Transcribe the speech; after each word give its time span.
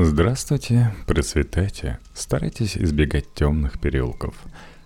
Здравствуйте, 0.00 0.94
процветайте, 1.08 1.98
старайтесь 2.14 2.76
избегать 2.76 3.34
темных 3.34 3.80
переулков. 3.80 4.36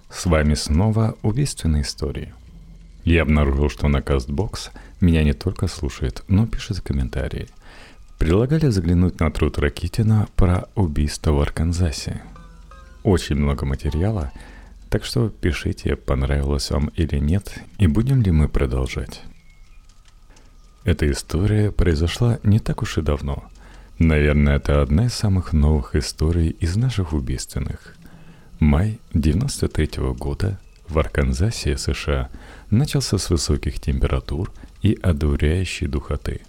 С 0.08 0.24
вами 0.24 0.54
снова 0.54 1.18
убийственные 1.20 1.82
истории. 1.82 2.32
Я 3.04 3.20
обнаружил, 3.20 3.68
что 3.68 3.88
на 3.88 3.98
CastBox 3.98 4.70
меня 5.02 5.22
не 5.22 5.34
только 5.34 5.66
слушает, 5.66 6.24
но 6.28 6.46
пишет 6.46 6.80
комментарии. 6.80 7.48
Предлагали 8.18 8.68
заглянуть 8.68 9.20
на 9.20 9.30
труд 9.30 9.58
Ракитина 9.58 10.28
про 10.34 10.70
убийство 10.76 11.32
в 11.32 11.42
Арканзасе. 11.42 12.22
Очень 13.02 13.36
много 13.36 13.66
материала, 13.66 14.32
так 14.88 15.04
что 15.04 15.28
пишите, 15.28 15.94
понравилось 15.94 16.70
вам 16.70 16.86
или 16.96 17.18
нет, 17.18 17.52
и 17.76 17.86
будем 17.86 18.22
ли 18.22 18.30
мы 18.30 18.48
продолжать. 18.48 19.20
Эта 20.84 21.10
история 21.10 21.70
произошла 21.70 22.38
не 22.44 22.60
так 22.60 22.80
уж 22.80 22.96
и 22.96 23.02
давно– 23.02 23.44
Наверное, 24.04 24.56
это 24.56 24.82
одна 24.82 25.06
из 25.06 25.14
самых 25.14 25.52
новых 25.52 25.94
историй 25.94 26.56
из 26.58 26.74
наших 26.74 27.12
убийственных. 27.12 27.94
Май 28.58 28.98
93 29.14 30.00
-го 30.00 30.12
года 30.12 30.58
в 30.88 30.98
Арканзасе, 30.98 31.78
США, 31.78 32.28
начался 32.68 33.16
с 33.16 33.30
высоких 33.30 33.78
температур 33.78 34.52
и 34.82 34.98
одуряющей 35.00 35.86
духоты. 35.86 36.40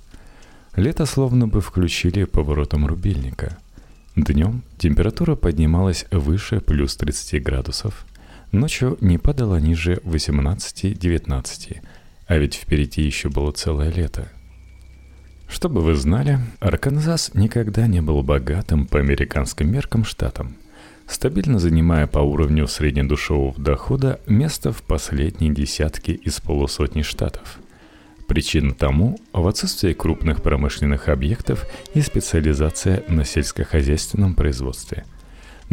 Лето 0.75 1.05
словно 1.05 1.47
бы 1.47 1.61
включили 1.61 2.23
поворотом 2.23 2.87
рубильника. 2.87 3.59
Днем 4.15 4.63
температура 4.79 5.35
поднималась 5.35 6.07
выше 6.09 6.59
плюс 6.59 6.95
30 6.95 7.43
градусов, 7.43 8.07
ночью 8.51 8.97
не 8.99 9.19
падала 9.19 9.59
ниже 9.59 10.01
18-19, 10.05 11.81
а 12.25 12.37
ведь 12.37 12.55
впереди 12.55 13.03
еще 13.03 13.29
было 13.29 13.51
целое 13.51 13.91
лето– 13.91 14.27
чтобы 15.53 15.81
вы 15.81 15.95
знали, 15.95 16.39
Арканзас 16.59 17.31
никогда 17.35 17.85
не 17.85 18.01
был 18.01 18.23
богатым 18.23 18.87
по 18.87 18.99
американским 18.99 19.71
меркам 19.71 20.03
штатом, 20.03 20.55
стабильно 21.05 21.59
занимая 21.59 22.07
по 22.07 22.19
уровню 22.19 22.67
среднедушевого 22.67 23.53
дохода 23.61 24.19
место 24.25 24.71
в 24.73 24.81
последней 24.81 25.53
десятке 25.53 26.13
из 26.13 26.41
полусотни 26.41 27.03
штатов. 27.03 27.59
Причина 28.27 28.73
тому 28.73 29.19
в 29.31 29.47
отсутствии 29.47 29.93
крупных 29.93 30.41
промышленных 30.41 31.07
объектов 31.07 31.67
и 31.93 32.01
специализация 32.01 33.03
на 33.07 33.23
сельскохозяйственном 33.23 34.33
производстве– 34.33 35.05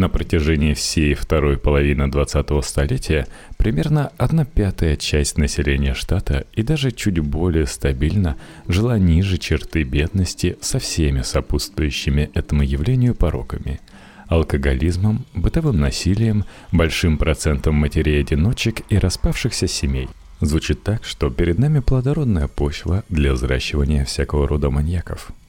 на 0.00 0.08
протяжении 0.08 0.72
всей 0.72 1.14
второй 1.14 1.58
половины 1.58 2.04
20-го 2.04 2.62
столетия 2.62 3.26
примерно 3.58 4.10
одна 4.16 4.46
пятая 4.46 4.96
часть 4.96 5.36
населения 5.36 5.94
штата 5.94 6.46
и 6.54 6.62
даже 6.62 6.90
чуть 6.90 7.18
более 7.20 7.66
стабильно 7.66 8.36
жила 8.66 8.98
ниже 8.98 9.36
черты 9.36 9.82
бедности 9.82 10.56
со 10.62 10.78
всеми 10.78 11.20
сопутствующими 11.20 12.30
этому 12.34 12.62
явлению 12.62 13.14
пороками– 13.14 13.78
алкоголизмом, 14.28 15.26
бытовым 15.34 15.78
насилием, 15.80 16.44
большим 16.72 17.18
процентом 17.18 17.74
матерей-одиночек 17.74 18.82
и 18.88 18.96
распавшихся 18.96 19.66
семей. 19.66 20.08
Звучит 20.40 20.82
так, 20.82 21.04
что 21.04 21.28
перед 21.28 21.58
нами 21.58 21.80
плодородная 21.80 22.48
почва 22.48 23.04
для 23.10 23.34
взращивания 23.34 24.06
всякого 24.06 24.48
рода 24.48 24.70
маньяков– 24.70 25.30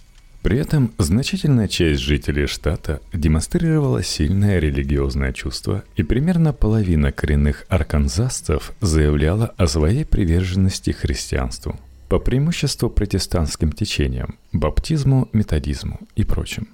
при 0.42 0.58
этом 0.58 0.92
значительная 0.98 1.68
часть 1.68 2.02
жителей 2.02 2.48
штата 2.48 3.00
демонстрировала 3.14 4.02
сильное 4.02 4.58
религиозное 4.60 5.34
чувство, 5.34 5.84
и 5.96 6.04
примерно 6.04 6.52
половина 6.52 7.12
коренных 7.12 7.66
арканзасцев 7.70 8.74
заявляла 8.82 9.54
о 9.58 9.68
своей 9.68 10.04
приверженности 10.04 10.92
христианству, 10.92 11.80
по 12.10 12.18
преимуществу 12.18 12.90
протестантским 12.90 13.72
течениям, 13.72 14.36
баптизму, 14.52 15.30
методизму 15.32 16.00
и 16.16 16.24
прочим. 16.24 16.70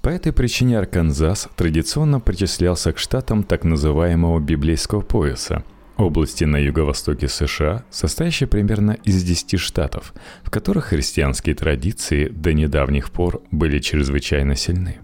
По 0.00 0.10
этой 0.10 0.32
причине 0.32 0.78
Арканзас 0.78 1.48
традиционно 1.56 2.20
причислялся 2.20 2.92
к 2.92 2.98
штатам 2.98 3.42
так 3.42 3.64
называемого 3.64 4.38
библейского 4.38 5.00
пояса– 5.00 5.64
области 5.96 6.44
на 6.44 6.56
юго-востоке 6.56 7.28
США, 7.28 7.84
состоящей 7.90 8.46
примерно 8.46 8.92
из 9.04 9.22
10 9.22 9.58
штатов, 9.58 10.14
в 10.42 10.50
которых 10.50 10.86
христианские 10.86 11.54
традиции 11.54 12.28
до 12.28 12.52
недавних 12.52 13.10
пор 13.10 13.42
были 13.50 13.78
чрезвычайно 13.78 14.56
сильны. 14.56 14.98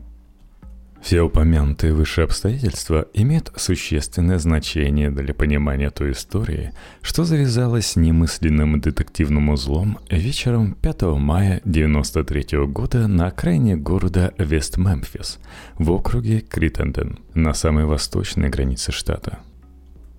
Все 1.02 1.22
упомянутые 1.22 1.94
выше 1.94 2.20
обстоятельства 2.20 3.08
имеют 3.14 3.50
существенное 3.56 4.38
значение 4.38 5.10
для 5.10 5.32
понимания 5.32 5.88
той 5.90 6.12
истории, 6.12 6.72
что 7.00 7.24
завязалось 7.24 7.96
немысленным 7.96 8.78
детективным 8.80 9.48
узлом 9.48 9.98
вечером 10.10 10.74
5 10.74 11.02
мая 11.02 11.60
1993 11.64 12.66
года 12.66 13.08
на 13.08 13.28
окраине 13.28 13.76
города 13.76 14.34
Вест-Мемфис 14.36 15.38
в 15.78 15.90
округе 15.90 16.40
Криттенден 16.40 17.20
на 17.32 17.54
самой 17.54 17.86
восточной 17.86 18.50
границе 18.50 18.92
штата– 18.92 19.38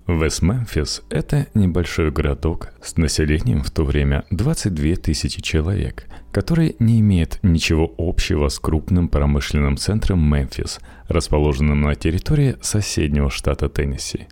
Вест-Мемфис– 0.08 1.02
это 1.10 1.46
небольшой 1.54 2.10
городок 2.10 2.70
с 2.82 2.96
населением 2.96 3.62
в 3.62 3.70
то 3.70 3.84
время 3.84 4.24
22 4.30 4.96
тысячи 4.96 5.40
человек, 5.40 6.06
который 6.32 6.74
не 6.80 6.98
имеет 6.98 7.38
ничего 7.44 7.92
общего 7.98 8.48
с 8.48 8.58
крупным 8.58 9.08
промышленным 9.08 9.76
центром 9.76 10.20
Мемфис, 10.28 10.80
расположенным 11.06 11.82
на 11.82 11.94
территории 11.94 12.56
соседнего 12.60 13.30
штата 13.30 13.68
Теннесси. 13.68 14.26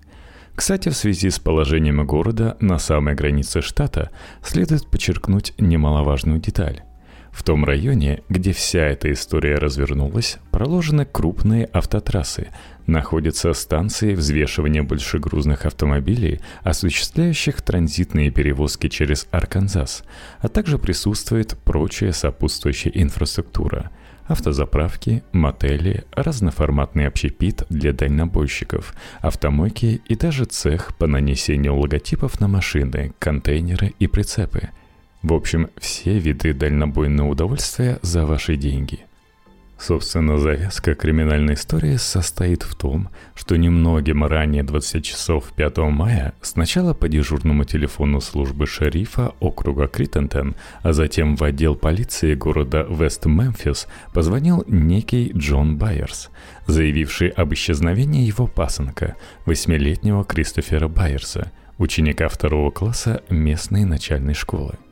Кстати, 0.56 0.88
в 0.88 0.96
связи 0.96 1.30
с 1.30 1.38
положением 1.38 2.04
города 2.04 2.56
на 2.60 2.80
самой 2.80 3.14
границе 3.14 3.62
штата 3.62 4.10
следует 4.42 4.88
подчеркнуть 4.88 5.54
немаловажную 5.56 6.40
деталь. 6.40 6.82
В 7.30 7.44
том 7.44 7.64
районе, 7.64 8.22
где 8.28 8.52
вся 8.52 8.80
эта 8.80 9.12
история 9.12 9.54
развернулась, 9.54 10.38
проложены 10.50 11.04
крупные 11.04 11.66
автотрассы, 11.66 12.48
находятся 12.90 13.52
станции 13.54 14.14
взвешивания 14.14 14.82
большегрузных 14.82 15.64
автомобилей, 15.64 16.40
осуществляющих 16.62 17.62
транзитные 17.62 18.30
перевозки 18.30 18.88
через 18.88 19.26
Арканзас, 19.30 20.04
а 20.40 20.48
также 20.48 20.78
присутствует 20.78 21.56
прочая 21.64 22.12
сопутствующая 22.12 22.92
инфраструктура– 22.94 23.90
автозаправки, 24.26 25.24
мотели, 25.32 26.04
разноформатный 26.12 27.08
общепит 27.08 27.64
для 27.68 27.92
дальнобойщиков, 27.92 28.94
автомойки 29.20 30.02
и 30.06 30.14
даже 30.14 30.44
цех 30.44 30.96
по 30.98 31.06
нанесению 31.06 31.76
логотипов 31.76 32.38
на 32.38 32.46
машины, 32.46 33.12
контейнеры 33.18 33.94
и 33.98 34.06
прицепы– 34.06 34.68
в 35.22 35.34
общем, 35.34 35.68
все 35.76 36.18
виды 36.18 36.54
дальнобойного 36.54 37.28
удовольствия 37.28 37.98
за 38.00 38.24
ваши 38.24 38.56
деньги. 38.56 39.00
Собственно, 39.80 40.36
завязка 40.36 40.94
криминальной 40.94 41.54
истории 41.54 41.96
состоит 41.96 42.64
в 42.64 42.74
том, 42.74 43.08
что 43.34 43.56
немногим 43.56 44.24
ранее 44.26 44.62
20 44.62 45.02
часов 45.02 45.52
5 45.56 45.78
мая 45.78 46.34
сначала 46.42 46.92
по 46.92 47.08
дежурному 47.08 47.64
телефону 47.64 48.20
службы 48.20 48.66
шерифа 48.66 49.32
округа 49.40 49.88
Криттентон, 49.88 50.54
а 50.82 50.92
затем 50.92 51.34
в 51.34 51.42
отдел 51.42 51.76
полиции 51.76 52.34
города 52.34 52.86
Вест-Мемфис 52.90 53.86
позвонил 54.12 54.64
некий 54.66 55.32
Джон 55.34 55.78
Байерс, 55.78 56.28
заявивший 56.66 57.28
об 57.28 57.54
исчезновении 57.54 58.26
его 58.26 58.46
пасынка, 58.46 59.16
восьмилетнего 59.46 60.24
Кристофера 60.24 60.88
Байерса, 60.88 61.52
ученика 61.78 62.28
второго 62.28 62.70
класса 62.70 63.22
местной 63.30 63.86
начальной 63.86 64.34
школы– 64.34 64.74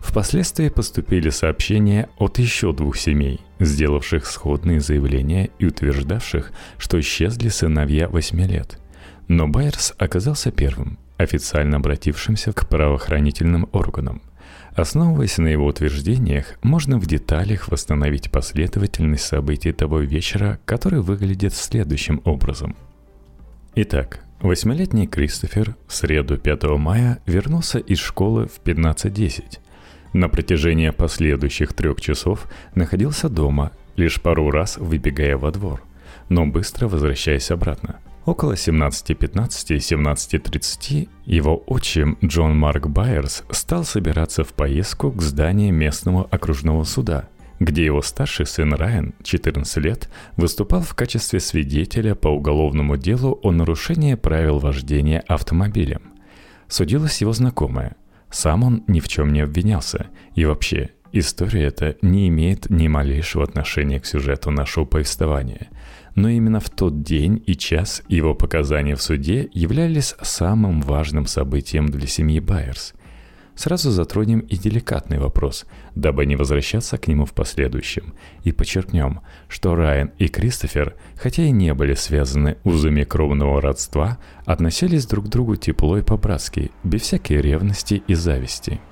Впоследствии 0.00 0.68
поступили 0.68 1.30
сообщения 1.30 2.08
от 2.18 2.38
еще 2.38 2.72
двух 2.72 2.96
семей, 2.96 3.40
сделавших 3.60 4.26
сходные 4.26 4.80
заявления 4.80 5.50
и 5.58 5.66
утверждавших, 5.66 6.52
что 6.78 6.98
исчезли 6.98 7.48
сыновья 7.48 8.08
8 8.08 8.40
лет. 8.46 8.78
Но 9.28 9.46
Байерс 9.46 9.94
оказался 9.98 10.50
первым, 10.50 10.98
официально 11.16 11.76
обратившимся 11.76 12.52
к 12.52 12.68
правоохранительным 12.68 13.68
органам. 13.72 14.22
Основываясь 14.74 15.38
на 15.38 15.48
его 15.48 15.66
утверждениях, 15.66 16.58
можно 16.62 16.98
в 16.98 17.06
деталях 17.06 17.68
восстановить 17.68 18.30
последовательность 18.30 19.24
событий 19.24 19.72
того 19.72 20.00
вечера, 20.00 20.58
который 20.64 21.02
выглядит 21.02 21.54
следующим 21.54 22.20
образом. 22.24 22.74
Итак, 23.74 24.20
восьмилетний 24.40 25.06
Кристофер 25.06 25.76
в 25.86 25.94
среду 25.94 26.38
5 26.38 26.62
мая 26.78 27.18
вернулся 27.26 27.78
из 27.78 27.98
школы 27.98 28.46
в 28.46 28.60
15.10 28.64 29.58
на 30.12 30.28
протяжении 30.28 30.90
последующих 30.90 31.72
трех 31.72 32.00
часов 32.00 32.46
находился 32.74 33.28
дома, 33.28 33.72
лишь 33.96 34.20
пару 34.20 34.50
раз 34.50 34.76
выбегая 34.76 35.36
во 35.36 35.50
двор, 35.50 35.82
но 36.28 36.46
быстро 36.46 36.88
возвращаясь 36.88 37.50
обратно. 37.50 38.00
Около 38.26 38.52
17.15 38.52 39.74
и 39.74 39.78
17.30 39.78 41.08
его 41.24 41.62
отчим 41.66 42.18
Джон 42.22 42.56
Марк 42.56 42.86
Байерс 42.86 43.44
стал 43.50 43.84
собираться 43.84 44.44
в 44.44 44.52
поездку 44.52 45.10
к 45.10 45.22
зданию 45.22 45.72
местного 45.72 46.26
окружного 46.30 46.84
суда, 46.84 47.28
где 47.60 47.84
его 47.84 48.02
старший 48.02 48.46
сын 48.46 48.74
Райан, 48.74 49.14
14 49.22 49.76
лет, 49.78 50.10
выступал 50.36 50.82
в 50.82 50.94
качестве 50.94 51.40
свидетеля 51.40 52.14
по 52.14 52.28
уголовному 52.28 52.96
делу 52.96 53.40
о 53.42 53.52
нарушении 53.52 54.14
правил 54.14 54.58
вождения 54.58 55.24
автомобилем. 55.26 56.02
Судилась 56.68 57.20
его 57.22 57.32
знакомая, 57.32 57.96
сам 58.30 58.64
он 58.64 58.84
ни 58.86 59.00
в 59.00 59.08
чем 59.08 59.32
не 59.32 59.40
обвинялся 59.40 60.06
и 60.34 60.44
вообще 60.44 60.90
История 61.12 61.64
эта 61.64 61.96
не 62.02 62.28
имеет 62.28 62.70
ни 62.70 62.86
малейшего 62.86 63.42
отношения 63.42 63.98
к 63.98 64.06
сюжету 64.06 64.52
нашего 64.52 64.84
повествования. 64.84 65.68
Но 66.14 66.28
именно 66.28 66.60
в 66.60 66.70
тот 66.70 67.02
день 67.02 67.42
и 67.46 67.56
час 67.56 68.02
его 68.08 68.34
показания 68.34 68.94
в 68.94 69.02
суде 69.02 69.48
являлись 69.52 70.14
самым 70.22 70.80
важным 70.80 71.26
событием 71.26 71.86
для 71.86 72.06
семьи 72.06 72.38
Байерс. 72.38 72.94
Сразу 73.56 73.90
затронем 73.90 74.40
и 74.40 74.56
деликатный 74.56 75.18
вопрос, 75.18 75.66
дабы 75.94 76.26
не 76.26 76.36
возвращаться 76.36 76.98
к 76.98 77.08
нему 77.08 77.24
в 77.24 77.32
последующем, 77.32 78.14
и 78.44 78.52
подчеркнем, 78.52 79.20
что 79.48 79.74
Райан 79.74 80.10
и 80.18 80.28
Кристофер, 80.28 80.94
хотя 81.16 81.42
и 81.42 81.50
не 81.50 81.74
были 81.74 81.94
связаны 81.94 82.56
узами 82.64 83.04
кровного 83.04 83.60
родства, 83.60 84.18
относились 84.44 85.06
друг 85.06 85.26
к 85.26 85.28
другу 85.28 85.56
тепло 85.56 85.98
и 85.98 86.02
по-братски, 86.02 86.70
без 86.84 87.02
всякой 87.02 87.40
ревности 87.40 88.02
и 88.06 88.14
зависти– 88.14 88.80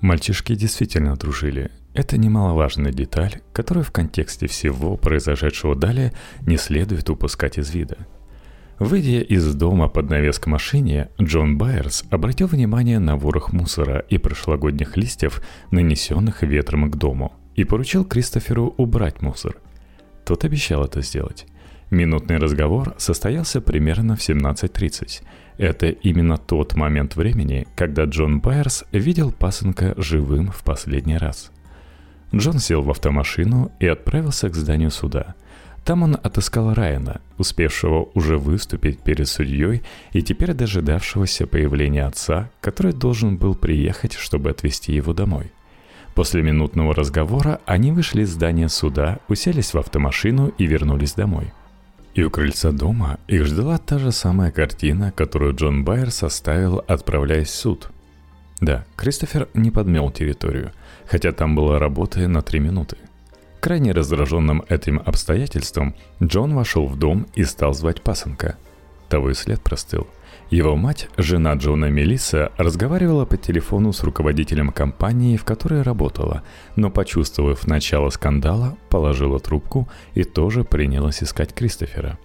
Мальчишки 0.00 0.54
действительно 0.54 1.14
дружили. 1.16 1.70
Это 1.92 2.16
немаловажная 2.16 2.92
деталь, 2.92 3.42
которую 3.52 3.84
в 3.84 3.90
контексте 3.90 4.46
всего 4.46 4.96
произошедшего 4.96 5.74
далее 5.74 6.14
не 6.46 6.56
следует 6.56 7.10
упускать 7.10 7.58
из 7.58 7.70
вида. 7.74 7.98
Выйдя 8.80 9.20
из 9.20 9.54
дома 9.54 9.88
под 9.88 10.08
навес 10.08 10.38
к 10.38 10.46
машине, 10.46 11.10
Джон 11.20 11.58
Байерс 11.58 12.02
обратил 12.08 12.46
внимание 12.46 12.98
на 12.98 13.14
ворох 13.16 13.52
мусора 13.52 13.98
и 14.08 14.16
прошлогодних 14.16 14.96
листьев, 14.96 15.42
нанесенных 15.70 16.42
ветром 16.42 16.90
к 16.90 16.96
дому, 16.96 17.34
и 17.54 17.64
поручил 17.64 18.06
Кристоферу 18.06 18.74
убрать 18.78 19.20
мусор. 19.20 19.58
Тот 20.24 20.46
обещал 20.46 20.82
это 20.82 21.02
сделать. 21.02 21.46
Минутный 21.90 22.38
разговор 22.38 22.94
состоялся 22.96 23.60
примерно 23.60 24.16
в 24.16 24.20
17.30. 24.20 25.24
Это 25.58 25.88
именно 25.90 26.38
тот 26.38 26.74
момент 26.74 27.16
времени, 27.16 27.66
когда 27.76 28.04
Джон 28.04 28.40
Байерс 28.40 28.84
видел 28.92 29.30
пасынка 29.30 29.92
живым 29.98 30.50
в 30.52 30.62
последний 30.62 31.18
раз. 31.18 31.52
Джон 32.34 32.58
сел 32.58 32.80
в 32.80 32.90
автомашину 32.90 33.72
и 33.78 33.86
отправился 33.86 34.48
к 34.48 34.54
зданию 34.54 34.90
суда. 34.90 35.34
Там 35.84 36.02
он 36.02 36.16
отыскал 36.22 36.74
Райана, 36.74 37.20
успевшего 37.38 38.08
уже 38.14 38.38
выступить 38.38 39.00
перед 39.00 39.28
судьей 39.28 39.82
и 40.12 40.22
теперь 40.22 40.52
дожидавшегося 40.52 41.46
появления 41.46 42.06
отца, 42.06 42.50
который 42.60 42.92
должен 42.92 43.36
был 43.36 43.54
приехать, 43.54 44.12
чтобы 44.12 44.50
отвезти 44.50 44.92
его 44.92 45.12
домой. 45.12 45.52
После 46.14 46.42
минутного 46.42 46.94
разговора 46.94 47.60
они 47.66 47.92
вышли 47.92 48.22
из 48.22 48.30
здания 48.30 48.68
суда, 48.68 49.18
уселись 49.28 49.74
в 49.74 49.78
автомашину 49.78 50.48
и 50.48 50.66
вернулись 50.66 51.14
домой– 51.14 51.52
и 52.14 52.24
у 52.24 52.30
крыльца 52.30 52.72
дома 52.72 53.18
их 53.28 53.46
ждала 53.46 53.78
та 53.78 53.98
же 53.98 54.10
самая 54.10 54.50
картина, 54.50 55.12
которую 55.12 55.54
Джон 55.54 55.84
Байер 55.84 56.10
составил, 56.10 56.82
отправляясь 56.86 57.48
в 57.48 57.54
суд. 57.54 57.90
Да, 58.60 58.84
Кристофер 58.96 59.48
не 59.54 59.70
подмел 59.70 60.10
территорию, 60.10 60.72
хотя 61.06 61.32
там 61.32 61.54
была 61.54 61.78
работа 61.78 62.26
на 62.28 62.42
три 62.42 62.58
минуты. 62.60 62.96
Крайне 63.60 63.92
раздраженным 63.92 64.64
этим 64.68 65.02
обстоятельством, 65.04 65.94
Джон 66.22 66.54
вошел 66.54 66.86
в 66.86 66.98
дом 66.98 67.26
и 67.34 67.44
стал 67.44 67.74
звать 67.74 68.02
пасынка. 68.02 68.56
Того 69.08 69.30
и 69.30 69.34
след 69.34 69.60
простыл– 69.60 70.06
его 70.50 70.74
мать, 70.74 71.08
жена 71.16 71.54
Джона 71.54 71.90
Мелисса, 71.90 72.50
разговаривала 72.56 73.24
по 73.24 73.36
телефону 73.36 73.92
с 73.92 74.02
руководителем 74.02 74.72
компании, 74.72 75.36
в 75.36 75.44
которой 75.44 75.82
работала, 75.82 76.42
но, 76.74 76.90
почувствовав 76.90 77.68
начало 77.68 78.10
скандала, 78.10 78.76
положила 78.88 79.38
трубку 79.38 79.88
и 80.14 80.24
тоже 80.24 80.64
принялась 80.64 81.22
искать 81.22 81.54
Кристофера. 81.54 82.18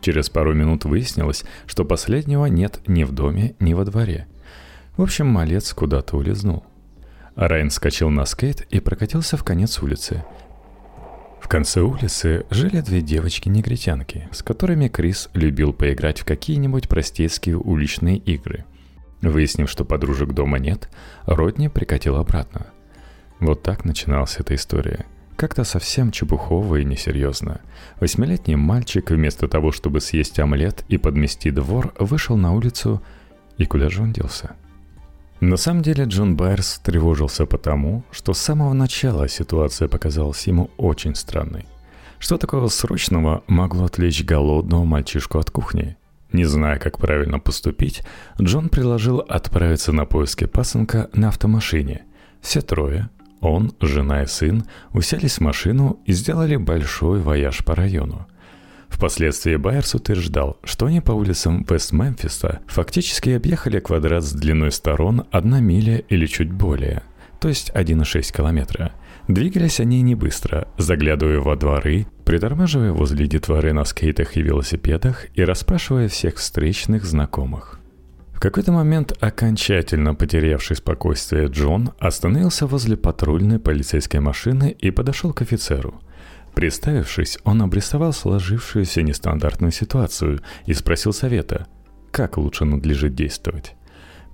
Через 0.00 0.30
пару 0.30 0.54
минут 0.54 0.84
выяснилось, 0.84 1.44
что 1.66 1.84
последнего 1.84 2.46
нет 2.46 2.80
ни 2.86 3.02
в 3.02 3.10
доме, 3.10 3.56
ни 3.58 3.74
во 3.74 3.84
дворе. 3.84 4.28
В 4.96 5.02
общем, 5.02 5.26
малец 5.26 5.74
куда-то 5.74 6.16
улизнул. 6.16 6.64
Райан 7.34 7.70
скачал 7.70 8.10
на 8.10 8.26
скейт 8.26 8.60
и 8.70 8.78
прокатился 8.78 9.36
в 9.36 9.42
конец 9.42 9.82
улицы– 9.82 10.22
конце 11.52 11.82
улицы 11.82 12.46
жили 12.48 12.80
две 12.80 13.02
девочки-негритянки, 13.02 14.26
с 14.32 14.42
которыми 14.42 14.88
Крис 14.88 15.28
любил 15.34 15.74
поиграть 15.74 16.20
в 16.20 16.24
какие-нибудь 16.24 16.88
простецкие 16.88 17.58
уличные 17.58 18.16
игры. 18.16 18.64
Выяснив, 19.20 19.68
что 19.68 19.84
подружек 19.84 20.32
дома 20.32 20.58
нет, 20.58 20.88
Родни 21.26 21.68
прикатил 21.68 22.16
обратно. 22.16 22.68
Вот 23.38 23.62
так 23.62 23.84
начиналась 23.84 24.38
эта 24.38 24.54
история. 24.54 25.04
Как-то 25.36 25.64
совсем 25.64 26.10
чепухово 26.10 26.76
и 26.76 26.86
несерьезно. 26.86 27.60
Восьмилетний 28.00 28.54
мальчик 28.54 29.10
вместо 29.10 29.46
того, 29.46 29.72
чтобы 29.72 30.00
съесть 30.00 30.40
омлет 30.40 30.86
и 30.88 30.96
подмести 30.96 31.50
двор, 31.50 31.92
вышел 31.98 32.38
на 32.38 32.54
улицу, 32.54 33.02
и 33.58 33.66
куда 33.66 33.90
же 33.90 34.00
он 34.00 34.14
делся? 34.14 34.56
На 35.42 35.56
самом 35.56 35.82
деле 35.82 36.04
Джон 36.04 36.36
Байерс 36.36 36.78
тревожился 36.84 37.46
потому, 37.46 38.04
что 38.12 38.32
с 38.32 38.38
самого 38.38 38.74
начала 38.74 39.26
ситуация 39.28 39.88
показалась 39.88 40.46
ему 40.46 40.70
очень 40.76 41.16
странной. 41.16 41.66
Что 42.20 42.38
такого 42.38 42.68
срочного 42.68 43.42
могло 43.48 43.86
отвлечь 43.86 44.22
голодного 44.22 44.84
мальчишку 44.84 45.40
от 45.40 45.50
кухни? 45.50 45.96
Не 46.30 46.44
зная, 46.44 46.78
как 46.78 46.98
правильно 46.98 47.40
поступить, 47.40 48.04
Джон 48.40 48.68
предложил 48.68 49.18
отправиться 49.18 49.90
на 49.90 50.04
поиски 50.04 50.44
пасынка 50.44 51.10
на 51.12 51.30
автомашине. 51.30 52.02
Все 52.40 52.60
трое, 52.60 53.10
он, 53.40 53.72
жена 53.80 54.22
и 54.22 54.26
сын, 54.26 54.62
уселись 54.92 55.38
в 55.38 55.40
машину 55.40 55.98
и 56.06 56.12
сделали 56.12 56.54
большой 56.54 57.18
вояж 57.18 57.64
по 57.64 57.74
району. 57.74 58.28
Впоследствии 58.92 59.56
Байерс 59.56 59.94
утверждал, 59.94 60.58
что 60.62 60.86
они 60.86 61.00
по 61.00 61.12
улицам 61.12 61.66
Вест-Мемфиса 61.68 62.60
фактически 62.68 63.30
объехали 63.30 63.80
квадрат 63.80 64.22
с 64.22 64.32
длиной 64.32 64.70
сторон 64.70 65.24
1 65.32 65.64
миля 65.64 65.96
или 65.96 66.26
чуть 66.26 66.52
более, 66.52 67.02
то 67.40 67.48
есть 67.48 67.70
1,6 67.70 68.36
километра. 68.36 68.92
Двигались 69.28 69.80
они 69.80 70.02
не 70.02 70.14
быстро, 70.14 70.68
заглядывая 70.78 71.40
во 71.40 71.56
дворы, 71.56 72.06
притормаживая 72.24 72.92
возле 72.92 73.26
детворы 73.26 73.72
на 73.72 73.84
скейтах 73.84 74.36
и 74.36 74.42
велосипедах 74.42 75.26
и 75.34 75.42
расспрашивая 75.42 76.08
всех 76.08 76.36
встречных 76.36 77.04
знакомых. 77.04 77.80
В 78.34 78.40
какой-то 78.40 78.72
момент 78.72 79.16
окончательно 79.20 80.14
потерявший 80.14 80.76
спокойствие 80.76 81.46
Джон 81.46 81.92
остановился 81.98 82.66
возле 82.66 82.96
патрульной 82.96 83.58
полицейской 83.58 84.20
машины 84.20 84.76
и 84.78 84.90
подошел 84.90 85.32
к 85.32 85.42
офицеру– 85.42 86.00
Представившись, 86.54 87.38
он 87.44 87.62
обрисовал 87.62 88.12
сложившуюся 88.12 89.02
нестандартную 89.02 89.72
ситуацию 89.72 90.40
и 90.66 90.74
спросил 90.74 91.12
совета, 91.12 91.66
как 92.10 92.36
лучше 92.36 92.64
надлежит 92.64 93.14
действовать. 93.14 93.74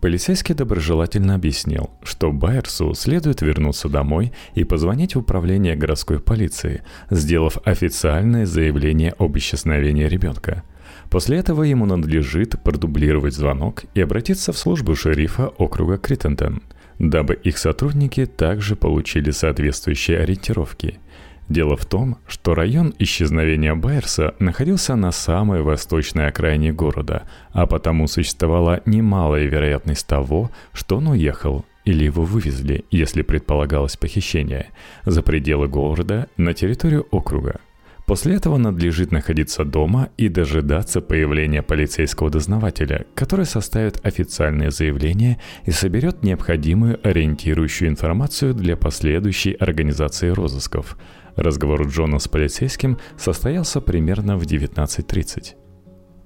Полицейский 0.00 0.54
доброжелательно 0.54 1.34
объяснил, 1.34 1.90
что 2.04 2.30
Байерсу 2.30 2.94
следует 2.94 3.42
вернуться 3.42 3.88
домой 3.88 4.32
и 4.54 4.62
позвонить 4.62 5.16
в 5.16 5.20
управление 5.20 5.74
городской 5.74 6.20
полиции, 6.20 6.82
сделав 7.10 7.58
официальное 7.64 8.46
заявление 8.46 9.14
об 9.18 9.36
исчезновении 9.36 10.04
ребенка. 10.04 10.62
После 11.10 11.38
этого 11.38 11.64
ему 11.64 11.84
надлежит 11.86 12.62
продублировать 12.62 13.34
звонок 13.34 13.84
и 13.94 14.00
обратиться 14.00 14.52
в 14.52 14.58
службу 14.58 14.94
шерифа 14.94 15.48
округа 15.48 15.98
Криттентон, 15.98 16.62
дабы 16.98 17.34
их 17.34 17.58
сотрудники 17.58 18.26
также 18.26 18.76
получили 18.76 19.30
соответствующие 19.30 20.18
ориентировки– 20.18 20.98
Дело 21.48 21.76
в 21.76 21.86
том, 21.86 22.18
что 22.26 22.54
район 22.54 22.94
исчезновения 22.98 23.74
Байерса 23.74 24.34
находился 24.38 24.96
на 24.96 25.12
самой 25.12 25.62
восточной 25.62 26.26
окраине 26.26 26.72
города, 26.72 27.22
а 27.52 27.66
потому 27.66 28.06
существовала 28.06 28.82
немалая 28.84 29.46
вероятность 29.46 30.06
того, 30.06 30.50
что 30.74 30.98
он 30.98 31.08
уехал 31.08 31.64
или 31.86 32.04
его 32.04 32.22
вывезли, 32.22 32.84
если 32.90 33.22
предполагалось 33.22 33.96
похищение, 33.96 34.66
за 35.06 35.22
пределы 35.22 35.68
города 35.68 36.28
на 36.36 36.52
территорию 36.52 37.06
округа. 37.10 37.60
После 38.04 38.36
этого 38.36 38.56
надлежит 38.58 39.10
находиться 39.10 39.64
дома 39.64 40.10
и 40.18 40.28
дожидаться 40.28 41.00
появления 41.00 41.62
полицейского 41.62 42.30
дознавателя, 42.30 43.06
который 43.14 43.44
составит 43.44 44.04
официальное 44.04 44.70
заявление 44.70 45.38
и 45.64 45.70
соберет 45.70 46.22
необходимую 46.22 46.98
ориентирующую 47.06 47.88
информацию 47.88 48.52
для 48.52 48.76
последующей 48.76 49.52
организации 49.52 50.28
розысков– 50.28 50.98
Разговор 51.38 51.86
Джона 51.86 52.18
с 52.18 52.26
полицейским 52.26 52.98
состоялся 53.16 53.80
примерно 53.80 54.36
в 54.36 54.42
19.30. 54.42 55.54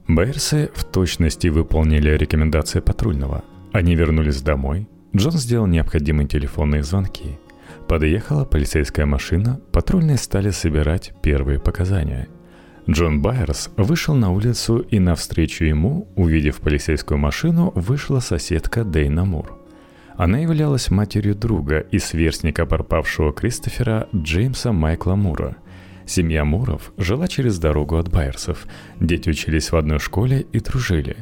Бэйрсы 0.08 0.70
в 0.74 0.84
точности 0.84 1.48
выполнили 1.48 2.16
рекомендации 2.16 2.80
патрульного. 2.80 3.44
Они 3.72 3.94
вернулись 3.94 4.40
домой. 4.40 4.88
Джон 5.14 5.32
сделал 5.32 5.66
необходимые 5.66 6.28
телефонные 6.28 6.82
звонки. 6.82 7.38
Подъехала 7.88 8.46
полицейская 8.46 9.04
машина, 9.04 9.60
патрульные 9.70 10.16
стали 10.16 10.48
собирать 10.48 11.12
первые 11.22 11.58
показания. 11.58 12.28
Джон 12.88 13.20
Байерс 13.20 13.68
вышел 13.76 14.14
на 14.14 14.30
улицу 14.30 14.78
и 14.78 14.98
навстречу 14.98 15.66
ему, 15.66 16.08
увидев 16.16 16.62
полицейскую 16.62 17.18
машину, 17.18 17.70
вышла 17.74 18.20
соседка 18.20 18.82
Дейна 18.82 19.26
Мур– 19.26 19.58
она 20.16 20.38
являлась 20.38 20.90
матерью 20.90 21.34
друга 21.34 21.78
и 21.78 21.98
сверстника 21.98 22.66
пропавшего 22.66 23.32
Кристофера 23.32 24.08
Джеймса 24.14 24.72
Майкла 24.72 25.14
Мура. 25.14 25.56
Семья 26.06 26.44
Муров 26.44 26.92
жила 26.98 27.28
через 27.28 27.58
дорогу 27.58 27.96
от 27.96 28.08
Байерсов. 28.10 28.66
Дети 29.00 29.30
учились 29.30 29.72
в 29.72 29.76
одной 29.76 29.98
школе 29.98 30.46
и 30.52 30.60
дружили. 30.60 31.16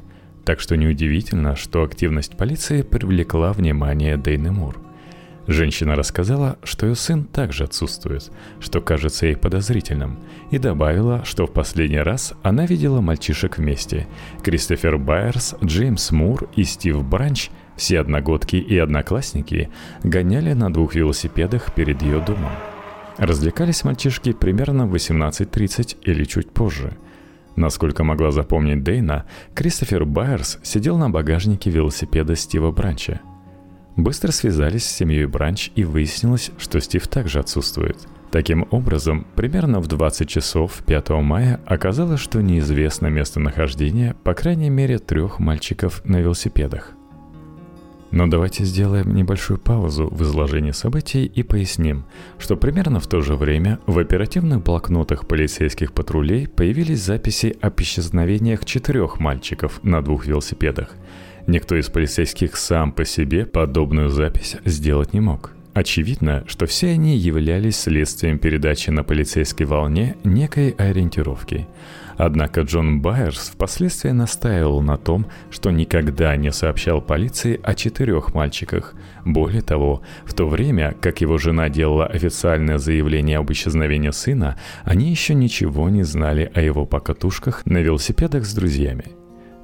Так 0.44 0.60
что 0.60 0.76
неудивительно, 0.76 1.54
что 1.54 1.82
активность 1.82 2.36
полиции 2.36 2.82
привлекла 2.82 3.52
внимание 3.52 4.16
Дейны 4.16 4.52
Мур. 4.52 4.78
Женщина 5.46 5.96
рассказала, 5.96 6.58
что 6.62 6.86
ее 6.86 6.94
сын 6.94 7.24
также 7.24 7.64
отсутствует, 7.64 8.30
что 8.60 8.80
кажется 8.80 9.26
ей 9.26 9.36
подозрительным, 9.36 10.18
и 10.50 10.58
добавила, 10.58 11.24
что 11.24 11.46
в 11.46 11.52
последний 11.52 11.98
раз 11.98 12.34
она 12.42 12.66
видела 12.66 13.00
мальчишек 13.00 13.58
вместе. 13.58 14.06
Кристофер 14.42 14.98
Байерс, 14.98 15.56
Джеймс 15.64 16.10
Мур 16.12 16.48
и 16.54 16.64
Стив 16.64 17.02
Бранч, 17.04 17.50
все 17.80 18.00
одногодки 18.00 18.56
и 18.56 18.76
одноклассники, 18.76 19.70
гоняли 20.04 20.52
на 20.52 20.70
двух 20.70 20.94
велосипедах 20.94 21.72
перед 21.72 22.02
ее 22.02 22.20
домом. 22.20 22.52
Развлекались 23.16 23.84
мальчишки 23.84 24.32
примерно 24.32 24.86
в 24.86 24.94
18.30 24.94 25.96
или 26.02 26.24
чуть 26.24 26.50
позже. 26.50 26.98
Насколько 27.56 28.04
могла 28.04 28.32
запомнить 28.32 28.82
Дейна, 28.82 29.24
Кристофер 29.54 30.04
Байерс 30.04 30.58
сидел 30.62 30.98
на 30.98 31.08
багажнике 31.08 31.70
велосипеда 31.70 32.36
Стива 32.36 32.70
Бранча– 32.70 33.20
Быстро 33.96 34.30
связались 34.30 34.86
с 34.86 34.96
семьей 34.96 35.26
Бранч 35.26 35.70
и 35.74 35.84
выяснилось, 35.84 36.52
что 36.58 36.80
Стив 36.80 37.06
также 37.08 37.40
отсутствует. 37.40 37.98
Таким 38.30 38.66
образом, 38.70 39.26
примерно 39.34 39.80
в 39.80 39.88
20 39.88 40.28
часов 40.28 40.82
5 40.86 41.10
мая 41.10 41.60
оказалось, 41.66 42.20
что 42.20 42.40
неизвестно 42.40 43.08
местонахождение, 43.08 44.14
по 44.22 44.34
крайней 44.34 44.70
мере, 44.70 44.98
трех 44.98 45.40
мальчиков 45.40 46.02
на 46.04 46.20
велосипедах. 46.20 46.94
Но 48.10 48.26
давайте 48.26 48.64
сделаем 48.64 49.14
небольшую 49.14 49.58
паузу 49.58 50.08
в 50.08 50.22
изложении 50.22 50.72
событий 50.72 51.24
и 51.24 51.42
поясним, 51.42 52.04
что 52.38 52.56
примерно 52.56 53.00
в 53.00 53.06
то 53.06 53.20
же 53.20 53.36
время 53.36 53.78
в 53.86 53.98
оперативных 53.98 54.62
блокнотах 54.62 55.26
полицейских 55.26 55.92
патрулей 55.92 56.48
появились 56.48 57.02
записи 57.02 57.56
об 57.60 57.80
исчезновениях 57.80 58.64
четырех 58.64 59.20
мальчиков 59.20 59.80
на 59.82 60.02
двух 60.02 60.26
велосипедах– 60.26 60.90
Никто 61.46 61.74
из 61.74 61.88
полицейских 61.88 62.56
сам 62.56 62.92
по 62.92 63.04
себе 63.04 63.44
подобную 63.46 64.08
запись 64.08 64.56
сделать 64.64 65.12
не 65.12 65.20
мог. 65.20 65.52
Очевидно, 65.72 66.42
что 66.48 66.66
все 66.66 66.90
они 66.90 67.16
являлись 67.16 67.78
следствием 67.78 68.38
передачи 68.38 68.90
на 68.90 69.04
полицейской 69.04 69.66
волне 69.66 70.16
некой 70.24 70.70
ориентировки. 70.70 71.68
Однако 72.16 72.62
Джон 72.62 73.00
Байерс 73.00 73.50
впоследствии 73.50 74.10
настаивал 74.10 74.82
на 74.82 74.98
том, 74.98 75.26
что 75.50 75.70
никогда 75.70 76.36
не 76.36 76.52
сообщал 76.52 77.00
полиции 77.00 77.58
о 77.62 77.74
четырех 77.74 78.34
мальчиках. 78.34 78.94
Более 79.24 79.62
того, 79.62 80.02
в 80.24 80.34
то 80.34 80.46
время, 80.46 80.94
как 81.00 81.20
его 81.20 81.38
жена 81.38 81.68
делала 81.68 82.04
официальное 82.04 82.78
заявление 82.78 83.38
об 83.38 83.50
исчезновении 83.52 84.10
сына, 84.10 84.58
они 84.84 85.08
еще 85.08 85.34
ничего 85.34 85.88
не 85.88 86.02
знали 86.02 86.50
о 86.52 86.60
его 86.60 86.84
покатушках 86.84 87.64
на 87.64 87.78
велосипедах 87.78 88.44
с 88.44 88.52
друзьями– 88.52 89.04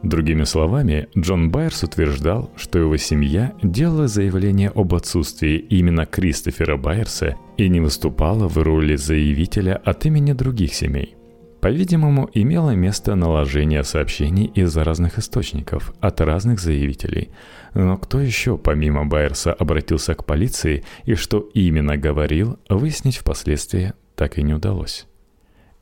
Другими 0.07 0.45
словами, 0.45 1.09
Джон 1.19 1.51
Байерс 1.51 1.83
утверждал, 1.83 2.53
что 2.57 2.79
его 2.79 2.97
семья 2.97 3.55
делала 3.61 4.07
заявление 4.07 4.71
об 4.73 4.95
отсутствии 4.95 5.57
именно 5.57 6.07
Кристофера 6.07 6.77
Байерса 6.77 7.35
и 7.57 7.69
не 7.69 7.81
выступала 7.81 8.47
в 8.47 8.57
роли 8.57 8.95
заявителя 8.95 9.75
от 9.85 10.07
имени 10.07 10.33
других 10.33 10.75
семей. 10.75 11.17
По-видимому, 11.61 12.31
имело 12.35 12.71
место 12.71 13.17
наложение 13.17 13.83
сообщений 13.83 14.45
из 14.45 14.77
разных 14.77 15.19
источников, 15.19 15.93
от 16.01 16.21
разных 16.21 16.61
заявителей. 16.61 17.31
Но 17.75 17.97
кто 17.97 18.21
еще, 18.21 18.57
помимо 18.57 19.07
Байерса, 19.07 19.53
обратился 19.53 20.15
к 20.15 20.25
полиции 20.25 20.85
и 21.05 21.17
что 21.17 21.41
именно 21.53 21.97
говорил, 21.97 22.61
выяснить 22.69 23.17
впоследствии 23.17 23.93
так 24.15 24.39
и 24.39 24.45
не 24.45 24.55
удалось. 24.55 25.09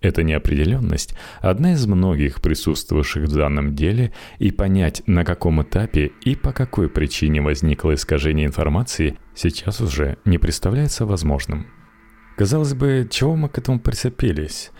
Эта 0.05 0.23
неопределенность– 0.23 1.15
одна 1.41 1.73
из 1.73 1.87
многих 1.87 2.43
присутствующих 2.43 3.23
в 3.23 3.35
данном 3.35 3.75
деле, 3.75 4.13
и 4.39 4.51
понять, 4.51 5.03
на 5.07 5.25
каком 5.25 5.63
этапе 5.63 6.13
и 6.21 6.37
по 6.37 6.53
какой 6.53 6.91
причине 6.91 7.41
возникло 7.41 7.95
искажение 7.95 8.45
информации, 8.45 9.19
сейчас 9.35 9.81
уже 9.81 10.19
не 10.27 10.37
представляется 10.37 11.07
возможным. 11.07 11.69
Казалось 12.37 12.75
бы, 12.75 13.09
чего 13.11 13.35
мы 13.35 13.49
к 13.49 13.57
этому 13.57 13.81
прицепились? 13.81 14.73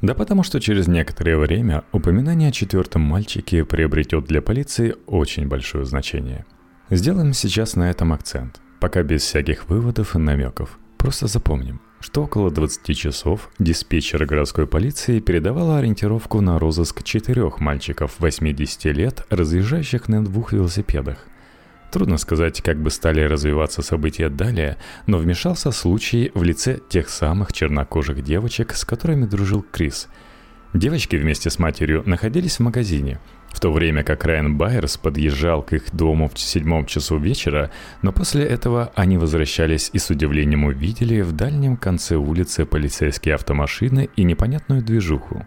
Да 0.00 0.14
потому 0.14 0.44
что 0.44 0.60
через 0.60 0.86
некоторое 0.86 1.38
время 1.38 1.82
упоминание 1.90 2.50
о 2.50 2.52
четвертом 2.52 3.02
мальчике 3.02 3.64
приобретет 3.64 4.26
для 4.26 4.40
полиции 4.40 4.94
очень 5.06 5.48
большое 5.48 5.86
значение. 5.86 6.46
Сделаем 6.88 7.32
сейчас 7.32 7.74
на 7.74 7.90
этом 7.90 8.12
акцент, 8.12 8.60
пока 8.78 9.02
без 9.02 9.22
всяких 9.22 9.68
выводов 9.68 10.14
и 10.14 10.20
намеков. 10.20 10.78
Просто 10.98 11.26
запомним 11.26 11.80
что 12.00 12.24
около 12.24 12.50
20 12.50 12.96
часов 12.96 13.50
диспетчер 13.58 14.24
городской 14.24 14.66
полиции 14.66 15.20
передавала 15.20 15.78
ориентировку 15.78 16.40
на 16.40 16.58
розыск 16.58 17.02
четырех 17.02 17.60
мальчиков 17.60 18.14
80 18.18 18.84
лет, 18.86 19.26
разъезжающих 19.30 20.08
на 20.08 20.24
двух 20.24 20.52
велосипедах. 20.52 21.26
Трудно 21.90 22.18
сказать, 22.18 22.60
как 22.60 22.78
бы 22.82 22.90
стали 22.90 23.22
развиваться 23.22 23.82
события 23.82 24.28
далее, 24.28 24.76
но 25.06 25.18
вмешался 25.18 25.70
случай 25.70 26.30
в 26.34 26.42
лице 26.42 26.80
тех 26.88 27.08
самых 27.08 27.52
чернокожих 27.52 28.22
девочек, 28.22 28.74
с 28.74 28.84
которыми 28.84 29.24
дружил 29.24 29.64
Крис. 29.70 30.08
Девочки 30.74 31.16
вместе 31.16 31.48
с 31.48 31.58
матерью 31.58 32.02
находились 32.04 32.56
в 32.56 32.60
магазине– 32.60 33.18
в 33.58 33.60
то 33.60 33.72
время 33.72 34.04
как 34.04 34.24
Райан 34.24 34.56
Байерс 34.56 34.98
подъезжал 34.98 35.64
к 35.64 35.72
их 35.72 35.92
дому 35.92 36.30
в 36.32 36.38
седьмом 36.38 36.86
часу 36.86 37.18
вечера, 37.18 37.72
но 38.02 38.12
после 38.12 38.44
этого 38.44 38.92
они 38.94 39.18
возвращались 39.18 39.90
и 39.92 39.98
с 39.98 40.10
удивлением 40.10 40.62
увидели 40.62 41.22
в 41.22 41.32
дальнем 41.32 41.76
конце 41.76 42.14
улицы 42.14 42.66
полицейские 42.66 43.34
автомашины 43.34 44.10
и 44.14 44.22
непонятную 44.22 44.80
движуху. 44.80 45.44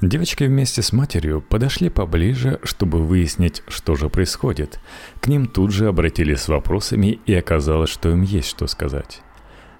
Девочки 0.00 0.44
вместе 0.44 0.80
с 0.80 0.94
матерью 0.94 1.42
подошли 1.42 1.90
поближе, 1.90 2.58
чтобы 2.62 3.04
выяснить, 3.04 3.62
что 3.68 3.96
же 3.96 4.08
происходит. 4.08 4.80
К 5.20 5.26
ним 5.26 5.46
тут 5.46 5.72
же 5.72 5.88
обратились 5.88 6.40
с 6.40 6.48
вопросами, 6.48 7.20
и 7.26 7.34
оказалось, 7.34 7.90
что 7.90 8.08
им 8.08 8.22
есть 8.22 8.48
что 8.48 8.66
сказать. 8.66 9.20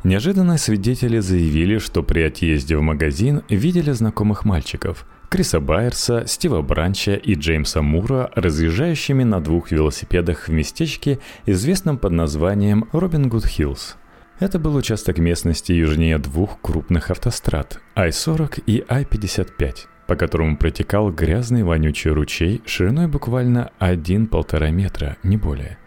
Неожиданно 0.04 0.58
свидетели 0.58 1.20
заявили, 1.20 1.78
что 1.78 2.02
при 2.02 2.20
отъезде 2.20 2.76
в 2.76 2.82
магазин 2.82 3.40
видели 3.48 3.92
знакомых 3.92 4.44
мальчиков. 4.44 5.06
Криса 5.32 5.60
Байерса, 5.60 6.26
Стива 6.26 6.60
Бранча 6.60 7.14
и 7.14 7.34
Джеймса 7.34 7.80
Мура, 7.80 8.30
разъезжающими 8.34 9.24
на 9.24 9.40
двух 9.40 9.70
велосипедах 9.70 10.46
в 10.46 10.52
местечке, 10.52 11.20
известном 11.46 11.96
под 11.96 12.12
названием 12.12 12.86
Робин 12.92 13.30
Гуд 13.30 13.46
Хиллз. 13.46 13.96
Это 14.40 14.58
был 14.58 14.76
участок 14.76 15.16
местности 15.16 15.72
южнее 15.72 16.18
двух 16.18 16.60
крупных 16.60 17.10
автострад– 17.10 17.80
I-40 17.94 18.62
и 18.66 18.84
I-55, 18.86 19.76
по 20.06 20.16
которому 20.16 20.58
протекал 20.58 21.10
грязный 21.10 21.62
вонючий 21.62 22.10
ручей 22.10 22.60
шириной 22.66 23.06
буквально 23.06 23.70
1-1,5 23.80 24.70
метра, 24.70 25.16
не 25.22 25.38
более. 25.38 25.78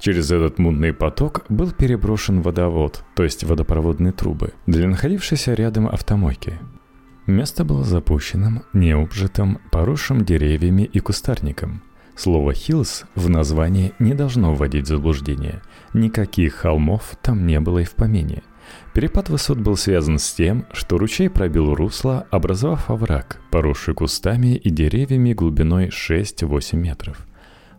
Через 0.00 0.32
этот 0.32 0.58
мутный 0.58 0.92
поток 0.92 1.44
был 1.48 1.70
переброшен 1.70 2.42
водовод, 2.42 3.04
то 3.14 3.22
есть 3.22 3.44
водопроводные 3.44 4.10
трубы, 4.10 4.54
для 4.66 4.88
находившейся 4.88 5.54
рядом 5.54 5.86
автомойки. 5.86 6.58
Место 7.28 7.62
было 7.62 7.84
запущенным, 7.84 8.62
необжитым, 8.72 9.58
поросшим 9.70 10.24
деревьями 10.24 10.88
и 10.90 10.98
кустарником. 10.98 11.82
Слово 12.16 12.54
«хиллз» 12.54 13.04
в 13.14 13.28
названии 13.28 13.92
не 13.98 14.14
должно 14.14 14.54
вводить 14.54 14.86
в 14.86 14.88
заблуждение. 14.88 15.60
Никаких 15.92 16.54
холмов 16.54 17.18
там 17.20 17.46
не 17.46 17.60
было 17.60 17.80
и 17.80 17.84
в 17.84 17.90
помине. 17.90 18.42
Перепад 18.94 19.28
высот 19.28 19.58
был 19.58 19.76
связан 19.76 20.18
с 20.18 20.32
тем, 20.32 20.64
что 20.72 20.96
ручей 20.96 21.28
пробил 21.28 21.74
русло, 21.74 22.26
образовав 22.30 22.88
овраг, 22.88 23.42
поросший 23.50 23.92
кустами 23.92 24.56
и 24.56 24.70
деревьями 24.70 25.34
глубиной 25.34 25.88
6-8 25.88 26.76
метров. 26.76 27.26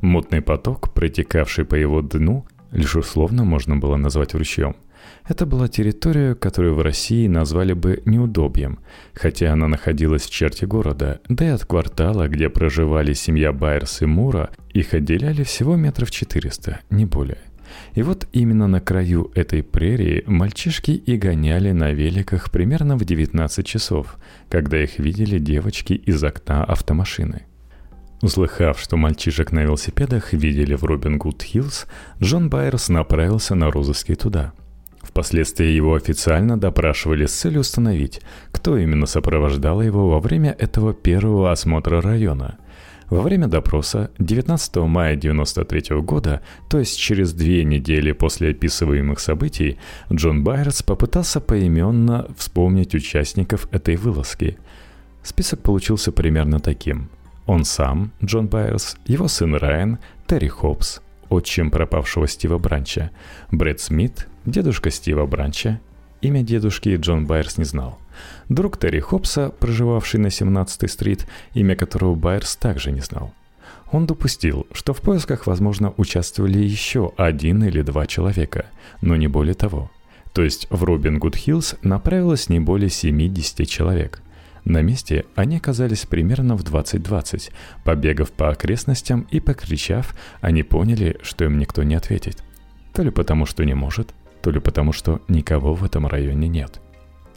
Мутный 0.01 0.43
поток, 0.43 0.93
протекавший 0.93 1.65
по 1.65 1.73
его 1.73 2.03
дну, 2.03 2.45
лишь 2.71 2.95
условно 2.95 3.45
можно 3.45 3.77
было 3.77 3.95
назвать 3.95 4.35
ручьем– 4.35 4.75
это 5.29 5.45
была 5.45 5.67
территория, 5.67 6.33
которую 6.33 6.73
в 6.73 6.81
России 6.81 7.27
назвали 7.27 7.73
бы 7.73 8.01
неудобьем, 8.05 8.79
хотя 9.13 9.53
она 9.53 9.67
находилась 9.67 10.23
в 10.23 10.31
черте 10.31 10.65
города, 10.65 11.21
да 11.29 11.45
и 11.45 11.49
от 11.49 11.65
квартала, 11.65 12.27
где 12.27 12.49
проживали 12.49 13.13
семья 13.13 13.53
Байерс 13.53 14.01
и 14.01 14.07
Мура, 14.07 14.49
их 14.73 14.95
отделяли 14.95 15.43
всего 15.43 15.75
метров 15.75 16.09
400, 16.09 16.79
не 16.89 17.05
более. 17.05 17.37
И 17.93 18.01
вот 18.01 18.27
именно 18.33 18.65
на 18.65 18.81
краю 18.81 19.31
этой 19.35 19.61
прерии 19.61 20.23
мальчишки 20.25 20.91
и 20.91 21.15
гоняли 21.15 21.73
на 21.73 21.91
великах 21.91 22.49
примерно 22.49 22.97
в 22.97 23.05
19 23.05 23.63
часов, 23.63 24.17
когда 24.49 24.83
их 24.83 24.97
видели 24.97 25.37
девочки 25.37 25.93
из 25.93 26.23
окна 26.23 26.63
автомашины. 26.63 27.43
Услыхав, 28.23 28.79
что 28.79 28.97
мальчишек 28.97 29.51
на 29.51 29.59
велосипедах 29.59 30.33
видели 30.33 30.73
в 30.73 30.83
Робин 30.83 31.19
Гуд 31.19 31.43
Хиллз, 31.43 31.85
Джон 32.19 32.49
Байерс 32.49 32.89
направился 32.89 33.53
на 33.53 33.69
розыски 33.69 34.15
туда– 34.15 34.53
Впоследствии 35.01 35.67
его 35.67 35.95
официально 35.95 36.59
допрашивали 36.59 37.25
с 37.25 37.33
целью 37.33 37.61
установить, 37.61 38.21
кто 38.51 38.77
именно 38.77 39.05
сопровождал 39.05 39.81
его 39.81 40.09
во 40.09 40.19
время 40.19 40.55
этого 40.57 40.93
первого 40.93 41.51
осмотра 41.51 42.01
района. 42.01 42.57
Во 43.09 43.21
время 43.21 43.47
допроса 43.47 44.11
19 44.19 44.75
мая 44.77 45.15
1993 45.15 46.01
года, 46.01 46.41
то 46.69 46.77
есть 46.77 46.99
через 46.99 47.33
две 47.33 47.63
недели 47.63 48.11
после 48.11 48.51
описываемых 48.51 49.19
событий, 49.19 49.79
Джон 50.13 50.43
Байерс 50.43 50.83
попытался 50.83 51.41
поименно 51.41 52.27
вспомнить 52.37 52.93
участников 52.93 53.67
этой 53.71 53.95
вылазки. 53.95 54.57
Список 55.23 55.61
получился 55.61 56.11
примерно 56.11 56.59
таким. 56.59 57.09
Он 57.47 57.63
сам, 57.63 58.11
Джон 58.23 58.47
Байерс, 58.47 58.95
его 59.07 59.27
сын 59.27 59.55
Райан, 59.55 59.97
Терри 60.27 60.47
Хоббс, 60.47 61.01
отчим 61.29 61.71
пропавшего 61.71 62.27
Стива 62.27 62.59
Бранча, 62.59 63.09
Брэд 63.51 63.79
Смит, 63.79 64.27
дедушка 64.51 64.91
Стива 64.91 65.25
Бранча, 65.25 65.79
имя 66.21 66.43
дедушки 66.43 66.95
Джон 66.95 67.25
Байерс 67.25 67.57
не 67.57 67.65
знал. 67.65 67.99
Друг 68.49 68.77
Терри 68.77 68.99
Хоббса, 68.99 69.49
проживавший 69.49 70.19
на 70.19 70.27
17-й 70.27 70.89
стрит, 70.89 71.27
имя 71.53 71.75
которого 71.75 72.15
Байерс 72.15 72.55
также 72.55 72.91
не 72.91 73.01
знал. 73.01 73.33
Он 73.91 74.05
допустил, 74.05 74.67
что 74.71 74.93
в 74.93 75.01
поисках, 75.01 75.47
возможно, 75.47 75.93
участвовали 75.97 76.59
еще 76.59 77.11
один 77.17 77.63
или 77.63 77.81
два 77.81 78.05
человека, 78.05 78.65
но 79.01 79.15
не 79.15 79.27
более 79.27 79.55
того. 79.55 79.89
То 80.33 80.43
есть 80.43 80.67
в 80.69 80.83
Робин 80.83 81.17
Гуд 81.17 81.35
Хиллз 81.35 81.75
направилось 81.81 82.49
не 82.49 82.59
более 82.59 82.89
70 82.89 83.67
человек. 83.67 84.21
На 84.63 84.81
месте 84.81 85.25
они 85.35 85.57
оказались 85.57 86.05
примерно 86.05 86.55
в 86.55 86.63
20.20. 86.63 87.51
Побегав 87.83 88.31
по 88.31 88.49
окрестностям 88.49 89.27
и 89.31 89.39
покричав, 89.39 90.15
они 90.41 90.63
поняли, 90.63 91.17
что 91.23 91.45
им 91.45 91.57
никто 91.57 91.81
не 91.83 91.95
ответит. 91.95 92.43
То 92.93 93.01
ли 93.01 93.09
потому, 93.09 93.45
что 93.45 93.63
не 93.63 93.73
может, 93.73 94.13
то 94.41 94.51
ли 94.51 94.59
потому, 94.59 94.93
что 94.93 95.21
никого 95.27 95.73
в 95.73 95.83
этом 95.83 96.07
районе 96.07 96.47
нет. 96.47 96.81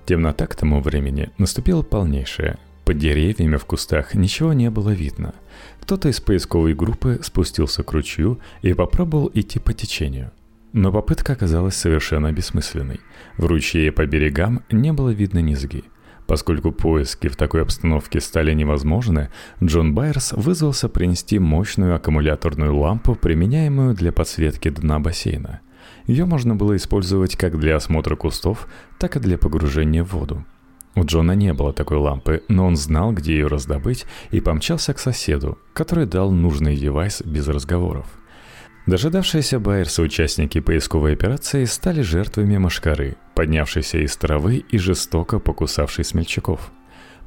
Темнота 0.04 0.46
к 0.46 0.54
тому 0.54 0.80
времени 0.80 1.30
наступила 1.38 1.82
полнейшая. 1.82 2.58
Под 2.84 2.98
деревьями 2.98 3.56
в 3.56 3.64
кустах 3.64 4.14
ничего 4.14 4.52
не 4.52 4.68
было 4.70 4.90
видно. 4.90 5.34
Кто-то 5.80 6.08
из 6.08 6.20
поисковой 6.20 6.74
группы 6.74 7.20
спустился 7.22 7.82
к 7.82 7.92
ручью 7.92 8.40
и 8.62 8.72
попробовал 8.72 9.30
идти 9.34 9.60
по 9.60 9.72
течению. 9.72 10.32
Но 10.72 10.90
попытка 10.90 11.34
оказалась 11.34 11.76
совершенно 11.76 12.32
бессмысленной. 12.32 13.00
В 13.36 13.46
ручье 13.46 13.92
по 13.92 14.06
берегам 14.06 14.64
не 14.70 14.92
было 14.92 15.10
видно 15.10 15.38
низги. 15.38 15.84
Поскольку 16.26 16.72
поиски 16.72 17.28
в 17.28 17.36
такой 17.36 17.62
обстановке 17.62 18.20
стали 18.20 18.54
невозможны, 18.54 19.28
Джон 19.62 19.94
Байерс 19.94 20.32
вызвался 20.32 20.88
принести 20.88 21.38
мощную 21.38 21.94
аккумуляторную 21.94 22.74
лампу, 22.74 23.14
применяемую 23.14 23.94
для 23.94 24.12
подсветки 24.12 24.70
дна 24.70 24.98
бассейна. 24.98 25.60
Ее 26.06 26.24
можно 26.24 26.54
было 26.54 26.76
использовать 26.76 27.36
как 27.36 27.58
для 27.58 27.76
осмотра 27.76 28.16
кустов, 28.16 28.68
так 28.98 29.16
и 29.16 29.20
для 29.20 29.38
погружения 29.38 30.04
в 30.04 30.12
воду. 30.12 30.44
У 30.94 31.04
Джона 31.04 31.32
не 31.32 31.52
было 31.54 31.72
такой 31.72 31.96
лампы, 31.96 32.42
но 32.48 32.66
он 32.66 32.76
знал, 32.76 33.12
где 33.12 33.32
ее 33.32 33.46
раздобыть, 33.46 34.04
и 34.30 34.40
помчался 34.40 34.92
к 34.92 34.98
соседу, 34.98 35.58
который 35.72 36.06
дал 36.06 36.30
нужный 36.30 36.76
девайс 36.76 37.22
без 37.22 37.48
разговоров. 37.48 38.06
Дожидавшиеся 38.86 39.60
Байерса 39.60 40.02
участники 40.02 40.60
поисковой 40.60 41.12
операции 41.12 41.64
стали 41.64 42.02
жертвами 42.02 42.58
машкары, 42.58 43.16
поднявшейся 43.34 43.98
из 43.98 44.16
травы 44.16 44.56
и 44.56 44.76
жестоко 44.76 45.38
покусавшей 45.38 46.04
смельчаков. 46.04 46.72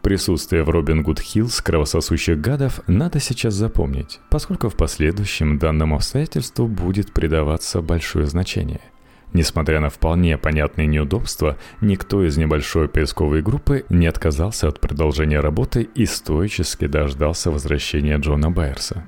Присутствие 0.05 0.61
в 0.61 0.69
Робин 0.69 1.01
Гуд 1.01 1.19
Хиллз 1.19 1.61
кровососущих 1.61 2.39
гадов 2.39 2.79
надо 2.85 3.19
сейчас 3.19 3.55
запомнить, 3.55 4.19
поскольку 4.29 4.69
в 4.69 4.75
последующем 4.75 5.57
данному 5.57 5.95
обстоятельству 5.95 6.67
будет 6.67 7.11
придаваться 7.11 7.81
большое 7.81 8.27
значение– 8.27 8.81
Несмотря 9.33 9.81
на 9.81 9.89
вполне 9.89 10.37
понятные 10.37 10.87
неудобства, 10.87 11.57
никто 11.81 12.23
из 12.23 12.37
небольшой 12.37 12.87
поисковой 12.87 13.41
группы 13.41 13.83
не 13.89 14.07
отказался 14.07 14.69
от 14.69 14.79
продолжения 14.79 15.41
работы 15.41 15.89
и 15.93 16.05
стоически 16.05 16.87
дождался 16.87 17.51
возвращения 17.51 18.17
Джона 18.17 18.49
Байерса. 18.49 19.05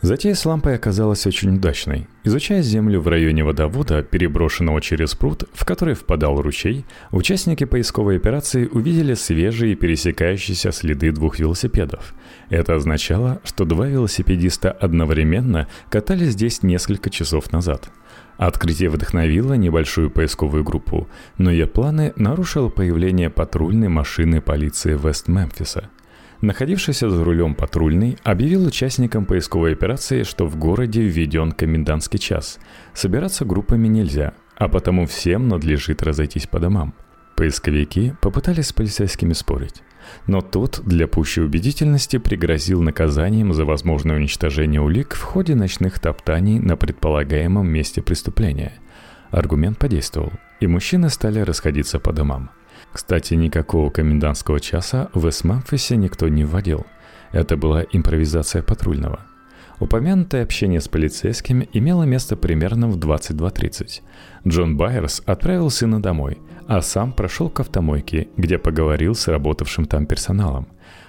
Затея 0.00 0.34
с 0.34 0.46
лампой 0.46 0.76
оказалась 0.76 1.26
очень 1.26 1.56
удачной. 1.56 2.06
Изучая 2.22 2.62
землю 2.62 3.00
в 3.00 3.08
районе 3.08 3.42
водовода, 3.42 4.02
переброшенного 4.02 4.80
через 4.80 5.14
пруд, 5.14 5.44
в 5.52 5.64
который 5.64 5.94
впадал 5.94 6.40
ручей, 6.40 6.84
участники 7.10 7.64
поисковой 7.64 8.16
операции 8.16 8.66
увидели 8.66 9.14
свежие 9.14 9.74
пересекающиеся 9.74 10.70
следы 10.70 11.10
двух 11.10 11.40
велосипедов. 11.40 12.14
Это 12.48 12.76
означало, 12.76 13.40
что 13.42 13.64
два 13.64 13.88
велосипедиста 13.88 14.70
одновременно 14.70 15.66
катались 15.90 16.32
здесь 16.32 16.62
несколько 16.62 17.10
часов 17.10 17.52
назад– 17.52 17.90
Открытие 18.38 18.88
вдохновило 18.88 19.54
небольшую 19.54 20.10
поисковую 20.10 20.62
группу, 20.62 21.08
но 21.38 21.50
ее 21.50 21.66
планы 21.66 22.12
нарушило 22.14 22.68
появление 22.68 23.30
патрульной 23.30 23.88
машины 23.88 24.40
полиции 24.40 24.96
Вест-Мемфиса. 24.96 25.90
Находившийся 26.40 27.10
за 27.10 27.24
рулем 27.24 27.56
патрульный 27.56 28.16
объявил 28.22 28.66
участникам 28.66 29.26
поисковой 29.26 29.72
операции, 29.72 30.22
что 30.22 30.46
в 30.46 30.56
городе 30.56 31.02
введен 31.02 31.50
комендантский 31.50 32.20
час. 32.20 32.60
Собираться 32.94 33.44
группами 33.44 33.88
нельзя, 33.88 34.34
а 34.56 34.68
потому 34.68 35.06
всем 35.06 35.48
надлежит 35.48 36.02
разойтись 36.02 36.46
по 36.46 36.60
домам. 36.60 36.94
Поисковики 37.36 38.14
попытались 38.20 38.68
с 38.68 38.72
полицейскими 38.72 39.32
спорить. 39.32 39.82
Но 40.26 40.40
тот 40.40 40.80
для 40.84 41.08
пущей 41.08 41.44
убедительности 41.44 42.18
пригрозил 42.18 42.82
наказанием 42.82 43.52
за 43.52 43.64
возможное 43.64 44.16
уничтожение 44.16 44.80
улик 44.80 45.14
в 45.14 45.22
ходе 45.22 45.56
ночных 45.56 45.98
топтаний 45.98 46.60
на 46.60 46.76
предполагаемом 46.76 47.68
месте 47.68 48.00
преступления. 48.00 48.72
Аргумент 49.30 49.78
подействовал, 49.78 50.32
и 50.60 50.66
мужчины 50.68 51.10
стали 51.10 51.40
расходиться 51.40 51.98
по 51.98 52.12
домам. 52.12 52.50
Кстати, 52.98 53.34
никакого 53.34 53.90
комендантского 53.90 54.58
часа 54.58 55.08
в 55.14 55.28
Эс-Мемфисе 55.28 55.94
никто 55.94 56.26
не 56.26 56.42
вводил. 56.42 56.84
Это 57.30 57.56
была 57.56 57.84
импровизация 57.92 58.60
патрульного. 58.60 59.20
Упомянутое 59.78 60.42
общение 60.42 60.80
с 60.80 60.88
полицейскими 60.88 61.68
имело 61.72 62.02
место 62.02 62.34
примерно 62.34 62.88
в 62.88 62.98
22.30. 62.98 64.00
Джон 64.48 64.76
Байерс 64.76 65.22
отправил 65.26 65.70
сына 65.70 66.02
домой, 66.02 66.38
а 66.66 66.82
сам 66.82 67.12
прошел 67.12 67.48
к 67.48 67.60
автомойке, 67.60 68.26
где 68.36 68.58
поговорил 68.58 69.14
с 69.14 69.28
работавшим 69.28 69.84
там 69.84 70.04
персоналом. 70.04 70.66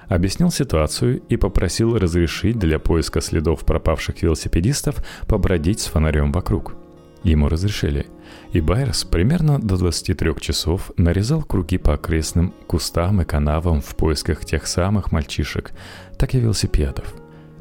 Объяснил 0.07 0.51
ситуацию 0.51 1.23
и 1.27 1.37
попросил 1.37 1.97
разрешить 1.97 2.59
для 2.59 2.77
поиска 2.77 3.19
следов 3.19 3.65
пропавших 3.65 4.21
велосипедистов 4.21 5.03
побродить 5.27 5.79
с 5.79 5.87
фонарем 5.87 6.31
вокруг. 6.31 6.78
Ему 7.23 7.49
разрешили, 7.49 8.07
и 8.53 8.61
Байерс 8.61 9.03
примерно 9.03 9.59
до 9.59 9.77
23 9.77 10.35
часов 10.39 10.91
нарезал 10.95 11.43
круги 11.43 11.77
по 11.77 11.93
окрестным 11.93 12.53
кустам 12.67 13.21
и 13.21 13.25
канавам 13.25 13.81
в 13.81 13.95
поисках 13.95 14.45
тех 14.45 14.67
самых 14.67 15.11
мальчишек, 15.11 15.71
так 16.17 16.33
и 16.33 16.39
велосипедов. 16.39 17.13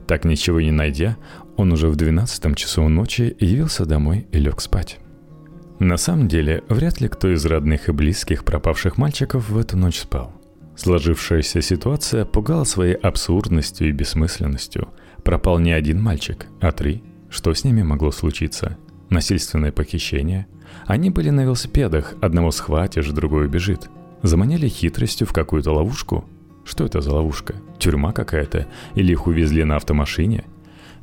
Так 0.07 0.25
ничего 0.25 0.61
не 0.61 0.71
найдя, 0.71 1.17
он 1.57 1.73
уже 1.73 1.89
в 1.89 1.97
12 1.97 2.57
часу 2.57 2.89
ночи 2.89 3.37
явился 3.41 3.85
домой 3.85 4.27
и 4.33 4.39
лег 4.39 4.61
спать. 4.61 4.99
На 5.81 5.97
самом 5.97 6.29
деле, 6.29 6.65
вряд 6.69 7.01
ли 7.01 7.09
кто 7.09 7.33
из 7.33 7.45
родных 7.45 7.89
и 7.89 7.93
близких 7.93 8.45
пропавших 8.45 8.97
мальчиков 8.97 9.49
в 9.49 9.59
эту 9.59 9.77
ночь 9.77 10.01
спал. 10.01 10.33
Сложившаяся 10.77 11.61
ситуация 11.61 12.25
пугала 12.25 12.65
своей 12.65 12.95
абсурдностью 12.95 13.89
и 13.89 13.93
бессмысленностью. 13.93 14.89
Пропал 15.25 15.59
не 15.59 15.73
один 15.73 16.01
мальчик, 16.01 16.47
а 16.61 16.73
три. 16.73 17.03
Что 17.29 17.53
с 17.53 17.65
ними 17.65 17.83
могло 17.83 18.13
случиться? 18.13 18.79
Насильственное 19.11 19.73
похищение? 19.73 20.47
Они 20.87 21.11
были 21.11 21.31
на 21.31 21.43
велосипедах, 21.43 22.15
одного 22.21 22.51
схватишь, 22.51 23.09
другой 23.09 23.47
убежит. 23.47 23.89
Заманили 24.23 24.69
хитростью 24.69 25.27
в 25.27 25.33
какую-то 25.33 25.73
ловушку? 25.73 26.25
Что 26.65 26.85
это 26.85 27.01
за 27.01 27.15
ловушка? 27.15 27.55
Тюрьма 27.79 28.13
какая-то? 28.13 28.67
Или 28.95 29.13
их 29.13 29.27
увезли 29.27 29.65
на 29.65 29.77
автомашине– 29.77 30.45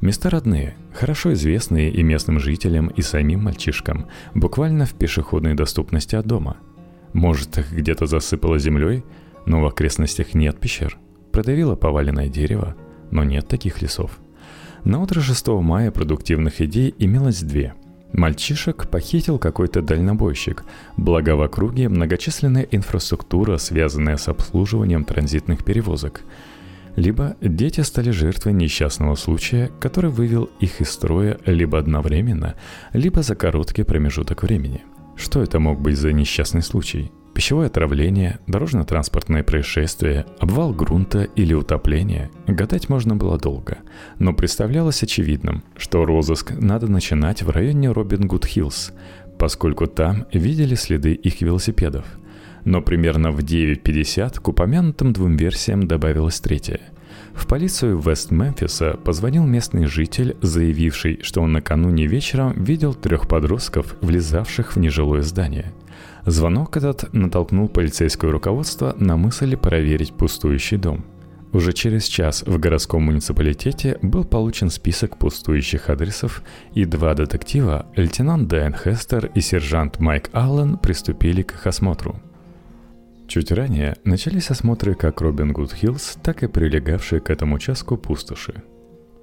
Места 0.02 0.30
родные, 0.30 0.76
хорошо 0.94 1.34
известные 1.34 1.89
и 1.89 2.04
местным 2.04 2.39
жителям, 2.39 2.88
и 2.88 3.02
самим 3.02 3.44
мальчишкам, 3.44 4.08
буквально 4.34 4.86
в 4.86 4.94
пешеходной 4.94 5.54
доступности 5.54 6.15
от 6.15 6.28
дома. 6.28 6.58
Может, 7.13 7.58
их 7.58 7.72
где-то 7.72 8.06
засыпало 8.06 8.60
землей, 8.60 9.04
но 9.46 9.62
в 9.62 9.65
окрестностях 9.65 10.34
нет 10.34 10.60
пещер. 10.60 10.98
Продавило 11.32 11.76
поваленное 11.76 12.28
дерево, 12.28 12.76
но 13.10 13.24
нет 13.24 13.48
таких 13.48 13.82
лесов. 13.82 14.20
На 14.84 15.02
утро 15.02 15.22
6 15.22 15.48
мая 15.48 15.91
продуктивных 15.91 16.62
идей 16.62 16.94
имелось 17.00 17.41
две. 17.41 17.74
Мальчишек 18.13 18.88
похитил 18.88 19.38
какой-то 19.38 19.82
дальнобойщик, 19.82 20.63
благо 20.96 21.36
в 21.36 21.41
округе 21.41 21.89
многочисленная 21.89 22.68
инфраструктура, 22.72 23.58
связанная 23.58 24.18
с 24.18 24.28
обслуживанием 24.28 25.04
транзитных 25.04 25.63
перевозок– 25.63 26.22
либо 26.96 27.36
дети 27.41 27.82
стали 27.82 28.12
жертвой 28.12 28.54
несчастного 28.54 29.15
случая, 29.15 29.70
который 29.80 30.10
вывел 30.10 30.50
их 30.60 30.82
из 30.82 30.89
строя 30.91 31.38
либо 31.46 31.78
одновременно, 31.78 32.56
либо 32.94 33.22
за 33.22 33.36
короткий 33.36 33.84
промежуток 33.84 34.44
времени. 34.44 34.84
Что 35.15 35.41
это 35.41 35.60
мог 35.60 35.82
быть 35.82 35.98
за 35.98 36.13
несчастный 36.13 36.62
случай? 36.62 37.12
Пищевое 37.36 37.67
отравление, 37.67 38.39
дорожно-транспортное 38.48 39.43
происшествие, 39.43 40.26
обвал 40.39 40.74
грунта 40.74 41.24
или 41.24 41.54
утопление 41.54 42.32
гадать 42.48 42.89
можно 42.89 43.15
было 43.15 43.38
долго, 43.38 43.80
но 44.17 44.34
представлялось 44.34 45.04
очевидным, 45.04 45.63
что 45.78 46.06
розыск 46.06 46.52
надо 46.52 46.88
начинать 46.88 47.43
в 47.43 47.50
районе 47.50 47.91
Робин 47.91 48.26
Гуд 48.26 48.45
Хиллз, 48.45 48.93
поскольку 49.38 49.86
там 49.86 50.26
видели 50.32 50.76
следы 50.76 51.13
их 51.13 51.41
велосипедов– 51.41 52.06
но 52.65 52.82
примерно 52.82 53.32
в 53.32 53.39
9.50 53.39 54.41
к 54.41 54.48
упомянутым 54.48 55.13
двум 55.13 55.38
версиям 55.38 55.88
добавилась 55.88 56.41
третья. 56.41 56.82
В 57.34 57.48
полицию 57.48 58.00
Вест-Мемфиса 58.00 58.98
позвонил 59.04 59.45
местный 59.45 59.86
житель, 59.86 60.36
заявивший, 60.41 61.19
что 61.21 61.41
он 61.41 61.54
накануне 61.54 62.08
вечером 62.08 62.54
видел 62.63 62.93
трех 62.93 63.28
подростков, 63.28 63.95
влезавших 64.02 64.76
в 64.76 64.80
нежилое 64.80 65.21
здание. 65.21 65.71
Звонок 66.26 66.76
этот 66.76 67.14
натолкнул 67.14 67.68
полицейское 67.70 68.32
руководство 68.32 68.96
на 68.98 69.16
мысль 69.16 69.56
проверить 69.56 70.14
пустующий 70.14 70.78
дом. 70.78 71.06
уже 71.54 71.72
через 71.72 72.06
час 72.06 72.42
в 72.42 72.60
городском 72.60 73.04
муниципалитете 73.04 74.00
был 74.02 74.26
получен 74.26 74.70
список 74.70 75.18
пустующих 75.18 75.90
адресов, 75.90 76.42
и 76.74 76.84
два 76.86 77.14
детектива, 77.14 77.86
лейтенант 77.96 78.50
Дэн 78.50 78.74
Хестер 78.74 79.28
и 79.36 79.40
сержант 79.40 80.00
Майк 80.00 80.30
Аллен, 80.34 80.78
приступили 80.78 81.44
к 81.44 81.54
их 81.54 81.68
осмотру. 81.68 82.20
Чуть 83.28 83.52
ранее 83.52 83.96
начались 84.04 84.50
осмотры 84.50 84.96
как 84.96 85.22
Робин 85.22 85.54
Гуд 85.54 85.74
Хиллз, 85.74 86.18
так 86.24 86.44
и 86.44 86.48
прилегавшие 86.48 87.22
к 87.22 87.30
этому 87.30 87.56
участку 87.56 87.98
пустоши. 87.98 88.64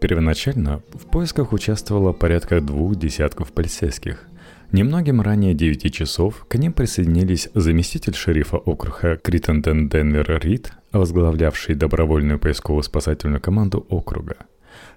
Первоначально 0.00 0.82
в 0.94 1.10
поисках 1.10 1.52
участвовало 1.52 2.12
порядка 2.12 2.60
двух 2.60 2.96
десятков 2.96 3.52
полицейских. 3.52 4.26
Немногим 4.72 5.20
ранее 5.20 5.52
9 5.52 5.92
часов 5.92 6.46
к 6.48 6.54
ним 6.54 6.72
присоединились 6.72 7.50
заместитель 7.52 8.14
шерифа 8.14 8.56
округа 8.56 9.18
Криттенден 9.18 9.90
Денвер 9.90 10.40
Рид, 10.42 10.72
возглавлявший 10.92 11.74
добровольную 11.74 12.38
поисково-спасательную 12.38 13.38
команду 13.38 13.84
округа. 13.90 14.36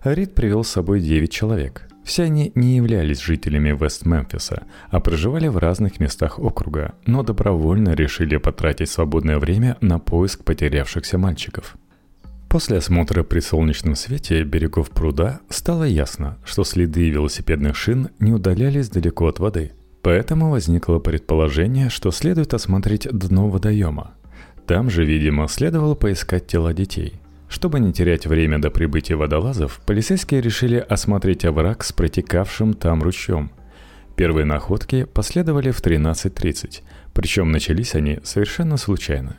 Рид 0.06 0.34
привел 0.34 0.64
с 0.64 0.70
собой 0.70 1.02
9 1.02 1.30
человек. 1.30 1.90
Все 2.06 2.24
они 2.24 2.54
не 2.56 2.78
являлись 2.78 3.20
жителями 3.20 3.78
Вест-Мемфиса, 3.78 4.64
а 4.92 5.02
проживали 5.02 5.50
в 5.50 5.58
разных 5.58 6.00
местах 6.00 6.40
округа, 6.40 6.94
но 7.06 7.24
добровольно 7.24 7.96
решили 7.96 8.38
потратить 8.38 8.90
свободное 8.90 9.40
время 9.40 9.76
на 9.82 10.00
поиск 10.00 10.46
потерявшихся 10.46 11.18
мальчиков– 11.18 11.76
После 12.56 12.78
осмотра 12.78 13.24
при 13.24 13.42
солнечном 13.42 13.96
свете 13.96 14.42
берегов 14.44 14.90
пруда 14.90 15.42
стало 15.50 15.84
ясно, 15.84 16.38
что 16.46 16.64
следы 16.64 17.10
велосипедных 17.10 17.76
шин 17.76 18.12
не 18.20 18.32
удалялись 18.32 18.88
далеко 18.88 19.28
от 19.28 19.40
воды. 19.40 19.74
Поэтому 20.02 20.50
возникло 20.50 21.00
предположение, 21.00 21.90
что 21.90 22.12
следует 22.12 22.54
осмотреть 22.54 23.10
дно 23.12 23.50
водоема. 23.50 24.14
Там 24.68 24.90
же, 24.90 25.04
видимо, 25.04 25.50
следовало 25.50 25.96
поискать 25.96 26.48
тела 26.48 26.74
детей. 26.74 27.20
Чтобы 27.50 27.82
не 27.82 27.92
терять 27.92 28.26
время 28.26 28.58
до 28.58 28.72
прибытия 28.72 29.18
водолазов, 29.18 29.82
полицейские 29.86 30.40
решили 30.40 30.78
осмотреть 30.78 31.44
овраг 31.44 31.84
с 31.84 31.92
протекавшим 31.92 32.74
там 32.74 33.04
ручьем. 33.04 33.52
Первые 34.16 34.46
находки 34.46 35.04
последовали 35.04 35.72
в 35.72 35.82
13.30, 35.82 36.84
причем 37.14 37.52
начались 37.52 37.96
они 37.96 38.20
совершенно 38.24 38.78
случайно. 38.78 39.36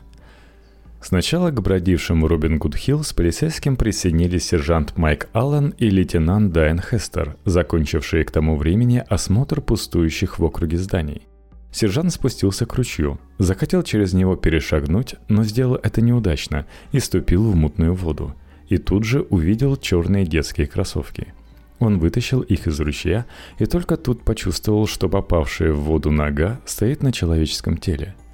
Сначала 1.01 1.51
к 1.51 1.61
бродившим 1.61 2.25
Робин 2.25 2.59
Гуд 2.59 2.75
Хилл 2.75 3.05
с 3.05 3.13
полицейским 3.13 3.77
присоединились 3.77 4.47
сержант 4.47 4.97
Майк 4.97 5.29
Аллен 5.33 5.75
и 5.79 5.89
лейтенант 5.91 6.53
Дайан 6.53 6.81
Хестер, 6.81 7.37
закончившие 7.45 8.25
к 8.25 8.31
тому 8.31 8.57
времени 8.57 9.05
осмотр 9.07 9.61
пустующих 9.61 10.39
в 10.39 10.45
округе 10.45 10.79
зданий. 10.79 11.23
Сержант 11.71 12.13
спустился 12.13 12.65
к 12.65 12.75
ручью, 12.75 13.21
захотел 13.39 13.83
через 13.83 14.15
него 14.15 14.35
перешагнуть, 14.35 15.17
но 15.29 15.45
сделал 15.45 15.75
это 15.75 16.01
неудачно 16.01 16.67
и 16.93 17.01
ступил 17.01 17.51
в 17.51 17.55
мутную 17.55 17.95
воду. 17.95 18.35
И 18.69 18.79
тут 18.79 19.05
же 19.05 19.21
увидел 19.21 19.77
черные 19.77 20.25
детские 20.25 20.67
кроссовки. 20.67 21.35
Он 21.79 21.99
вытащил 21.99 22.41
их 22.41 22.67
из 22.67 22.81
ручья 22.81 23.27
и 23.59 23.67
только 23.67 23.99
тут 23.99 24.23
почувствовал, 24.23 24.87
что 24.87 25.11
попавшая 25.11 25.73
в 25.73 25.81
воду 25.81 26.11
нога 26.11 26.61
стоит 26.65 27.03
на 27.03 27.13
человеческом 27.13 27.77
теле– 27.77 28.15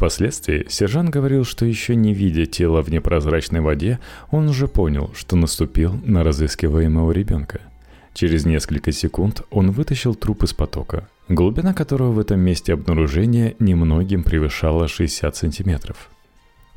Впоследствии 0.00 0.64
сержант 0.70 1.10
говорил, 1.10 1.44
что 1.44 1.66
еще 1.66 1.94
не 1.94 2.14
видя 2.14 2.46
тела 2.46 2.80
в 2.80 2.88
непрозрачной 2.88 3.60
воде, 3.60 3.98
он 4.30 4.48
уже 4.48 4.66
понял, 4.66 5.10
что 5.14 5.36
наступил 5.36 5.92
на 6.06 6.24
разыскиваемого 6.24 7.12
ребенка. 7.12 7.60
Через 8.14 8.46
несколько 8.46 8.92
секунд 8.92 9.42
он 9.50 9.72
вытащил 9.72 10.14
труп 10.14 10.44
из 10.44 10.54
потока, 10.54 11.06
глубина 11.28 11.74
которого 11.74 12.12
в 12.12 12.18
этом 12.18 12.40
месте 12.40 12.72
обнаружения 12.72 13.54
немногим 13.58 14.22
превышала 14.22 14.88
60 14.88 15.36
сантиметров. 15.36 16.08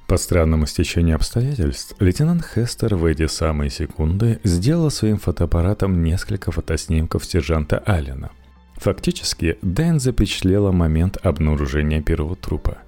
По 0.05 0.17
странному 0.17 0.65
стечению 0.65 1.15
обстоятельств, 1.15 1.95
лейтенант 2.01 2.43
Хестер 2.43 2.95
в 2.95 3.05
эти 3.05 3.27
самые 3.27 3.69
секунды 3.69 4.41
сделал 4.43 4.91
своим 4.91 5.17
фотоаппаратом 5.17 6.03
несколько 6.03 6.51
фотоснимков 6.51 7.23
сержанта 7.23 7.77
Аллена. 7.77 8.31
Фактически, 8.75 9.57
Дэн 9.61 10.01
запечатлела 10.01 10.73
момент 10.73 11.17
обнаружения 11.23 12.01
первого 12.01 12.35
трупа– 12.35 12.79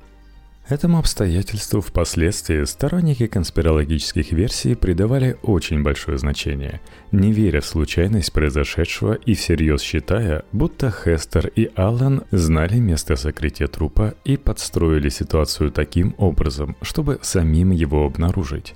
Этому 0.68 0.98
обстоятельству 0.98 1.80
впоследствии 1.80 2.64
сторонники 2.64 3.28
конспирологических 3.28 4.32
версий 4.32 4.74
придавали 4.74 5.38
очень 5.44 5.84
большое 5.84 6.18
значение, 6.18 6.82
не 7.12 7.32
веря 7.32 7.62
в 7.62 7.68
случайность 7.68 8.34
произошедшего 8.34 9.14
и 9.14 9.36
всерьез 9.36 9.82
считая, 9.82 10.44
будто 10.52 10.90
Хестер 10.92 11.48
и 11.50 11.70
Аллан 11.76 12.24
знали 12.32 12.80
место 12.80 13.16
сокрытия 13.16 13.68
трупа 13.68 14.16
и 14.24 14.38
подстроили 14.38 15.10
ситуацию 15.10 15.70
таким 15.70 16.16
образом, 16.18 16.76
чтобы 16.82 17.20
самим 17.22 17.70
его 17.70 18.04
обнаружить. 18.04 18.74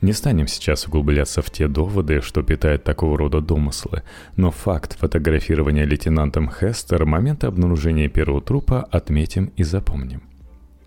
Не 0.00 0.14
станем 0.14 0.48
сейчас 0.48 0.88
углубляться 0.88 1.40
в 1.40 1.50
те 1.52 1.68
доводы, 1.68 2.20
что 2.20 2.42
питают 2.42 2.82
такого 2.82 3.16
рода 3.16 3.40
домыслы, 3.40 4.02
но 4.34 4.50
факт 4.50 4.98
фотографирования 4.98 5.84
лейтенантом 5.84 6.50
Хестер 6.50 7.04
момента 7.04 7.46
обнаружения 7.46 8.08
первого 8.08 8.40
трупа 8.40 8.82
отметим 8.82 9.52
и 9.56 9.62
запомним. 9.62 10.27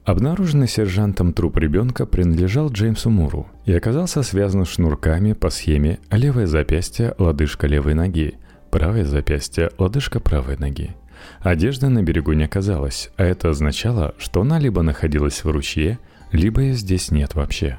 Обнаруженный 0.04 0.68
сержантом 0.68 1.32
труп 1.32 1.58
ребенка 1.58 2.08
принадлежал 2.08 2.72
Джеймсу 2.72 3.12
Муру 3.12 3.48
и 3.66 3.74
оказался 3.74 4.24
связан 4.24 4.66
шнурками 4.66 5.34
по 5.34 5.52
схеме 5.52 6.00
левое 6.10 6.48
запястье, 6.48 7.14
лодыжка 7.20 7.68
левой 7.68 7.94
ноги, 7.94 8.40
правое 8.72 9.06
запястье, 9.06 9.70
лодыжка 9.78 10.20
правой 10.20 10.58
ноги. 10.58 10.96
Одежды 11.42 11.88
на 11.88 12.02
берегу 12.02 12.34
не 12.34 12.46
оказалось, 12.46 13.12
а 13.16 13.24
это 13.24 13.50
означало, 13.50 14.16
что 14.18 14.42
она 14.42 14.58
либо 14.58 14.82
находилась 14.82 15.44
в 15.44 15.52
ручье, 15.52 16.00
либо 16.32 16.62
ее 16.62 16.74
здесь 16.74 17.12
нет 17.12 17.36
вообще. 17.36 17.78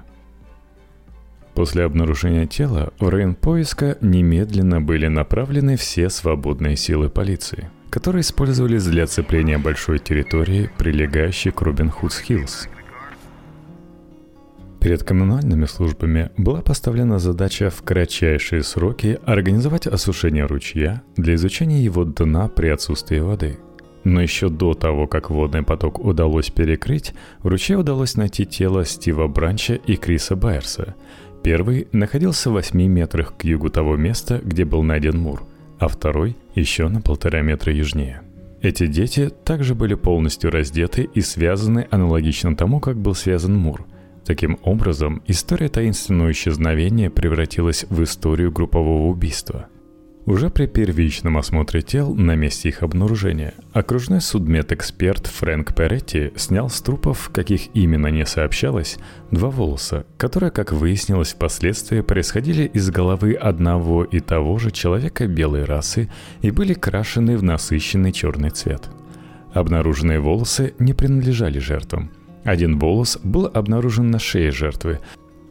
После 1.54 1.82
обнаружения 1.84 2.46
тела 2.46 2.92
в 3.00 3.08
район 3.08 3.34
поиска 3.34 3.98
немедленно 4.00 4.80
были 4.80 5.08
направлены 5.08 5.76
все 5.76 6.08
свободные 6.08 6.76
силы 6.76 7.10
полиции– 7.10 7.68
которые 7.92 8.22
использовались 8.22 8.86
для 8.86 9.04
оцепления 9.04 9.58
большой 9.58 9.98
территории, 9.98 10.70
прилегающей 10.78 11.50
к 11.50 11.60
Робин 11.60 11.90
Худс 11.90 12.20
Хиллз. 12.20 12.66
Перед 14.80 15.04
коммунальными 15.04 15.66
службами 15.66 16.30
была 16.38 16.62
поставлена 16.62 17.18
задача 17.18 17.68
в 17.68 17.82
кратчайшие 17.82 18.62
сроки 18.62 19.20
организовать 19.26 19.86
осушение 19.86 20.46
ручья 20.46 21.02
для 21.16 21.34
изучения 21.34 21.84
его 21.84 22.04
дна 22.04 22.48
при 22.48 22.68
отсутствии 22.68 23.18
воды. 23.18 23.58
Но 24.04 24.22
еще 24.22 24.48
до 24.48 24.72
того, 24.72 25.06
как 25.06 25.28
водный 25.28 25.62
поток 25.62 25.98
удалось 26.02 26.48
перекрыть, 26.48 27.12
в 27.42 27.48
ручье 27.48 27.76
удалось 27.76 28.16
найти 28.16 28.46
тело 28.46 28.86
Стива 28.86 29.28
Бранча 29.28 29.74
и 29.74 29.96
Криса 29.96 30.34
Байерса. 30.34 30.94
Первый 31.44 31.88
находился 31.92 32.48
в 32.48 32.54
8 32.54 32.82
метрах 32.86 33.36
к 33.36 33.44
югу 33.44 33.68
того 33.68 33.96
места, 33.96 34.40
где 34.42 34.64
был 34.64 34.82
найден 34.82 35.18
Мур– 35.18 35.42
а 35.82 35.88
второй 35.88 36.36
еще 36.54 36.88
на 36.88 37.00
полтора 37.00 37.42
метра 37.42 37.72
южнее. 37.72 38.22
Эти 38.60 38.86
дети 38.86 39.28
также 39.28 39.74
были 39.74 39.94
полностью 39.94 40.50
раздеты 40.50 41.08
и 41.14 41.20
связаны 41.20 41.88
аналогично 41.90 42.56
тому, 42.56 42.80
как 42.80 42.96
был 42.96 43.14
связан 43.14 43.56
Мур. 43.56 43.84
Таким 44.24 44.58
образом, 44.62 45.22
история 45.26 45.68
таинственного 45.68 46.30
исчезновения 46.30 47.10
превратилась 47.10 47.84
в 47.88 48.02
историю 48.02 48.52
группового 48.52 49.08
убийства– 49.08 49.66
уже 50.26 50.50
при 50.50 50.66
первичном 50.66 51.36
осмотре 51.36 51.82
тел 51.82 52.14
на 52.14 52.34
месте 52.34 52.68
их 52.68 52.82
обнаружения 52.82 53.54
окружной 53.72 54.20
судмедэксперт 54.20 55.26
Фрэнк 55.26 55.74
Перетти 55.74 56.32
снял 56.36 56.68
с 56.68 56.80
трупов, 56.80 57.30
каких 57.32 57.74
именно 57.74 58.06
не 58.08 58.24
сообщалось, 58.24 58.98
два 59.30 59.50
волоса, 59.50 60.06
которые, 60.16 60.50
как 60.50 60.72
выяснилось 60.72 61.32
впоследствии, 61.32 62.00
происходили 62.00 62.64
из 62.64 62.90
головы 62.90 63.34
одного 63.34 64.04
и 64.04 64.20
того 64.20 64.58
же 64.58 64.70
человека 64.70 65.26
белой 65.26 65.64
расы 65.64 66.10
и 66.40 66.50
были 66.50 66.74
крашены 66.74 67.36
в 67.36 67.42
насыщенный 67.42 68.12
черный 68.12 68.50
цвет. 68.50 68.88
Обнаруженные 69.52 70.20
волосы 70.20 70.74
не 70.78 70.94
принадлежали 70.94 71.58
жертвам. 71.58 72.10
Один 72.44 72.78
волос 72.78 73.18
был 73.22 73.50
обнаружен 73.52 74.10
на 74.10 74.18
шее 74.18 74.50
жертвы, 74.50 74.98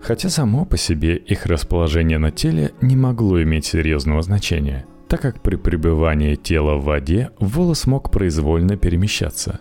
Хотя 0.02 0.30
само 0.30 0.66
по 0.66 0.78
себе 0.78 1.16
их 1.16 1.46
расположение 1.46 2.18
на 2.18 2.32
теле 2.32 2.72
не 2.82 2.96
могло 2.96 3.42
иметь 3.44 3.66
серьезного 3.66 4.22
значения, 4.22 4.86
так 5.08 5.22
как 5.22 5.42
при 5.42 5.56
пребывании 5.56 6.36
тела 6.36 6.76
в 6.76 6.86
воде 6.86 7.32
волос 7.40 7.86
мог 7.86 8.12
произвольно 8.12 8.78
перемещаться. 8.78 9.60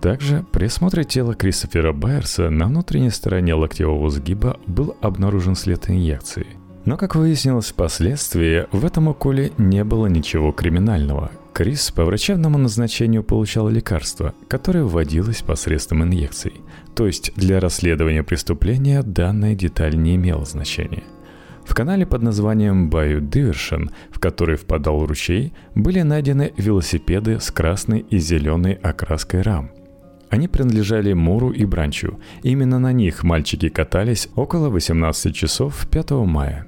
Также 0.00 0.44
при 0.52 0.66
осмотре 0.66 1.04
тела 1.04 1.34
Кристофера 1.34 1.92
Байерса 1.92 2.50
на 2.50 2.66
внутренней 2.66 3.10
стороне 3.10 3.54
локтевого 3.54 4.10
сгиба 4.10 4.58
был 4.66 4.96
обнаружен 5.00 5.54
след 5.54 5.88
инъекции. 5.88 6.46
Но, 6.84 6.96
как 6.96 7.16
выяснилось 7.16 7.70
впоследствии, 7.70 8.66
в 8.70 8.84
этом 8.84 9.08
уколе 9.08 9.52
не 9.58 9.82
было 9.82 10.06
ничего 10.06 10.52
криминального. 10.52 11.32
Крис 11.52 11.90
по 11.90 12.04
врачебному 12.04 12.58
назначению 12.58 13.24
получал 13.24 13.68
лекарство, 13.68 14.34
которое 14.46 14.84
вводилось 14.84 15.42
посредством 15.42 16.04
инъекций. 16.04 16.52
То 16.96 17.06
есть 17.06 17.32
для 17.36 17.60
расследования 17.60 18.22
преступления 18.22 19.02
данная 19.02 19.54
деталь 19.54 19.96
не 19.96 20.16
имела 20.16 20.46
значения. 20.46 21.04
В 21.66 21.74
канале 21.74 22.06
под 22.06 22.22
названием 22.22 22.88
Bayou 22.88 23.20
Diversion, 23.20 23.90
в 24.10 24.18
который 24.18 24.56
впадал 24.56 25.04
ручей, 25.04 25.52
были 25.74 26.00
найдены 26.00 26.54
велосипеды 26.56 27.38
с 27.38 27.50
красной 27.50 28.00
и 28.00 28.18
зеленой 28.18 28.72
окраской 28.72 29.42
рам. 29.42 29.72
Они 30.30 30.48
принадлежали 30.48 31.12
Муру 31.12 31.50
и 31.50 31.66
Бранчу. 31.66 32.18
Именно 32.42 32.78
на 32.78 32.92
них 32.92 33.24
мальчики 33.24 33.68
катались 33.68 34.28
около 34.34 34.70
18 34.70 35.34
часов 35.34 35.86
5 35.90 36.10
мая. 36.12 36.66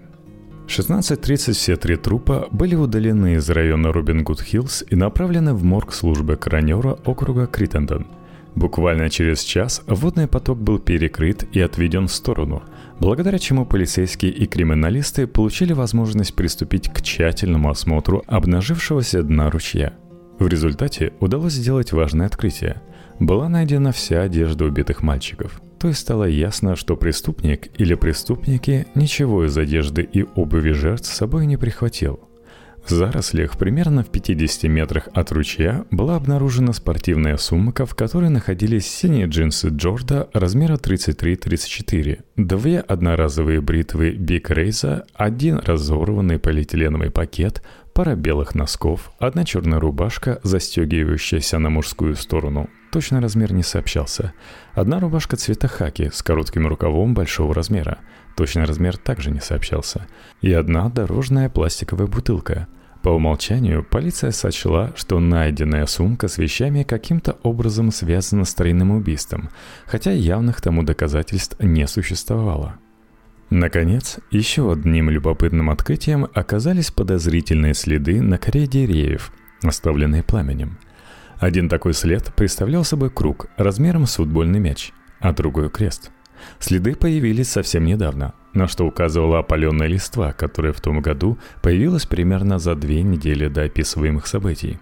16.30 0.67 1.53
все 1.53 1.77
три 1.77 1.97
трупа 1.97 2.49
были 2.51 2.75
удалены 2.75 3.37
из 3.37 3.49
района 3.49 3.93
Робин 3.93 4.25
Гуд 4.25 4.43
Хиллз 4.43 4.85
и 4.91 4.95
направлены 4.95 5.55
в 5.55 5.65
морг 5.65 5.95
службы 5.95 6.37
коронера 6.37 6.99
округа 7.07 7.47
Криттендон. 7.47 8.18
Буквально 8.59 9.09
через 9.09 9.43
час 9.43 9.83
водный 9.87 10.27
поток 10.27 10.59
был 10.59 10.81
перекрыт 10.81 11.45
и 11.53 11.61
отведен 11.61 12.09
в 12.09 12.13
сторону, 12.13 12.65
благодаря 12.99 13.39
чему 13.39 13.65
полицейские 13.65 14.33
и 14.33 14.47
криминалисты 14.47 15.29
получили 15.29 15.73
возможность 15.73 16.35
приступить 16.35 16.93
к 16.93 17.01
тщательному 17.01 17.71
осмотру 17.71 18.25
обнажившегося 18.27 19.23
дна 19.23 19.49
ручья. 19.49 19.93
В 20.41 20.49
результате 20.49 21.13
удалось 21.21 21.53
сделать 21.53 21.93
важное 21.93 22.27
открытие. 22.27 22.83
Была 23.21 23.49
найдена 23.49 23.93
вся 23.93 24.23
одежда 24.23 24.65
убитых 24.65 25.05
мальчиков– 25.05 25.63
то 25.79 25.87
есть 25.87 26.01
стало 26.01 26.25
ясно, 26.25 26.75
что 26.75 26.97
преступник 26.97 27.69
или 27.79 27.95
преступники 27.95 28.89
ничего 28.97 29.45
из 29.45 29.57
одежды 29.57 30.03
и 30.03 30.27
обуви 30.35 30.73
жертв 30.73 31.07
с 31.07 31.17
собой 31.17 31.47
не 31.47 31.57
прихватил. 31.57 32.28
В 32.89 32.91
зарослях 32.91 33.59
примерно 33.59 34.03
в 34.03 34.09
50 34.09 34.63
метрах 34.63 35.09
от 35.13 35.31
ручья 35.31 35.85
была 35.91 36.17
обнаружена 36.17 36.73
спортивная 36.73 37.37
сумка, 37.37 37.85
в 37.85 37.95
которой 37.95 38.31
находились 38.31 38.87
синие 38.87 39.27
джинсы 39.27 39.69
Джорда 39.69 40.31
размера 40.33 40.77
33-34, 40.77 42.21
две 42.37 42.81
одноразовые 42.81 43.61
бритвы 43.61 44.13
Биг 44.13 44.49
Рейза, 44.49 45.05
один 45.13 45.59
разорванный 45.59 46.39
полиэтиленовый 46.39 47.11
пакет, 47.11 47.63
пара 47.93 48.15
белых 48.15 48.55
носков, 48.55 49.13
одна 49.19 49.45
черная 49.45 49.81
рубашка, 49.81 50.41
застегивающаяся 50.43 51.59
на 51.59 51.69
мужскую 51.69 52.17
сторону, 52.17 52.71
Точный 52.91 53.21
размер 53.21 53.53
не 53.53 53.63
сообщался. 53.63 54.33
Одна 54.73 54.99
рубашка 54.99 55.37
цвета 55.37 55.69
хаки 55.69 56.09
с 56.11 56.23
коротким 56.23 56.67
рукавом 56.67 57.13
большого 57.13 57.55
размера. 57.55 57.99
Точный 58.35 58.65
размер 58.65 58.97
также 58.97 59.31
не 59.31 59.41
сообщался. 59.41 60.07
И 60.41 60.51
одна 60.55 60.89
дорожная 60.89 61.51
пластиковая 61.51 62.07
бутылка. 62.07 62.67
По 63.03 63.11
умолчанию 63.11 63.85
полиция 63.85 64.33
сочла, 64.33 64.93
что 64.97 65.21
найденная 65.21 65.87
сумка 65.87 66.29
с 66.29 66.39
вещами 66.39 66.83
каким-то 66.83 67.39
образом 67.43 67.93
связана 67.93 68.45
с 68.45 68.55
тройным 68.55 68.91
убийством, 68.91 69.51
хотя 69.87 70.11
явных 70.11 70.61
тому 70.61 70.83
доказательств 70.83 71.57
не 71.61 71.87
существовало. 71.87 72.75
Наконец, 73.51 74.19
еще 74.31 74.71
одним 74.73 75.11
любопытным 75.11 75.71
открытием 75.71 76.27
оказались 76.35 76.91
подозрительные 76.91 77.75
следы 77.75 78.21
на 78.21 78.37
коре 78.37 78.67
деревьев, 78.67 79.33
оставленные 79.63 80.23
пламенем– 80.23 80.79
один 81.39 81.69
такой 81.69 81.95
след 81.95 82.35
представлял 82.35 82.85
собой 82.85 83.11
круг 83.11 83.47
размером 83.57 84.07
с 84.07 84.17
футбольный 84.17 84.59
мяч, 84.59 84.93
а 85.21 85.33
другой— 85.33 85.71
крест. 85.71 86.11
Следы 86.59 86.95
появились 86.95 87.51
совсем 87.51 87.85
недавно, 87.85 88.35
на 88.55 88.69
что 88.69 88.87
указывала 88.87 89.41
опаленная 89.41 89.87
листва, 89.87 90.33
которая 90.33 90.73
в 90.73 90.81
том 90.81 91.01
году 91.01 91.39
появилась 91.63 92.07
примерно 92.07 92.59
за 92.59 92.75
две 92.75 93.03
недели 93.03 93.49
до 93.49 93.63
описываемых 93.63 94.27
событий. 94.27 94.79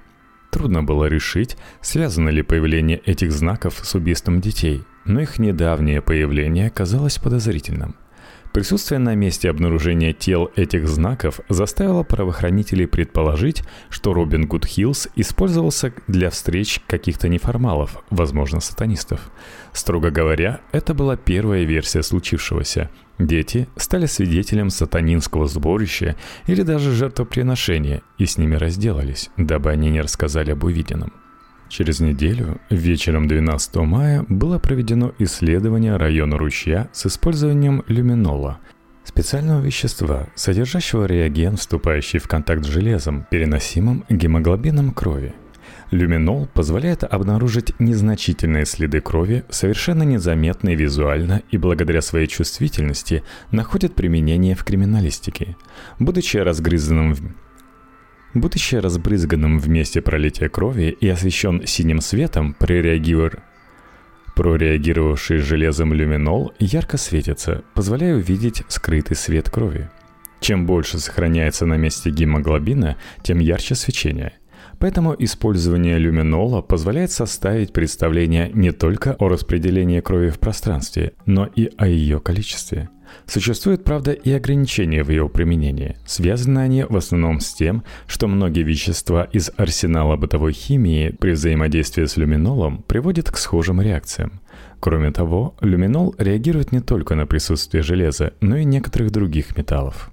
Трудно 0.50 0.82
было 0.82 1.06
решить, 1.06 1.56
связано 1.80 2.28
ли 2.30 2.42
появление 2.42 2.98
этих 2.98 3.32
знаков 3.32 3.80
с 3.82 3.94
убийством 3.94 4.40
детей, 4.40 4.84
но 5.04 5.20
их 5.20 5.38
недавнее 5.38 6.00
появление 6.00 6.70
казалось 6.70 7.18
подозрительным– 7.18 7.96
Присутствие 8.56 8.98
на 8.98 9.14
месте 9.14 9.50
обнаружения 9.50 10.14
тел 10.14 10.50
этих 10.56 10.88
знаков 10.88 11.40
заставило 11.50 12.04
правоохранителей 12.04 12.86
предположить, 12.86 13.62
что 13.90 14.14
Робин 14.14 14.46
Гуд 14.46 14.64
Хиллз 14.64 15.08
использовался 15.14 15.92
для 16.06 16.30
встреч 16.30 16.80
каких-то 16.86 17.28
неформалов, 17.28 18.02
возможно, 18.08 18.60
сатанистов. 18.60 19.30
Строго 19.74 20.10
говоря, 20.10 20.62
это 20.72 20.94
была 20.94 21.18
первая 21.18 21.64
версия 21.64 22.02
случившегося. 22.02 22.88
Дети 23.18 23.68
стали 23.76 24.06
свидетелем 24.06 24.70
сатанинского 24.70 25.48
сборища 25.48 26.16
или 26.46 26.62
даже 26.62 26.92
жертвоприношения 26.92 28.00
и 28.16 28.24
с 28.24 28.38
ними 28.38 28.54
разделались, 28.54 29.28
дабы 29.36 29.70
они 29.70 29.90
не 29.90 30.00
рассказали 30.00 30.52
об 30.52 30.64
увиденном. 30.64 31.12
Через 31.68 32.00
неделю, 32.00 32.60
вечером 32.70 33.26
12 33.26 33.76
мая, 33.76 34.24
было 34.28 34.58
проведено 34.58 35.12
исследование 35.18 35.96
района 35.96 36.38
ручья 36.38 36.88
с 36.92 37.06
использованием 37.06 37.82
люминола, 37.88 38.58
специального 39.04 39.60
вещества, 39.60 40.28
содержащего 40.34 41.06
реагент, 41.06 41.58
вступающий 41.58 42.20
в 42.20 42.28
контакт 42.28 42.64
с 42.64 42.68
железом, 42.68 43.26
переносимым 43.30 44.04
гемоглобином 44.08 44.92
крови. 44.92 45.34
Люминол 45.90 46.48
позволяет 46.52 47.04
обнаружить 47.04 47.78
незначительные 47.80 48.64
следы 48.64 49.00
крови, 49.00 49.44
совершенно 49.50 50.02
незаметные 50.02 50.76
визуально 50.76 51.42
и 51.50 51.58
благодаря 51.58 52.02
своей 52.02 52.26
чувствительности 52.26 53.22
находят 53.50 53.94
применение 53.94 54.54
в 54.54 54.64
криминалистике. 54.64 55.56
Будучи 55.98 56.38
разгрызанным 56.38 57.14
в 57.14 57.22
Будучи 58.36 58.74
разбрызганным 58.74 59.58
в 59.58 59.66
месте 59.70 60.02
пролития 60.02 60.50
крови 60.50 60.94
и 61.00 61.08
освещен 61.08 61.66
синим 61.66 62.02
светом, 62.02 62.52
прореагивер... 62.52 63.42
прореагировавший 64.34 65.38
железом 65.38 65.94
люминол 65.94 66.52
ярко 66.58 66.98
светится, 66.98 67.62
позволяя 67.72 68.14
увидеть 68.14 68.62
скрытый 68.68 69.16
свет 69.16 69.48
крови. 69.48 69.88
Чем 70.40 70.66
больше 70.66 70.98
сохраняется 70.98 71.64
на 71.64 71.78
месте 71.78 72.10
гемоглобина, 72.10 72.98
тем 73.22 73.38
ярче 73.38 73.74
свечение– 73.74 74.34
Поэтому 74.78 75.16
использование 75.18 75.98
люминола 75.98 76.60
позволяет 76.60 77.10
составить 77.10 77.72
представление 77.72 78.50
не 78.52 78.72
только 78.72 79.14
о 79.18 79.28
распределении 79.28 80.00
крови 80.00 80.28
в 80.28 80.38
пространстве, 80.38 81.14
но 81.24 81.46
и 81.46 81.70
о 81.78 81.86
ее 81.86 82.20
количестве. 82.20 82.90
Существуют, 83.26 83.84
правда, 83.84 84.12
и 84.12 84.30
ограничения 84.32 85.02
в 85.02 85.10
его 85.10 85.28
применении. 85.28 85.96
Связаны 86.06 86.58
они 86.58 86.84
в 86.84 86.96
основном 86.96 87.40
с 87.40 87.54
тем, 87.54 87.82
что 88.06 88.28
многие 88.28 88.62
вещества 88.62 89.24
из 89.24 89.50
арсенала 89.56 90.16
бытовой 90.16 90.52
химии 90.52 91.10
при 91.10 91.32
взаимодействии 91.32 92.04
с 92.04 92.16
люминолом 92.16 92.84
приводят 92.86 93.30
к 93.30 93.38
схожим 93.38 93.80
реакциям. 93.80 94.40
Кроме 94.80 95.10
того, 95.10 95.56
люминол 95.60 96.14
реагирует 96.18 96.72
не 96.72 96.80
только 96.80 97.14
на 97.14 97.26
присутствие 97.26 97.82
железа, 97.82 98.34
но 98.40 98.56
и 98.56 98.64
некоторых 98.64 99.10
других 99.10 99.56
металлов. 99.56 100.10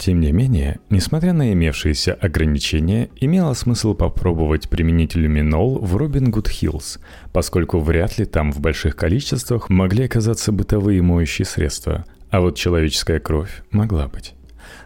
Тем 0.00 0.18
не 0.20 0.32
менее, 0.32 0.80
несмотря 0.88 1.34
на 1.34 1.52
имевшиеся 1.52 2.14
ограничения, 2.14 3.10
имело 3.16 3.52
смысл 3.52 3.92
попробовать 3.92 4.70
применить 4.70 5.14
люминол 5.14 5.78
в 5.78 5.94
Робин 5.94 6.30
Гуд 6.30 6.48
Хиллз, 6.48 7.00
поскольку 7.34 7.80
вряд 7.80 8.16
ли 8.16 8.24
там 8.24 8.50
в 8.50 8.60
больших 8.60 8.96
количествах 8.96 9.68
могли 9.68 10.04
оказаться 10.04 10.52
бытовые 10.52 11.02
моющие 11.02 11.44
средства, 11.44 12.06
а 12.30 12.40
вот 12.40 12.56
человеческая 12.56 13.20
кровь 13.20 13.62
могла 13.70 14.08
быть. 14.08 14.34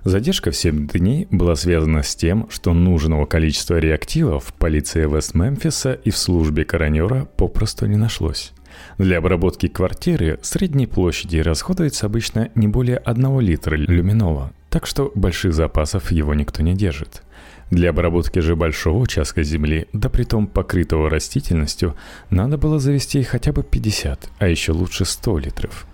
Задержка 0.04 0.50
в 0.50 0.56
7 0.56 0.86
дней 0.86 1.26
была 1.30 1.56
связана 1.56 2.02
с 2.02 2.14
тем, 2.14 2.48
что 2.50 2.74
нужного 2.74 3.26
количества 3.26 3.78
реактивов 3.78 4.44
в 4.44 4.54
полиции 4.54 5.06
Вест-Мемфиса 5.06 5.92
и 5.92 6.10
в 6.10 6.16
службе 6.16 6.64
коронера 6.64 7.26
попросту 7.36 7.86
не 7.86 7.96
нашлось. 7.96 8.52
Для 8.98 9.18
обработки 9.18 9.68
квартиры 9.68 10.38
средней 10.42 10.86
площади 10.86 11.38
расходуется 11.38 12.06
обычно 12.06 12.50
не 12.54 12.68
более 12.68 12.98
1 12.98 13.40
литра 13.40 13.76
люминола, 13.76 14.52
так 14.68 14.86
что 14.86 15.12
больших 15.14 15.54
запасов 15.54 16.10
его 16.10 16.34
никто 16.34 16.62
не 16.62 16.74
держит. 16.74 17.22
Для 17.70 17.90
обработки 17.90 18.40
же 18.40 18.56
большого 18.56 18.98
участка 18.98 19.42
земли, 19.42 19.88
да 19.92 20.10
притом 20.10 20.46
покрытого 20.46 21.08
растительностью, 21.08 21.96
надо 22.30 22.58
было 22.58 22.78
завести 22.78 23.22
хотя 23.22 23.52
бы 23.52 23.62
50, 23.62 24.28
а 24.38 24.48
еще 24.48 24.72
лучше 24.72 25.04
100 25.04 25.38
литров– 25.38 25.86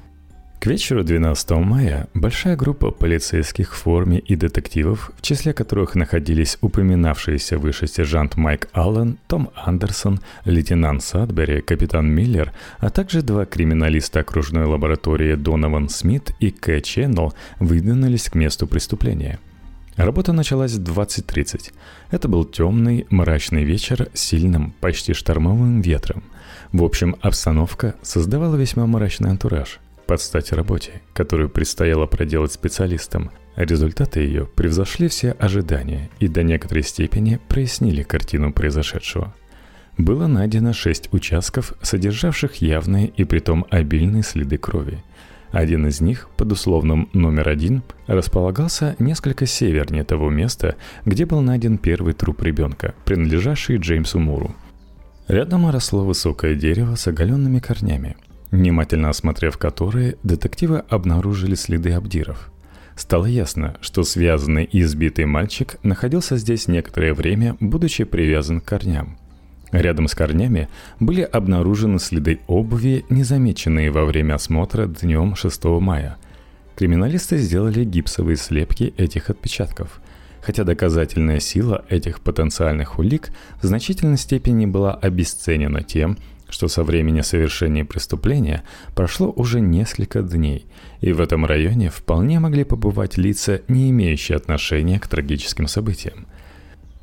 к 0.60 0.66
вечеру 0.66 1.02
12 1.02 1.50
мая 1.52 2.06
большая 2.12 2.54
группа 2.54 2.90
полицейских 2.90 3.72
в 3.72 3.78
форме 3.78 4.18
и 4.18 4.36
детективов, 4.36 5.10
в 5.16 5.22
числе 5.22 5.54
которых 5.54 5.94
находились 5.94 6.58
упоминавшиеся 6.60 7.56
выше 7.56 7.86
сержант 7.86 8.36
Майк 8.36 8.68
Аллен, 8.74 9.16
Том 9.26 9.48
Андерсон, 9.54 10.20
лейтенант 10.44 11.02
Садбери, 11.02 11.62
капитан 11.62 12.08
Миллер, 12.08 12.52
а 12.78 12.90
также 12.90 13.22
два 13.22 13.46
криминалиста 13.46 14.20
окружной 14.20 14.66
лаборатории 14.66 15.34
Донован 15.34 15.88
Смит 15.88 16.32
и 16.40 16.50
Кэ 16.50 16.82
Ченнел 16.82 17.32
выдвинулись 17.58 18.28
к 18.28 18.34
месту 18.34 18.66
преступления– 18.66 19.38
Работа 19.96 20.32
началась 20.32 20.72
в 20.72 20.82
20.30. 20.82 21.72
Это 22.10 22.26
был 22.26 22.46
темный, 22.46 23.06
мрачный 23.10 23.64
вечер 23.64 24.08
с 24.14 24.20
сильным, 24.20 24.72
почти 24.80 25.12
штормовым 25.12 25.82
ветром. 25.82 26.22
В 26.72 26.84
общем, 26.84 27.16
обстановка 27.20 27.96
создавала 28.00 28.56
весьма 28.56 28.86
мрачный 28.86 29.28
антураж– 29.28 29.78
под 30.10 30.20
стать 30.20 30.50
работе, 30.50 31.02
которую 31.12 31.48
предстояло 31.48 32.04
проделать 32.06 32.50
специалистам. 32.50 33.30
Результаты 33.54 34.18
ее 34.18 34.44
превзошли 34.44 35.06
все 35.06 35.36
ожидания 35.38 36.10
и 36.18 36.26
до 36.26 36.42
некоторой 36.42 36.82
степени 36.82 37.38
прояснили 37.46 38.02
картину 38.02 38.52
произошедшего. 38.52 39.32
Было 39.98 40.26
найдено 40.26 40.72
шесть 40.72 41.12
участков, 41.12 41.74
содержавших 41.80 42.56
явные 42.56 43.06
и 43.06 43.22
притом 43.22 43.64
обильные 43.70 44.24
следы 44.24 44.58
крови. 44.58 45.04
Один 45.52 45.86
из 45.86 46.00
них, 46.00 46.28
под 46.36 46.50
условным 46.50 47.08
номер 47.12 47.48
один, 47.48 47.84
располагался 48.08 48.96
несколько 48.98 49.46
севернее 49.46 50.02
того 50.02 50.28
места, 50.28 50.74
где 51.04 51.24
был 51.24 51.40
найден 51.40 51.78
первый 51.78 52.14
труп 52.14 52.42
ребенка, 52.42 52.96
принадлежавший 53.04 53.76
Джеймсу 53.76 54.18
Муру– 54.18 54.56
Рядом 55.30 55.70
росло 55.70 56.04
высокое 56.04 56.56
дерево 56.56 56.96
с 56.96 57.06
оголенными 57.06 57.60
корнями, 57.60 58.16
внимательно 58.50 59.10
осмотрев 59.10 59.58
которые, 59.58 60.16
детективы 60.22 60.84
обнаружили 60.88 61.54
следы 61.54 61.92
абдиров. 61.92 62.50
Стало 62.96 63.26
ясно, 63.26 63.76
что 63.80 64.02
связанный 64.02 64.64
и 64.64 64.82
избитый 64.82 65.24
мальчик 65.24 65.76
находился 65.82 66.36
здесь 66.36 66.68
некоторое 66.68 67.14
время, 67.14 67.56
будучи 67.60 68.04
привязан 68.04 68.60
к 68.60 68.64
корням. 68.64 69.16
Рядом 69.72 70.08
с 70.08 70.14
корнями 70.14 70.68
были 70.98 71.22
обнаружены 71.22 71.98
следы 71.98 72.40
обуви, 72.48 73.04
незамеченные 73.08 73.90
во 73.90 74.04
время 74.04 74.34
осмотра 74.34 74.86
днем 74.86 75.36
6 75.36 75.64
мая. 75.80 76.16
Криминалисты 76.76 77.38
сделали 77.38 77.84
гипсовые 77.84 78.36
слепки 78.36 78.92
этих 78.96 79.30
отпечатков, 79.30 80.00
хотя 80.42 80.64
доказательная 80.64 81.38
сила 81.38 81.84
этих 81.88 82.20
потенциальных 82.20 82.98
улик 82.98 83.30
в 83.62 83.66
значительной 83.66 84.18
степени 84.18 84.66
была 84.66 84.94
обесценена 84.94 85.82
тем, 85.82 86.18
что 86.50 86.68
со 86.68 86.84
времени 86.84 87.22
совершения 87.22 87.84
преступления 87.84 88.62
прошло 88.94 89.32
уже 89.34 89.60
несколько 89.60 90.22
дней, 90.22 90.66
и 91.00 91.12
в 91.12 91.20
этом 91.20 91.46
районе 91.46 91.90
вполне 91.90 92.38
могли 92.40 92.64
побывать 92.64 93.16
лица, 93.16 93.62
не 93.68 93.90
имеющие 93.90 94.36
отношения 94.36 95.00
к 95.00 95.08
трагическим 95.08 95.66
событиям– 95.66 96.26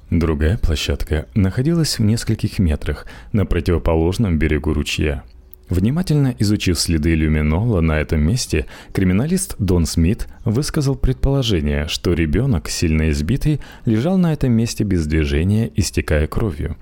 Другая 0.10 0.58
площадка 0.58 1.28
находилась 1.36 2.00
в 2.00 2.04
нескольких 2.04 2.60
метрах 2.60 3.06
на 3.34 3.46
противоположном 3.46 4.40
берегу 4.40 4.74
ручья. 4.74 5.24
Внимательно 5.68 6.34
изучив 6.40 6.80
следы 6.80 7.14
люминола 7.14 7.82
на 7.82 8.00
этом 8.00 8.22
месте, 8.22 8.68
криминалист 8.94 9.56
Дон 9.60 9.86
Смит 9.86 10.28
высказал 10.46 10.96
предположение, 10.96 11.90
что 11.90 12.14
ребенок, 12.14 12.70
сильно 12.70 13.10
избитый, 13.10 13.60
лежал 13.84 14.18
на 14.18 14.32
этом 14.32 14.54
месте 14.54 14.86
без 14.86 15.06
движения, 15.06 15.70
истекая 15.76 16.26
кровью. 16.28 16.78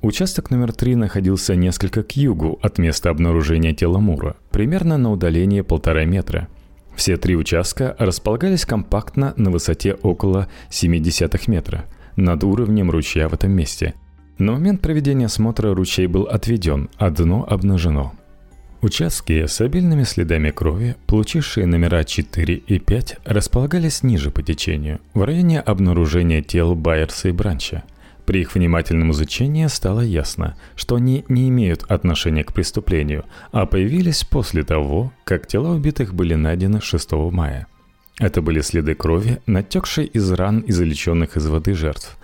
Участок 0.00 0.50
номер 0.50 0.72
три 0.72 0.94
находился 0.94 1.54
несколько 1.54 2.02
к 2.02 2.12
югу 2.12 2.58
от 2.62 2.78
места 2.78 3.10
обнаружения 3.10 3.74
тела 3.74 3.98
Мура, 3.98 4.36
примерно 4.50 4.96
на 4.96 5.10
удалении 5.10 5.60
полтора 5.60 6.04
метра. 6.04 6.48
Все 6.94 7.16
три 7.16 7.36
участка 7.36 7.94
располагались 7.98 8.64
компактно 8.64 9.34
на 9.36 9.50
высоте 9.50 9.94
около 9.94 10.48
0,7 10.70 11.50
метра– 11.50 11.84
над 12.18 12.44
уровнем 12.44 12.90
ручья 12.90 13.28
в 13.28 13.34
этом 13.34 13.52
месте. 13.52 13.94
На 14.38 14.52
момент 14.52 14.80
проведения 14.80 15.26
осмотра 15.26 15.74
ручей 15.74 16.06
был 16.06 16.24
отведен, 16.24 16.90
а 16.96 17.10
дно 17.10 17.46
обнажено. 17.48 18.12
Участки 18.80 19.46
с 19.46 19.60
обильными 19.60 20.04
следами 20.04 20.50
крови, 20.50 20.96
получившие 21.06 21.66
номера 21.66 22.04
4 22.04 22.54
и 22.54 22.78
5, 22.78 23.16
располагались 23.24 24.02
ниже 24.02 24.30
по 24.30 24.42
течению, 24.42 25.00
в 25.14 25.22
районе 25.22 25.60
обнаружения 25.60 26.42
тел 26.42 26.74
Байерса 26.74 27.28
и 27.28 27.32
Бранча. 27.32 27.82
При 28.28 28.42
их 28.42 28.54
внимательном 28.54 29.10
изучении 29.12 29.66
стало 29.68 30.02
ясно, 30.02 30.54
что 30.76 30.96
они 30.96 31.24
не 31.28 31.48
имеют 31.48 31.84
отношения 31.88 32.44
к 32.44 32.52
преступлению, 32.52 33.24
а 33.50 33.64
появились 33.64 34.22
после 34.22 34.64
того, 34.64 35.12
как 35.24 35.46
тела 35.46 35.74
убитых 35.74 36.14
были 36.14 36.34
найдены 36.34 36.80
6 36.80 37.12
мая– 37.32 37.66
это 38.18 38.42
были 38.42 38.60
следы 38.60 38.94
крови, 38.94 39.40
натекшие 39.46 40.06
из 40.06 40.30
ран 40.32 40.60
и 40.60 40.72
из 40.72 41.46
воды 41.46 41.74
жертв. 41.74 42.18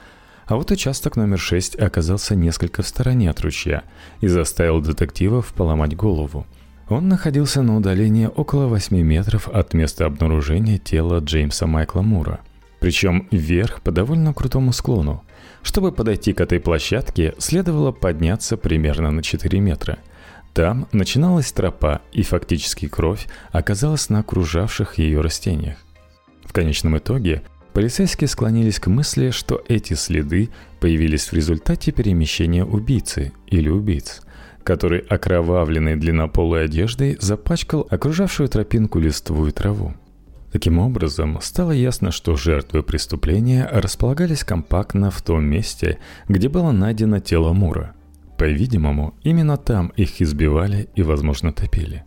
А 0.47 0.57
вот 0.57 0.71
участок 0.71 1.17
номер 1.17 1.39
6 1.39 1.77
оказался 1.77 2.35
несколько 2.35 2.83
в 2.83 2.89
стороне 2.89 3.31
от 3.31 3.41
ручья 3.41 3.85
и 4.21 4.27
заставил 4.27 4.81
детективов 4.81 5.55
поломать 5.55 5.97
голову. 5.97 6.47
Он 6.89 7.09
находился 7.09 7.63
на 7.63 7.77
удалении 7.77 8.27
около 8.27 8.67
8 8.67 8.95
метров 9.01 9.49
от 9.49 9.73
места 9.73 10.05
обнаружения 10.05 10.79
тела 10.79 11.21
Джеймса 11.21 11.67
Майкла 11.67 12.03
Мура. 12.03 12.41
Причем 12.81 13.27
вверх 13.31 13.81
по 13.81 13.91
довольно 13.91 14.35
крутому 14.35 14.73
склону. 14.73 15.25
Чтобы 15.65 15.91
подойти 15.91 16.33
к 16.33 16.41
этой 16.41 16.61
площадке, 16.61 17.35
следовало 17.39 17.91
подняться 17.91 18.57
примерно 18.57 19.11
на 19.11 19.25
4 19.25 19.59
метра– 19.59 19.99
там 20.55 20.87
начиналась 20.93 21.51
тропа, 21.51 22.01
и 22.13 22.23
фактически 22.23 22.87
кровь 22.87 23.27
оказалась 23.51 24.09
на 24.09 24.21
окружавших 24.21 24.99
ее 25.01 25.21
растениях. 25.21 25.79
В 26.45 26.53
конечном 26.53 26.97
итоге 26.97 27.43
полицейские 27.73 28.29
склонились 28.29 28.79
к 28.79 28.87
мысли, 28.87 29.31
что 29.31 29.61
эти 29.69 29.95
следы 29.95 30.51
появились 30.79 31.27
в 31.27 31.33
результате 31.33 31.91
перемещения 31.91 32.65
убийцы 32.65 33.33
или 33.49 33.69
убийц, 33.69 34.23
который 34.63 35.01
окровавленной 35.01 35.97
длиннополой 35.97 36.67
одеждой 36.67 37.19
запачкал 37.21 37.89
окружавшую 37.91 38.49
тропинку 38.49 39.01
листву 39.01 39.49
и 39.49 39.51
траву. 39.51 39.93
Таким 40.55 40.79
образом, 40.79 41.39
стало 41.43 41.73
ясно, 41.73 42.11
что 42.11 42.37
жертвы 42.37 42.83
преступления 42.83 43.69
располагались 43.71 44.45
компактно 44.45 45.11
в 45.11 45.21
том 45.21 45.45
месте, 45.45 45.99
где 46.29 46.49
было 46.49 46.73
найдено 46.73 47.21
тело 47.21 47.53
Мура– 47.53 47.93
по-видимому, 48.37 49.15
именно 49.23 49.57
там 49.57 49.93
их 49.97 50.21
избивали 50.21 50.89
и, 50.95 51.03
возможно, 51.03 51.53
топили. 51.53 52.05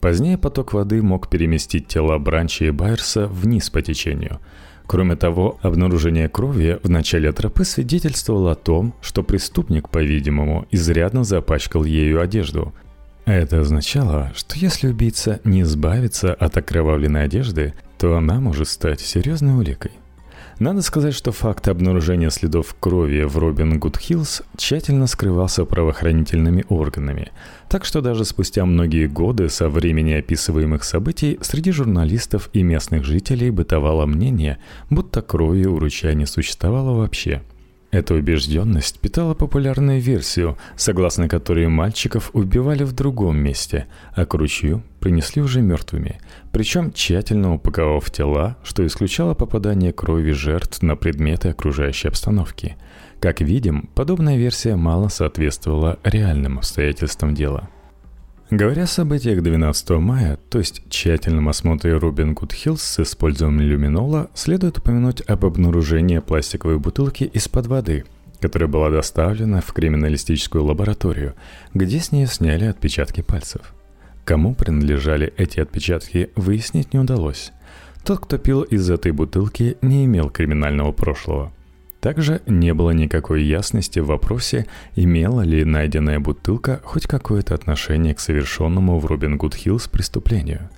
Позднее 0.00 0.38
поток 0.38 0.72
воды 0.72 1.02
мог 1.02 1.28
переместить 1.28 1.88
тела 1.88 2.18
Бранча 2.18 2.66
и 2.66 2.70
Байерса 2.70 3.26
вниз 3.26 3.68
по 3.70 3.82
течению. 3.82 4.40
Кроме 4.86 5.16
того, 5.16 5.58
обнаружение 5.62 6.28
крови 6.28 6.78
в 6.82 6.88
начале 6.88 7.30
тропы 7.32 7.64
свидетельствовало 7.64 8.52
о 8.52 8.54
том, 8.54 8.94
что 9.02 9.22
преступник, 9.22 9.88
по-видимому, 9.88 10.66
изрядно 10.70 11.24
запачкал 11.24 11.84
ею 11.84 12.20
одежду. 12.20 12.72
Это 13.28 13.60
означало, 13.60 14.32
что 14.34 14.58
если 14.58 14.88
убийца 14.88 15.38
не 15.44 15.60
избавится 15.60 16.32
от 16.32 16.56
окровавленной 16.56 17.24
одежды, 17.24 17.74
то 17.98 18.16
она 18.16 18.40
может 18.40 18.68
стать 18.68 19.02
серьезной 19.02 19.52
уликой. 19.52 19.90
Надо 20.58 20.80
сказать, 20.80 21.12
что 21.12 21.30
факт 21.30 21.68
обнаружения 21.68 22.30
следов 22.30 22.74
крови 22.80 23.24
в 23.24 23.36
Робин 23.36 23.78
Гуд 23.78 23.98
тщательно 24.56 25.06
скрывался 25.06 25.66
правоохранительными 25.66 26.64
органами, 26.70 27.30
так 27.68 27.84
что 27.84 28.00
даже 28.00 28.24
спустя 28.24 28.64
многие 28.64 29.06
годы 29.06 29.50
со 29.50 29.68
времени 29.68 30.12
описываемых 30.12 30.82
событий 30.82 31.38
среди 31.42 31.70
журналистов 31.70 32.48
и 32.54 32.62
местных 32.62 33.04
жителей 33.04 33.50
бытовало 33.50 34.06
мнение, 34.06 34.56
будто 34.88 35.20
крови 35.20 35.66
у 35.66 35.78
ручья 35.78 36.14
не 36.14 36.24
существовало 36.24 36.96
вообще– 36.96 37.42
эта 37.90 38.14
убежденность 38.14 39.00
питала 39.00 39.32
популярную 39.32 40.00
версию, 40.00 40.58
согласно 40.76 41.26
которой 41.28 41.68
мальчиков 41.68 42.30
убивали 42.34 42.84
в 42.84 42.92
другом 42.92 43.38
месте, 43.38 43.86
а 44.14 44.26
к 44.26 44.34
ручью 44.34 44.82
принесли 45.00 45.40
уже 45.40 45.62
мертвыми, 45.62 46.20
причем 46.52 46.92
тщательно 46.92 47.54
упаковав 47.54 48.10
тела, 48.10 48.58
что 48.62 48.86
исключало 48.86 49.32
попадание 49.32 49.92
крови 49.92 50.32
жертв 50.32 50.82
на 50.82 50.96
предметы 50.96 51.48
окружающей 51.48 52.08
обстановки. 52.08 52.76
Как 53.20 53.40
видим, 53.40 53.88
подобная 53.94 54.36
версия 54.36 54.76
мало 54.76 55.08
соответствовала 55.08 55.98
реальным 56.04 56.58
обстоятельствам 56.58 57.34
дела– 57.34 57.70
Говоря 58.50 58.84
о 58.84 58.86
событиях 58.86 59.42
12 59.42 59.90
мая, 59.90 60.38
то 60.48 60.58
есть 60.58 60.82
тщательном 60.88 61.50
осмотре 61.50 61.98
Робин 61.98 62.32
Гуд 62.32 62.54
Хиллз 62.54 62.82
с 62.82 63.00
использованием 63.00 63.60
люминола, 63.60 64.30
следует 64.32 64.78
упомянуть 64.78 65.20
об 65.28 65.44
обнаружении 65.44 66.18
пластиковой 66.20 66.78
бутылки 66.78 67.24
из-под 67.24 67.66
воды, 67.66 68.06
которая 68.40 68.66
была 68.66 68.88
доставлена 68.88 69.60
в 69.60 69.70
криминалистическую 69.74 70.64
лабораторию, 70.64 71.34
где 71.74 72.00
с 72.00 72.10
нее 72.10 72.26
сняли 72.26 72.64
отпечатки 72.64 73.20
пальцев. 73.20 73.74
Кому 74.24 74.54
принадлежали 74.54 75.30
эти 75.36 75.60
отпечатки, 75.60 76.30
выяснить 76.34 76.94
не 76.94 77.00
удалось. 77.00 77.52
Тот, 78.02 78.20
кто 78.20 78.38
пил 78.38 78.62
из 78.62 78.88
этой 78.88 79.12
бутылки, 79.12 79.76
не 79.82 80.06
имел 80.06 80.30
криминального 80.30 80.92
прошлого– 80.92 81.52
также 82.00 82.42
не 82.46 82.74
было 82.74 82.90
никакой 82.92 83.42
ясности 83.42 83.98
в 83.98 84.06
вопросе, 84.06 84.66
имела 84.94 85.42
ли 85.42 85.64
найденная 85.64 86.20
бутылка 86.20 86.80
хоть 86.84 87.06
какое-то 87.06 87.54
отношение 87.54 88.14
к 88.14 88.20
совершенному 88.20 88.98
в 88.98 89.06
Робин 89.06 89.36
Гуд 89.36 89.54
Хиллз 89.54 89.88
преступлению. 89.88 90.70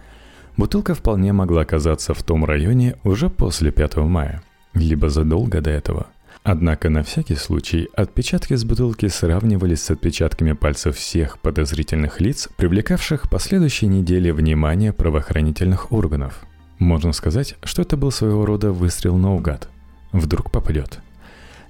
Бутылка 0.56 0.94
вполне 0.94 1.32
могла 1.32 1.62
оказаться 1.62 2.14
в 2.14 2.22
том 2.22 2.44
районе 2.44 2.96
уже 3.04 3.28
после 3.28 3.70
5 3.70 3.96
мая, 3.96 4.42
либо 4.74 5.08
задолго 5.10 5.60
до 5.60 5.70
этого. 5.70 6.06
Однако 6.42 6.88
на 6.88 7.02
всякий 7.02 7.34
случай 7.34 7.88
отпечатки 7.94 8.54
с 8.54 8.64
бутылки 8.64 9.06
сравнивались 9.08 9.82
с 9.82 9.90
отпечатками 9.90 10.52
пальцев 10.52 10.96
всех 10.96 11.38
подозрительных 11.38 12.20
лиц, 12.22 12.48
привлекавших 12.56 13.28
последующие 13.28 13.90
недели 13.90 14.30
внимание 14.30 14.94
правоохранительных 14.94 15.92
органов. 15.92 16.46
Можно 16.78 17.12
сказать, 17.12 17.56
что 17.62 17.82
это 17.82 17.98
был 17.98 18.10
своего 18.10 18.46
рода 18.46 18.72
выстрел 18.72 19.18
наугад. 19.18 19.68
Вдруг 20.12 20.50
попадет– 20.50 21.00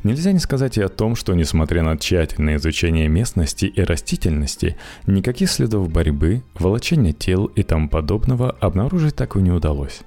Нельзя 0.03 0.33
не 0.33 0.39
сказать 0.39 0.79
и 0.79 0.83
о 0.83 0.89
том, 0.89 1.15
что, 1.15 1.35
несмотря 1.35 1.83
на 1.83 1.97
тщательное 1.99 2.57
изучение 2.57 3.09
местности 3.09 3.67
и 3.67 3.83
растительности, 3.83 4.77
никаких 5.07 5.51
следов 5.51 5.91
борьбы, 5.91 6.43
волочения 6.55 7.13
тел 7.13 7.47
и 7.47 7.63
тому 7.63 7.89
подобного 7.89 8.51
обнаружить 8.61 9.17
так 9.17 9.37
и 9.37 9.41
не 9.41 9.51
удалось. 9.51 10.01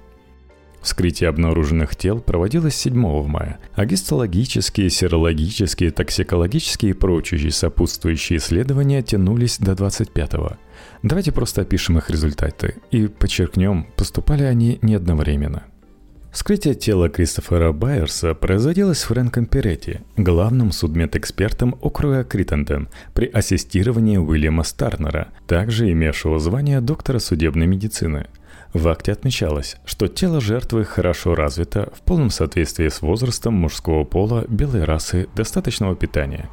Вскрытие 0.82 1.30
обнаруженных 1.30 1.96
тел 1.96 2.20
проводилось 2.20 2.76
7 2.76 2.94
мая, 3.28 3.60
а 3.74 3.86
гистологические, 3.86 4.90
серологические, 4.90 5.92
токсикологические 5.92 6.92
и 6.92 6.94
прочие 6.94 7.52
сопутствующие 7.52 8.40
исследования 8.40 9.02
тянулись 9.02 9.60
до 9.60 9.76
25 9.76 10.34
-го. 10.34 10.58
Давайте 11.04 11.32
просто 11.32 11.62
опишем 11.62 12.00
их 12.00 12.10
результаты 12.10 12.76
и 12.92 13.08
подчеркнем, 13.08 13.88
поступали 13.96 14.44
они 14.44 14.80
не 14.82 14.96
одновременно– 14.96 15.64
Вскрытие 16.34 16.74
тела 16.74 17.10
Кристофера 17.10 17.72
Байерса 17.72 18.34
производилось 18.34 19.04
Фрэнком 19.04 19.46
Перетти, 19.46 20.00
главным 20.18 20.72
судмедэкспертом 20.72 21.78
округа 21.80 22.24
Криттенден, 22.24 22.90
при 23.14 23.28
ассистировании 23.28 24.18
Уильяма 24.18 24.64
Старнера, 24.64 25.28
также 25.46 25.92
имевшего 25.92 26.40
звание 26.40 26.82
доктора 26.82 27.20
судебной 27.20 27.68
медицины. 27.68 28.26
В 28.74 28.88
акте 28.88 29.12
отмечалось, 29.12 29.78
что 29.86 30.08
тело 30.08 30.42
жертвы 30.42 30.86
хорошо 30.86 31.36
развито 31.36 31.94
в 31.96 32.02
полном 32.02 32.32
соответствии 32.32 32.88
с 32.88 33.04
возрастом 33.04 33.54
мужского 33.54 34.04
пола 34.04 34.46
белой 34.48 34.86
расы 34.86 35.28
достаточного 35.36 35.96
питания. 35.96 36.50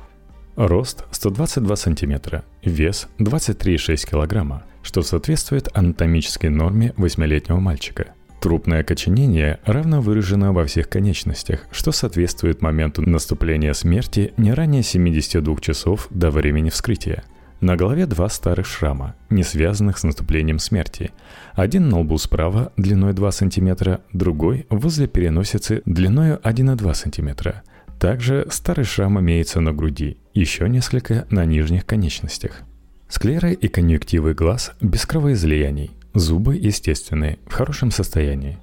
Рост 0.57 1.07
122 1.11 1.77
см, 1.77 2.45
вес 2.63 3.09
23,6 3.19 4.07
кг, 4.07 4.63
что 4.83 5.01
соответствует 5.01 5.71
анатомической 5.73 6.51
норме 6.51 6.93
8-летнего 6.99 7.61
мальчика– 7.61 8.09
Трупное 8.41 8.81
окоченение 8.81 9.61
равно 9.67 10.01
выражено 10.01 10.55
во 10.55 10.65
всех 10.65 10.89
конечностях, 10.89 11.67
что 11.71 11.93
соответствует 11.93 12.63
моменту 12.63 13.03
наступления 13.03 13.75
смерти 13.75 14.33
не 14.39 14.55
ранее 14.55 14.83
72 14.83 15.57
часов 15.61 16.07
до 16.09 16.31
времени 16.31 16.71
вскрытия. 16.71 17.23
На 17.61 17.77
голове 17.77 18.07
два 18.07 18.31
старых 18.31 18.67
шрама, 18.67 19.15
не 19.29 19.43
связанных 19.43 19.99
с 19.99 20.05
наступлением 20.05 20.59
смерти. 20.59 21.11
Один 21.53 21.91
на 21.91 22.01
лбу 22.01 22.17
справа 22.17 22.73
длиной 22.79 23.13
2 23.13 23.31
см, 23.31 24.01
другой 24.15 24.67
возле 24.71 25.07
переносицы 25.07 25.83
длиной 25.85 26.37
1,2 26.37 26.95
см. 26.95 27.63
Также 27.99 28.47
старый 28.51 28.87
шрам 28.87 29.21
имеется 29.21 29.61
на 29.61 29.75
груди, 29.75 30.17
еще 30.33 30.67
несколько 30.71 31.27
на 31.29 31.45
нижних 31.45 31.85
конечностях. 31.85 32.63
Склеры 33.11 33.53
и 33.53 33.69
конъюнктивы 33.69 34.33
глаз 34.33 34.73
без 34.81 35.05
кровоизлияний, 35.05 35.91
Зубы 36.15 36.57
естественные, 36.57 37.39
в 37.47 37.53
хорошем 37.53 37.93
состоянии. 37.93 38.59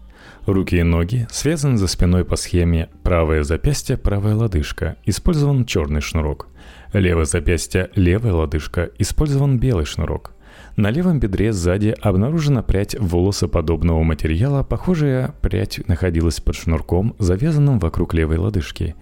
Руки 0.46 0.78
и 0.78 0.84
ноги 0.84 1.28
связаны 1.32 1.78
за 1.78 1.88
спиной 1.88 2.26
по 2.26 2.36
схеме 2.36 2.90
правое 3.04 3.44
запястье, 3.44 3.96
правая 3.96 4.36
лодыжка, 4.36 4.98
использован 5.06 5.66
черный 5.66 6.02
шнурок. 6.02 6.48
Левое 6.92 7.24
запястье, 7.24 7.90
левая 7.96 8.34
лодыжка, 8.34 8.90
использован 8.98 9.60
белый 9.60 9.86
шнурок. 9.86 10.34
На 10.76 10.90
левом 10.90 11.22
бедре 11.22 11.54
сзади 11.54 11.96
обнаружена 12.02 12.64
прядь 12.64 13.00
волосоподобного 13.00 14.04
материала, 14.04 14.64
похожая 14.64 15.34
прядь 15.42 15.88
находилась 15.88 16.42
под 16.42 16.56
шнурком, 16.56 17.16
завязанным 17.18 17.80
вокруг 17.80 18.14
левой 18.14 18.38
лодыжки. 18.38 18.96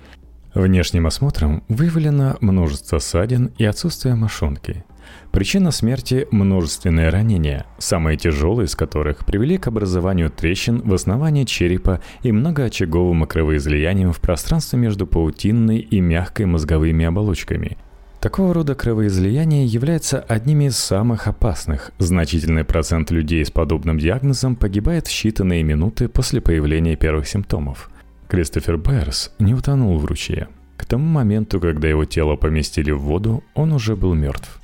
Внешним 0.53 1.07
осмотром 1.07 1.63
выявлено 1.67 2.37
множество 2.41 2.99
ссадин 2.99 3.51
и 3.57 3.65
отсутствие 3.65 4.13
мошонки– 4.13 4.85
Причина 5.31 5.71
смерти– 5.71 6.27
множественные 6.31 7.09
ранения, 7.09 7.65
самые 7.77 8.17
тяжелые 8.17 8.65
из 8.65 8.75
которых 8.75 9.25
привели 9.25 9.57
к 9.57 9.67
образованию 9.67 10.29
трещин 10.29 10.81
в 10.81 10.93
основании 10.93 11.43
черепа 11.43 12.01
и 12.23 12.31
многоочаговым 12.31 13.25
кровоизлиянием 13.25 14.13
в 14.13 14.21
пространстве 14.21 14.79
между 14.79 15.07
паутинной 15.07 15.79
и 15.79 15.99
мягкой 15.99 16.45
мозговыми 16.45 17.05
оболочками. 17.05 17.77
Такого 18.25 18.55
рода 18.55 18.73
кровоизлияние 18.73 19.67
является 19.67 20.19
одним 20.19 20.61
из 20.61 20.77
самых 20.77 21.27
опасных. 21.27 21.91
Значительный 21.99 22.63
процент 22.63 23.11
людей 23.11 23.45
с 23.45 23.51
подобным 23.51 23.99
диагнозом 23.99 24.55
погибает 24.55 25.05
в 25.05 25.11
считанные 25.11 25.61
минуты 25.61 26.07
после 26.07 26.41
появления 26.41 26.95
первых 26.95 27.27
симптомов. 27.27 27.91
Кристофер 28.27 28.77
Байерс 28.77 29.31
не 29.37 29.53
утонул 29.53 29.99
в 29.99 30.05
ручье. 30.05 30.47
К 30.75 30.85
тому 30.85 31.05
моменту, 31.05 31.59
когда 31.59 31.87
его 31.87 32.05
тело 32.05 32.35
поместили 32.35 32.89
в 32.89 33.01
воду, 33.01 33.43
он 33.53 33.73
уже 33.73 33.95
был 33.95 34.15
мертв. 34.15 34.59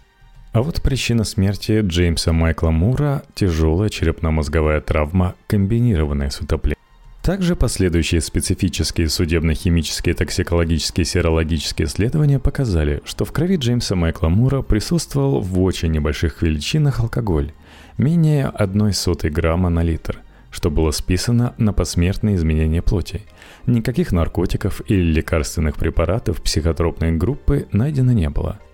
А 0.53 0.61
вот 0.61 0.81
причина 0.81 1.23
смерти 1.23 1.79
Джеймса 1.81 2.33
Майкла 2.33 2.71
Мура– 2.71 3.23
тяжелая 3.35 3.87
черепно-мозговая 3.87 4.81
травма, 4.81 5.35
комбинированная 5.47 6.29
с 6.29 6.41
утоплением. 6.41 6.77
Также 7.21 7.55
последующие 7.55 8.19
специфические 8.19 9.07
судебно-химические, 9.07 10.13
токсикологические, 10.13 11.05
серологические 11.05 11.87
исследования 11.87 12.37
показали, 12.37 13.01
что 13.05 13.23
в 13.23 13.31
крови 13.31 13.55
Джеймса 13.55 13.95
Майкла 13.95 14.27
Мура 14.27 14.61
присутствовал 14.61 15.39
в 15.39 15.61
очень 15.61 15.91
небольших 15.91 16.41
величинах 16.41 16.99
алкоголь, 16.99 17.53
менее 17.97 18.47
1 18.47 18.91
сотой 18.91 19.29
грамма 19.29 19.69
на 19.69 19.83
литр, 19.83 20.19
что 20.49 20.69
было 20.69 20.91
списано 20.91 21.53
на 21.59 21.71
посмертные 21.71 22.35
изменения 22.35 22.81
плоти. 22.81 23.21
Никаких 23.67 24.11
наркотиков 24.11 24.81
или 24.89 25.13
лекарственных 25.13 25.77
препаратов 25.77 26.41
психотропной 26.41 27.13
группы 27.13 27.69
найдено 27.71 28.11
не 28.11 28.29
было– 28.29 28.59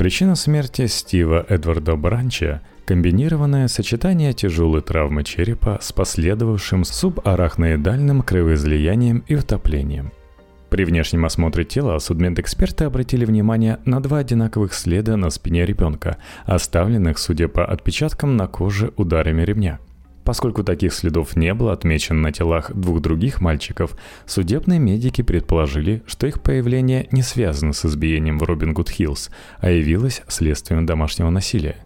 Причина 0.00 0.34
смерти 0.34 0.86
Стива 0.86 1.44
Эдварда 1.46 1.94
Бранча– 1.94 2.62
комбинированное 2.86 3.68
сочетание 3.68 4.32
тяжелой 4.32 4.80
травмы 4.80 5.24
черепа 5.24 5.78
с 5.82 5.92
последовавшим 5.92 6.84
субарахноидальным 6.84 8.22
кровоизлиянием 8.22 9.22
и 9.28 9.34
утоплением. 9.34 10.10
При 10.70 10.86
внешнем 10.86 11.26
осмотре 11.26 11.66
тела 11.66 11.98
судмедэксперты 11.98 12.84
обратили 12.84 13.26
внимание 13.26 13.78
на 13.84 14.00
два 14.00 14.20
одинаковых 14.20 14.72
следа 14.72 15.18
на 15.18 15.28
спине 15.28 15.66
ребенка, 15.66 16.16
оставленных, 16.46 17.18
судя 17.18 17.48
по 17.48 17.66
отпечаткам, 17.66 18.38
на 18.38 18.46
коже 18.46 18.94
ударами 18.96 19.42
ремня– 19.42 19.80
Поскольку 20.24 20.62
таких 20.62 20.92
следов 20.92 21.34
не 21.36 21.54
было 21.54 21.72
отмечено 21.72 22.20
на 22.20 22.32
телах 22.32 22.72
двух 22.74 23.00
других 23.00 23.40
мальчиков, 23.40 23.96
судебные 24.26 24.78
медики 24.78 25.22
предположили, 25.22 26.02
что 26.06 26.26
их 26.26 26.42
появление 26.42 27.08
не 27.10 27.22
связано 27.22 27.72
с 27.72 27.84
избиением 27.84 28.38
в 28.38 28.42
Робин 28.42 28.74
Гуд 28.74 28.90
Хиллз, 28.90 29.30
а 29.58 29.70
явилось 29.70 30.22
следствием 30.28 30.86
домашнего 30.86 31.30
насилия. 31.30 31.76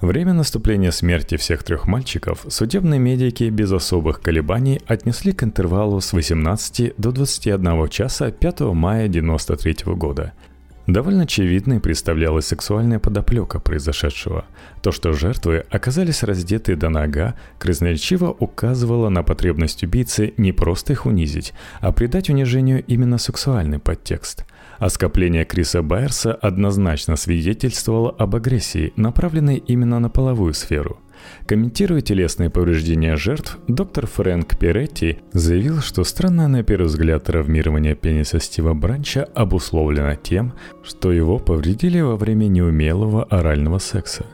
Время 0.00 0.34
наступления 0.34 0.90
смерти 0.90 1.36
всех 1.36 1.62
трех 1.62 1.86
мальчиков 1.86 2.44
судебные 2.48 3.00
медики 3.00 3.44
без 3.44 3.72
особых 3.72 4.20
колебаний 4.20 4.82
отнесли 4.86 5.32
к 5.32 5.42
интервалу 5.42 6.02
с 6.02 6.12
18 6.12 6.94
до 6.98 7.12
21 7.12 7.88
часа 7.88 8.30
5 8.30 8.60
мая 8.60 9.06
1993 9.06 9.94
года– 9.94 10.32
Довольно 10.86 11.24
очевидной 11.24 11.80
представлялась 11.80 12.46
сексуальная 12.46 13.00
подоплека 13.00 13.58
произошедшего. 13.58 14.44
То, 14.82 14.92
что 14.92 15.12
жертвы 15.12 15.64
оказались 15.68 16.22
раздеты 16.22 16.76
до 16.76 16.90
нога, 16.90 17.34
красноречиво 17.58 18.30
указывало 18.38 19.08
на 19.08 19.24
потребность 19.24 19.82
убийцы 19.82 20.34
не 20.36 20.52
просто 20.52 20.92
их 20.92 21.04
унизить, 21.04 21.54
а 21.80 21.90
придать 21.90 22.30
унижению 22.30 22.84
именно 22.84 23.18
сексуальный 23.18 23.80
подтекст. 23.80 24.44
А 24.78 24.88
скопление 24.88 25.44
Криса 25.44 25.82
Байерса 25.82 26.34
однозначно 26.34 27.16
свидетельствовало 27.16 28.10
об 28.10 28.36
агрессии, 28.36 28.92
направленной 28.94 29.56
именно 29.56 29.98
на 29.98 30.08
половую 30.08 30.54
сферу– 30.54 31.00
Комментируя 31.46 32.00
телесные 32.00 32.50
повреждения 32.50 33.16
жертв, 33.16 33.58
доктор 33.68 34.06
Фрэнк 34.06 34.58
Перетти 34.58 35.18
заявил, 35.32 35.80
что 35.80 36.04
странное 36.04 36.48
на 36.48 36.62
первый 36.62 36.86
взгляд 36.86 37.24
травмирование 37.24 37.94
пениса 37.94 38.40
Стива 38.40 38.74
Бранча 38.74 39.24
обусловлено 39.34 40.14
тем, 40.16 40.54
что 40.82 41.12
его 41.12 41.38
повредили 41.38 42.00
во 42.00 42.16
время 42.16 42.46
неумелого 42.46 43.24
орального 43.24 43.78
секса. 43.78 44.26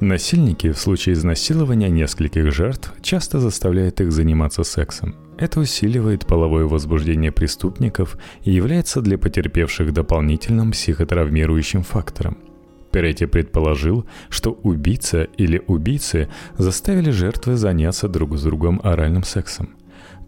Насильники 0.00 0.72
в 0.72 0.78
случае 0.78 1.14
изнасилования 1.14 1.88
нескольких 1.88 2.52
жертв 2.52 2.92
часто 3.00 3.40
заставляют 3.40 4.00
их 4.00 4.12
заниматься 4.12 4.64
сексом. 4.64 5.14
Это 5.38 5.60
усиливает 5.60 6.26
половое 6.26 6.64
возбуждение 6.64 7.32
преступников 7.32 8.16
и 8.42 8.52
является 8.52 9.00
для 9.00 9.18
потерпевших 9.18 9.92
дополнительным 9.92 10.72
психотравмирующим 10.72 11.82
фактором– 11.82 12.38
Перетти 12.94 13.26
предположил, 13.26 14.06
что 14.28 14.52
убийца 14.52 15.24
или 15.24 15.60
убийцы 15.66 16.28
заставили 16.56 17.10
жертвы 17.10 17.56
заняться 17.56 18.06
друг 18.06 18.38
с 18.38 18.44
другом 18.44 18.80
оральным 18.84 19.24
сексом. 19.24 19.70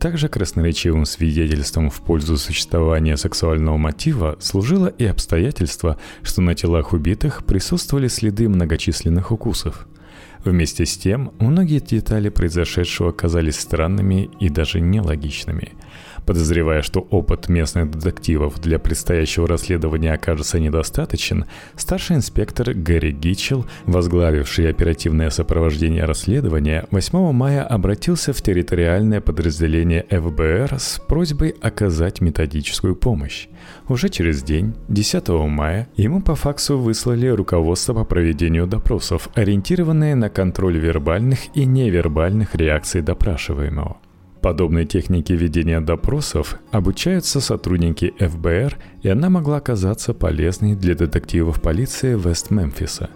Также 0.00 0.28
красноречивым 0.28 1.04
свидетельством 1.04 1.90
в 1.90 2.00
пользу 2.00 2.36
существования 2.36 3.16
сексуального 3.16 3.76
мотива 3.76 4.36
служило 4.40 4.88
и 4.88 5.04
обстоятельство, 5.04 5.96
что 6.24 6.42
на 6.42 6.56
телах 6.56 6.92
убитых 6.92 7.44
присутствовали 7.44 8.08
следы 8.08 8.48
многочисленных 8.48 9.30
укусов. 9.30 9.86
Вместе 10.44 10.86
с 10.86 10.98
тем, 10.98 11.34
многие 11.38 11.78
детали 11.78 12.30
произошедшего 12.30 13.12
казались 13.12 13.60
странными 13.60 14.28
и 14.40 14.48
даже 14.48 14.80
нелогичными– 14.80 15.74
Подозревая, 16.26 16.82
что 16.82 17.00
опыт 17.10 17.48
местных 17.48 17.88
детективов 17.88 18.60
для 18.60 18.80
предстоящего 18.80 19.46
расследования 19.46 20.12
окажется 20.12 20.58
недостаточен, 20.58 21.46
старший 21.76 22.16
инспектор 22.16 22.74
Гэри 22.74 23.12
Гитчелл, 23.12 23.64
возглавивший 23.84 24.68
оперативное 24.68 25.30
сопровождение 25.30 26.04
расследования, 26.04 26.86
8 26.90 27.32
мая 27.32 27.62
обратился 27.62 28.32
в 28.32 28.42
территориальное 28.42 29.20
подразделение 29.20 30.04
ФБР 30.10 30.80
с 30.80 31.00
просьбой 31.06 31.54
оказать 31.60 32.20
методическую 32.20 32.96
помощь. 32.96 33.46
Уже 33.88 34.08
через 34.08 34.42
день, 34.42 34.74
10 34.88 35.28
мая, 35.28 35.88
ему 35.96 36.20
по 36.20 36.34
факсу 36.34 36.76
выслали 36.76 37.28
руководство 37.28 37.94
по 37.94 38.04
проведению 38.04 38.66
допросов, 38.66 39.28
ориентированное 39.34 40.16
на 40.16 40.28
контроль 40.28 40.76
вербальных 40.76 41.38
и 41.54 41.64
невербальных 41.64 42.56
реакций 42.56 43.00
допрашиваемого. 43.00 43.98
Подобной 44.40 44.84
технике 44.84 45.34
ведения 45.34 45.80
допросов 45.80 46.58
обучаются 46.70 47.40
сотрудники 47.40 48.14
ФБР, 48.18 48.76
и 49.02 49.08
она 49.08 49.28
могла 49.30 49.56
оказаться 49.56 50.14
полезной 50.14 50.74
для 50.74 50.94
детективов 50.94 51.60
полиции 51.60 52.16
Вест-Мемфиса. 52.16 53.10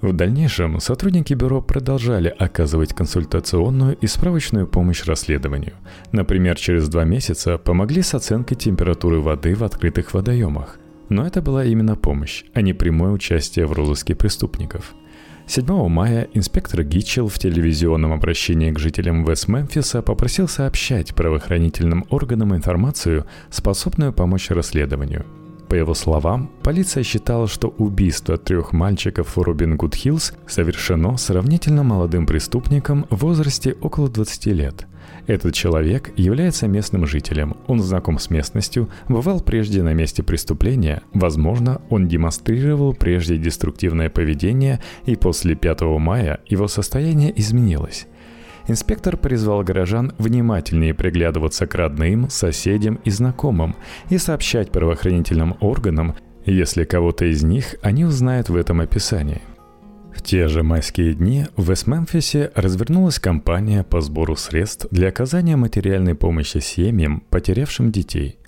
В 0.00 0.14
дальнейшем 0.14 0.80
сотрудники 0.80 1.34
бюро 1.34 1.60
продолжали 1.60 2.34
оказывать 2.38 2.94
консультационную 2.94 3.96
и 4.00 4.06
справочную 4.06 4.66
помощь 4.66 5.04
расследованию. 5.04 5.74
Например, 6.12 6.56
через 6.56 6.88
два 6.88 7.04
месяца 7.04 7.58
помогли 7.58 8.00
с 8.00 8.14
оценкой 8.14 8.56
температуры 8.56 9.20
воды 9.20 9.54
в 9.54 9.62
открытых 9.62 10.14
водоемах. 10.14 10.78
Но 11.10 11.26
это 11.26 11.42
была 11.42 11.64
именно 11.64 11.96
помощь, 11.96 12.44
а 12.54 12.62
не 12.62 12.72
прямое 12.72 13.10
участие 13.10 13.66
в 13.66 13.72
розыске 13.72 14.14
преступников. 14.14 14.94
7 15.50 15.88
мая 15.88 16.28
инспектор 16.32 16.84
Гитчелл 16.84 17.26
в 17.26 17.36
телевизионном 17.40 18.12
обращении 18.12 18.70
к 18.70 18.78
жителям 18.78 19.24
Вест-Мемфиса 19.24 20.00
попросил 20.00 20.46
сообщать 20.46 21.12
правоохранительным 21.12 22.06
органам 22.08 22.54
информацию, 22.54 23.26
способную 23.50 24.12
помочь 24.12 24.50
расследованию– 24.50 25.26
по 25.70 25.76
его 25.76 25.94
словам, 25.94 26.50
полиция 26.64 27.04
считала, 27.04 27.46
что 27.46 27.68
убийство 27.68 28.36
трех 28.36 28.72
мальчиков 28.72 29.36
в 29.36 29.40
Робин 29.40 29.76
Гуд 29.76 29.94
совершено 30.48 31.16
сравнительно 31.16 31.84
молодым 31.84 32.26
преступником 32.26 33.06
в 33.08 33.18
возрасте 33.18 33.76
около 33.80 34.08
20 34.08 34.46
лет. 34.46 34.88
Этот 35.26 35.54
человек 35.54 36.10
является 36.16 36.66
местным 36.66 37.06
жителем, 37.06 37.56
он 37.66 37.80
знаком 37.80 38.18
с 38.18 38.30
местностью, 38.30 38.88
бывал 39.08 39.40
прежде 39.40 39.82
на 39.82 39.92
месте 39.92 40.22
преступления, 40.22 41.02
возможно, 41.12 41.80
он 41.88 42.08
демонстрировал 42.08 42.94
прежде 42.94 43.36
деструктивное 43.36 44.10
поведение, 44.10 44.80
и 45.06 45.16
после 45.16 45.54
5 45.54 45.82
мая 45.98 46.40
его 46.48 46.68
состояние 46.68 47.38
изменилось. 47.38 48.06
Инспектор 48.66 49.16
призвал 49.16 49.62
горожан 49.62 50.12
внимательнее 50.18 50.94
приглядываться 50.94 51.66
к 51.66 51.74
родным, 51.74 52.30
соседям 52.30 53.00
и 53.04 53.10
знакомым 53.10 53.74
и 54.10 54.18
сообщать 54.18 54.70
правоохранительным 54.70 55.56
органам, 55.60 56.14
если 56.44 56.84
кого-то 56.84 57.24
из 57.24 57.42
них 57.42 57.74
они 57.82 58.04
узнают 58.04 58.48
в 58.48 58.56
этом 58.56 58.80
описании. 58.80 59.42
В 60.20 60.22
те 60.22 60.48
же 60.48 60.62
майские 60.62 61.14
дни 61.14 61.46
в 61.56 61.70
Вест-Мемфисе 61.70 62.52
развернулась 62.54 63.18
кампания 63.18 63.82
по 63.82 64.02
сбору 64.02 64.36
средств 64.36 64.86
для 64.90 65.08
оказания 65.08 65.56
материальной 65.56 66.14
помощи 66.14 66.58
семьям, 66.58 67.22
потерявшим 67.30 67.90
детей 67.90 68.39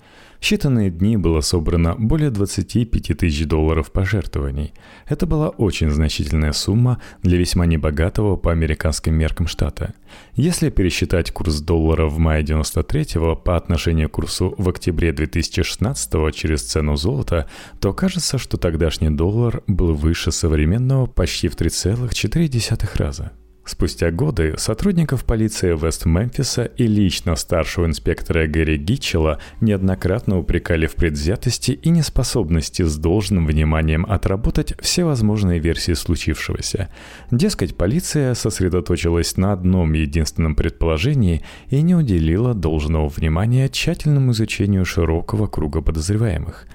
считанные 0.43 0.89
дни 0.89 1.15
было 1.15 1.39
собрано 1.39 1.95
более 1.97 2.29
25 2.29 3.17
тысяч 3.17 3.45
долларов 3.45 3.91
пожертвований. 3.93 4.73
Это 5.07 5.25
была 5.25 5.47
очень 5.47 5.89
значительная 5.89 6.51
сумма 6.51 6.99
для 7.21 7.37
весьма 7.37 7.65
небогатого 7.65 8.35
по 8.35 8.51
американским 8.51 9.15
меркам 9.15 9.47
штата. 9.47 9.93
Если 10.35 10.69
пересчитать 10.69 11.31
курс 11.31 11.61
доллара 11.61 12.07
в 12.07 12.17
мае 12.17 12.43
93 12.43 13.05
по 13.43 13.55
отношению 13.55 14.09
к 14.09 14.13
курсу 14.13 14.53
в 14.57 14.67
октябре 14.67 15.13
2016 15.13 16.35
через 16.35 16.63
цену 16.63 16.97
золота, 16.97 17.47
то 17.79 17.93
кажется, 17.93 18.37
что 18.37 18.57
тогдашний 18.57 19.09
доллар 19.09 19.63
был 19.67 19.93
выше 19.93 20.33
современного 20.33 21.05
почти 21.05 21.47
в 21.47 21.55
3,4 21.55 22.97
раза. 22.97 23.31
Спустя 23.65 24.11
годы 24.11 24.55
сотрудников 24.57 25.23
полиции 25.23 25.73
Вест-Мемфиса 25.73 26.65
и 26.65 26.85
лично 26.85 27.37
старшего 27.37 27.85
инспектора 27.85 28.45
Гэри 28.45 28.75
Гитчелла 28.75 29.39
неоднократно 29.61 30.37
упрекали 30.37 30.85
в 30.85 30.95
предвзятости 30.95 31.71
и 31.71 31.89
неспособности 31.89 32.81
с 32.81 32.97
должным 32.97 33.47
вниманием 33.47 34.05
отработать 34.05 34.73
все 34.81 35.05
возможные 35.05 35.59
версии 35.59 35.93
случившегося. 35.93 36.89
Дескать, 37.31 37.77
полиция 37.77 38.33
сосредоточилась 38.33 39.37
на 39.37 39.53
одном 39.53 39.93
единственном 39.93 40.55
предположении 40.55 41.41
и 41.69 41.81
не 41.81 41.95
уделила 41.95 42.53
должного 42.53 43.07
внимания 43.07 43.69
тщательному 43.69 44.33
изучению 44.33 44.83
широкого 44.83 45.47
круга 45.47 45.81
подозреваемых. 45.81 46.67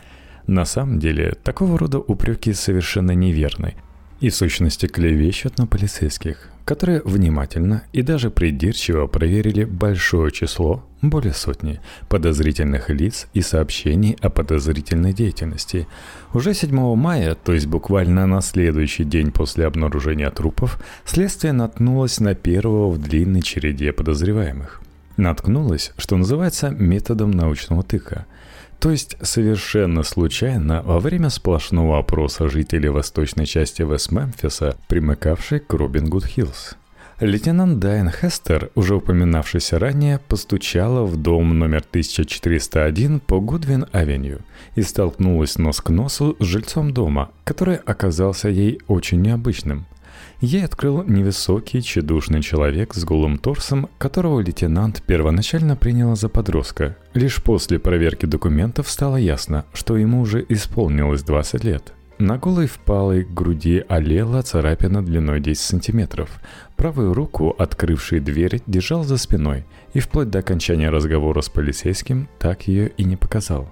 На 0.47 0.65
самом 0.65 0.99
деле, 1.01 1.37
такого 1.43 1.79
рода 1.79 1.99
упреки 1.99 2.55
совершенно 2.55 3.11
неверны 3.11 3.75
и 4.21 4.31
в 4.31 4.35
сущности 4.35 4.87
клевещут 4.87 5.59
на 5.59 5.67
полицейских– 5.67 6.49
которые 6.69 7.01
внимательно 7.03 7.85
и 7.95 8.03
даже 8.03 8.29
придирчиво 8.29 9.07
проверили 9.07 9.65
большое 9.65 10.31
число, 10.31 10.85
более 11.01 11.33
сотни, 11.33 11.81
подозрительных 12.11 12.91
лиц 12.91 13.27
и 13.33 13.41
сообщений 13.41 14.19
о 14.21 14.29
подозрительной 14.29 15.15
деятельности. 15.15 15.89
Уже 16.35 16.53
7 16.53 16.95
мая, 16.95 17.35
то 17.37 17.55
есть 17.55 17.67
буквально 17.67 18.27
на 18.27 18.43
следующий 18.43 19.05
день 19.05 19.33
после 19.33 19.65
обнаружения 19.65 20.31
трупов, 20.31 20.79
следствие 21.07 21.55
наткнулось 21.55 22.21
на 22.21 22.35
первого 22.35 22.91
в 22.91 22.99
длинной 22.99 23.41
череде 23.41 23.95
подозреваемых. 23.95 24.83
Наткнулось, 25.17 25.93
что 25.97 26.19
называется, 26.19 26.69
методом 26.69 27.31
научного 27.31 27.83
тыка– 27.83 28.27
то 28.79 28.91
есть 28.91 29.17
совершенно 29.21 30.03
случайно 30.03 30.83
во 30.83 31.01
время 31.01 31.31
сплошного 31.31 31.99
опроса 31.99 32.49
жителей 32.49 32.89
восточной 32.89 33.47
части 33.47 33.83
Вест-Мемфиса, 33.83 34.77
примыкавшей 34.89 35.61
к 35.61 35.73
Робин 35.75 36.09
Гуд 36.09 36.25
Хиллз. 36.25 36.77
Лейтенант 37.21 37.81
Дайан 37.81 38.11
Хестер, 38.11 38.71
уже 38.77 38.95
упоминавшийся 38.95 39.81
ранее, 39.81 40.21
постучала 40.29 41.05
в 41.05 41.17
дом 41.17 41.59
номер 41.59 41.83
1401 41.91 43.19
по 43.19 43.41
Гудвин-авеню 43.41 44.39
и 44.77 44.83
столкнулась 44.83 45.59
нос 45.59 45.81
к 45.81 45.91
носу 45.91 46.37
с 46.39 46.45
жильцом 46.45 46.95
дома, 46.95 47.31
который 47.43 47.75
оказался 47.77 48.49
ей 48.49 48.81
очень 48.87 49.21
необычным– 49.21 49.87
Ей 50.41 50.65
открыл 50.65 51.03
невысокий, 51.03 51.83
тщедушный 51.83 52.43
человек 52.43 52.95
с 52.95 53.05
голым 53.05 53.39
торсом, 53.39 53.89
которого 53.99 54.39
лейтенант 54.39 55.03
первоначально 55.03 55.75
приняла 55.75 56.15
за 56.15 56.29
подростка. 56.29 56.97
Лишь 57.13 57.43
после 57.43 57.81
проверки 57.81 58.25
документов 58.25 58.89
стало 58.89 59.17
ясно, 59.17 59.65
что 59.73 59.97
ему 59.97 60.21
уже 60.21 60.47
исполнилось 60.49 61.25
20 61.25 61.65
лет. 61.65 61.93
На 62.21 62.39
голой 62.39 62.69
впалой 62.69 63.25
груди 63.25 63.85
олела 63.89 64.43
царапина 64.43 65.05
длиной 65.05 65.41
10 65.41 65.61
сантиметров. 65.61 66.31
Правую 66.77 67.15
руку, 67.15 67.55
открывший 67.59 68.21
дверь, 68.21 68.63
держал 68.69 69.03
за 69.03 69.19
спиной, 69.19 69.65
и 69.93 69.99
вплоть 69.99 70.31
до 70.31 70.39
окончания 70.39 70.91
разговора 70.91 71.41
с 71.41 71.49
полицейским 71.49 72.29
так 72.39 72.69
ее 72.69 72.91
и 72.91 73.03
не 73.03 73.17
показал. 73.17 73.71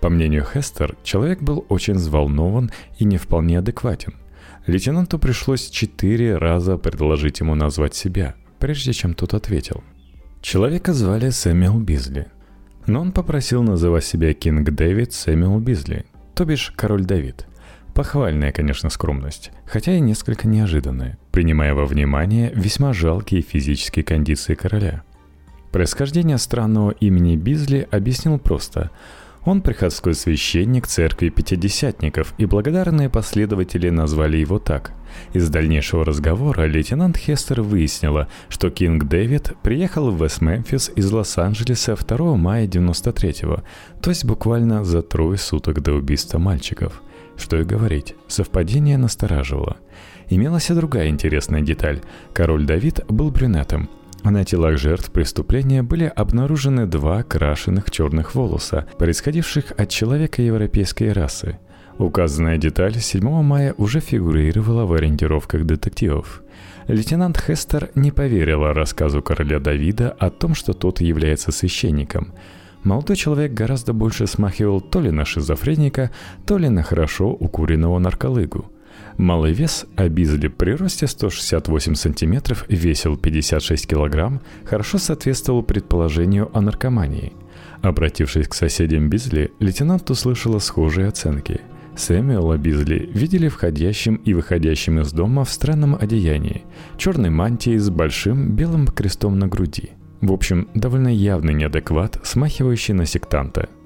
По 0.00 0.08
мнению 0.08 0.46
Хестер, 0.50 0.96
человек 1.02 1.42
был 1.42 1.66
очень 1.68 1.94
взволнован 1.94 2.70
и 2.98 3.04
не 3.04 3.18
вполне 3.18 3.58
адекватен– 3.58 4.14
Лейтенанту 4.68 5.18
пришлось 5.18 5.70
четыре 5.70 6.36
раза 6.36 6.76
предложить 6.76 7.40
ему 7.40 7.54
назвать 7.54 7.94
себя, 7.94 8.34
прежде 8.58 8.92
чем 8.92 9.14
тот 9.14 9.32
ответил. 9.32 9.82
Человека 10.42 10.92
звали 10.92 11.30
Сэмюэл 11.30 11.80
Бизли. 11.80 12.26
Но 12.86 13.00
он 13.00 13.12
попросил 13.12 13.62
называть 13.62 14.04
себя 14.04 14.34
Кинг 14.34 14.68
Дэвид 14.68 15.14
Сэмюэл 15.14 15.58
Бизли, 15.60 16.04
то 16.34 16.44
бишь 16.44 16.74
Король 16.76 17.06
Давид. 17.06 17.46
Похвальная, 17.94 18.52
конечно, 18.52 18.90
скромность, 18.90 19.52
хотя 19.64 19.96
и 19.96 20.00
несколько 20.00 20.46
неожиданная, 20.46 21.18
принимая 21.32 21.72
во 21.72 21.86
внимание 21.86 22.52
весьма 22.54 22.92
жалкие 22.92 23.40
физические 23.40 24.04
кондиции 24.04 24.54
короля. 24.54 25.02
Происхождение 25.72 26.36
странного 26.36 26.90
имени 26.90 27.36
Бизли 27.36 27.88
объяснил 27.90 28.38
просто– 28.38 28.90
он 29.44 29.62
приходской 29.62 30.14
священник 30.14 30.86
церкви 30.86 31.28
пятидесятников, 31.28 32.34
и 32.38 32.46
благодарные 32.46 33.08
последователи 33.10 33.88
назвали 33.90 34.36
его 34.38 34.58
так. 34.58 34.92
Из 35.32 35.48
дальнейшего 35.48 36.04
разговора 36.04 36.66
лейтенант 36.66 37.16
Хестер 37.16 37.62
выяснила, 37.62 38.28
что 38.48 38.70
Кинг 38.70 39.04
Дэвид 39.04 39.54
приехал 39.62 40.10
в 40.10 40.22
Вест-Мемфис 40.22 40.90
из 40.94 41.10
Лос-Анджелеса 41.10 41.96
2 41.96 42.36
мая 42.36 42.66
93-го, 42.66 43.62
то 44.00 44.10
есть 44.10 44.24
буквально 44.24 44.84
за 44.84 45.02
трое 45.02 45.38
суток 45.38 45.82
до 45.82 45.92
убийства 45.92 46.38
мальчиков. 46.38 47.02
Что 47.36 47.58
и 47.58 47.64
говорить, 47.64 48.14
совпадение 48.26 48.98
настораживало. 48.98 49.76
Имелась 50.28 50.70
и 50.70 50.74
другая 50.74 51.08
интересная 51.08 51.62
деталь. 51.62 52.00
Король 52.32 52.66
Давид 52.66 53.00
был 53.08 53.30
брюнетом, 53.30 53.88
на 54.24 54.44
телах 54.44 54.78
жертв 54.78 55.10
преступления 55.10 55.82
были 55.82 56.04
обнаружены 56.04 56.86
два 56.86 57.22
крашеных 57.22 57.90
черных 57.90 58.34
волоса, 58.34 58.86
происходивших 58.98 59.72
от 59.76 59.88
человека 59.88 60.42
европейской 60.42 61.12
расы. 61.12 61.58
Указанная 61.98 62.58
деталь 62.58 62.96
7 62.96 63.42
мая 63.42 63.74
уже 63.76 64.00
фигурировала 64.00 64.84
в 64.86 64.92
ориентировках 64.92 65.64
детективов. 65.64 66.42
Лейтенант 66.86 67.38
Хестер 67.38 67.90
не 67.94 68.12
поверила 68.12 68.72
рассказу 68.72 69.22
короля 69.22 69.58
Давида 69.58 70.10
о 70.10 70.30
том, 70.30 70.54
что 70.54 70.72
тот 70.72 71.00
является 71.00 71.52
священником. 71.52 72.34
Молодой 72.84 73.16
человек 73.16 73.52
гораздо 73.52 73.92
больше 73.92 74.26
смахивал 74.26 74.80
то 74.80 75.00
ли 75.00 75.10
на 75.10 75.24
шизофреника, 75.24 76.10
то 76.46 76.58
ли 76.58 76.68
на 76.68 76.82
хорошо 76.82 77.30
укуренного 77.30 77.98
нарколыгу– 77.98 78.70
Малый 79.18 79.52
вес 79.52 79.84
Абизли 79.96 80.46
при 80.46 80.70
росте 80.70 81.08
168 81.08 81.96
сантиметров 81.96 82.64
весил 82.68 83.16
56 83.16 83.88
килограмм, 83.88 84.40
хорошо 84.64 84.98
соответствовал 84.98 85.64
предположению 85.64 86.56
о 86.56 86.60
наркомании. 86.60 87.32
Обратившись 87.82 88.46
к 88.46 88.54
соседям 88.54 89.10
Бизли, 89.10 89.50
лейтенант 89.58 90.08
услышала 90.08 90.60
схожие 90.60 91.08
оценки. 91.08 91.60
Сэмюэла 91.96 92.58
Бизли 92.58 93.10
видели 93.12 93.48
входящим 93.48 94.14
и 94.24 94.34
выходящим 94.34 95.00
из 95.00 95.12
дома 95.12 95.44
в 95.44 95.50
странном 95.50 95.96
одеянии, 96.00 96.62
черной 96.96 97.30
мантии 97.30 97.76
с 97.76 97.90
большим 97.90 98.52
белым 98.54 98.86
крестом 98.86 99.36
на 99.36 99.48
груди. 99.48 99.90
В 100.20 100.30
общем, 100.30 100.68
довольно 100.74 101.08
явный 101.08 101.54
неадекват, 101.54 102.20
смахивающий 102.22 102.94
на 102.94 103.04
сектанта– 103.04 103.68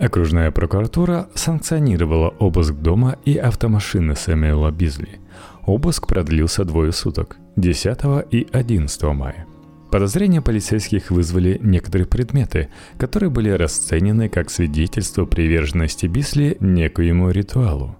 Окружная 0.00 0.50
прокуратура 0.50 1.28
санкционировала 1.34 2.30
обыск 2.38 2.72
дома 2.72 3.18
и 3.26 3.36
автомашины 3.36 4.16
Сэмюэла 4.16 4.70
Бизли. 4.70 5.20
Обыск 5.66 6.06
продлился 6.06 6.64
двое 6.64 6.90
суток– 6.90 7.36
10 7.56 7.98
и 8.30 8.48
11 8.50 9.02
мая. 9.02 9.46
Подозрения 9.90 10.40
полицейских 10.40 11.10
вызвали 11.10 11.58
некоторые 11.62 12.06
предметы, 12.06 12.70
которые 12.96 13.28
были 13.28 13.50
расценены 13.50 14.30
как 14.30 14.48
свидетельство 14.48 15.26
приверженности 15.26 16.06
Бисли 16.06 16.56
некоему 16.60 17.30
ритуалу. 17.30 17.98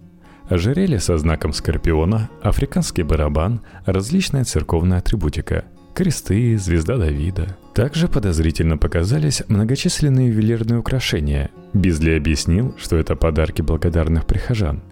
Ожерелье 0.48 1.01
со 1.01 1.18
знаком 1.18 1.53
скорпиона, 1.53 2.30
африканский 2.42 3.03
барабан, 3.03 3.61
различная 3.84 4.44
церковная 4.44 4.98
атрибутика, 4.98 5.66
кресты, 6.01 6.57
звезда 6.57 6.96
Давида. 6.96 7.59
Также 7.74 8.09
подозрительно 8.09 8.78
показались 8.78 9.42
многочисленные 9.48 10.28
ювелирные 10.28 10.78
украшения. 10.78 11.51
Бизли 11.74 12.12
объяснил, 12.12 12.74
что 12.78 12.96
это 12.96 13.16
подарки 13.16 13.61
благодарных 13.61 14.24
прихожан– 14.24 14.82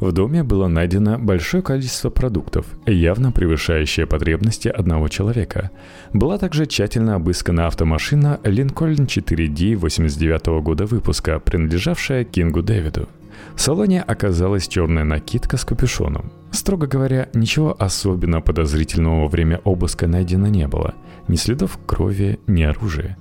в 0.00 0.12
доме 0.12 0.42
было 0.42 0.66
найдено 0.66 1.18
большое 1.18 1.62
количество 1.62 2.08
продуктов, 2.08 2.64
явно 2.86 3.32
превышающее 3.32 4.06
потребности 4.06 4.68
одного 4.68 5.08
человека. 5.08 5.70
Была 6.14 6.38
также 6.38 6.64
тщательно 6.64 7.16
обыскана 7.16 7.66
автомашина 7.66 8.40
Lincoln 8.42 9.06
4D 9.06 9.76
89 9.76 10.62
года 10.62 10.86
выпуска, 10.86 11.38
принадлежавшая 11.38 12.24
Кингу 12.24 12.62
Дэвиду. 12.62 13.10
В 13.54 13.60
салоне 13.60 14.02
оказалась 14.02 14.68
черная 14.68 15.04
накидка 15.04 15.56
с 15.56 15.64
капюшоном. 15.64 16.32
Строго 16.50 16.86
говоря, 16.86 17.28
ничего 17.34 17.76
особенно 17.78 18.40
подозрительного 18.40 19.22
во 19.22 19.28
время 19.28 19.60
обыска 19.64 20.06
найдено 20.06 20.48
не 20.48 20.66
было. 20.66 20.94
Ни 21.28 21.36
следов 21.36 21.78
крови, 21.86 22.40
ни 22.46 22.62
оружия. 22.62 23.16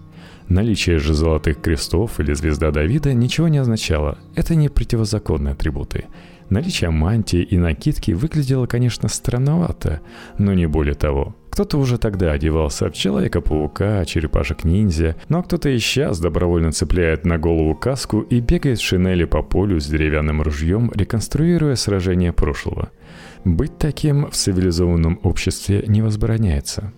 Наличие 0.48 0.98
же 0.98 1.14
золотых 1.14 1.62
крестов 1.62 2.20
или 2.20 2.34
звезда 2.34 2.72
Давида 2.72 3.14
ничего 3.14 3.48
не 3.48 3.60
означало. 3.60 4.18
Это 4.34 4.56
не 4.56 4.68
противозаконные 4.68 5.54
атрибуты. 5.54 6.06
Наличие 6.50 6.90
мантии 6.90 7.44
и 7.44 7.58
накидки 7.58 8.12
выглядело, 8.12 8.66
конечно, 8.66 9.08
странновато, 9.08 10.02
но 10.40 10.54
не 10.56 10.66
более 10.66 10.96
того. 10.96 11.36
Кто-то 11.60 11.78
уже 11.78 11.98
тогда 11.98 12.32
одевался 12.32 12.90
в 12.90 12.94
Человека-паука, 12.94 14.06
Черепашек-ниндзя, 14.06 15.18
а 15.28 15.44
кто-то 15.44 15.68
и 15.68 15.78
сейчас 15.78 16.18
добровольно 16.18 16.72
цепляет 16.72 17.26
на 17.26 17.38
голову 17.38 17.76
каску 17.76 18.22
и 18.22 18.40
бегает 18.40 18.80
в 18.80 18.82
шинели 18.82 19.26
по 19.26 19.44
полю 19.44 19.82
с 19.82 19.88
деревянным 19.88 20.42
ружьем, 20.42 20.90
реконструируя 20.96 21.76
сражение 21.76 22.32
прошлого. 22.32 22.92
Быть 23.44 23.78
таким 23.78 24.30
в 24.32 24.36
цивилизованном 24.36 25.20
обществе 25.22 25.84
не 25.86 26.02
возбраняется. 26.02 26.94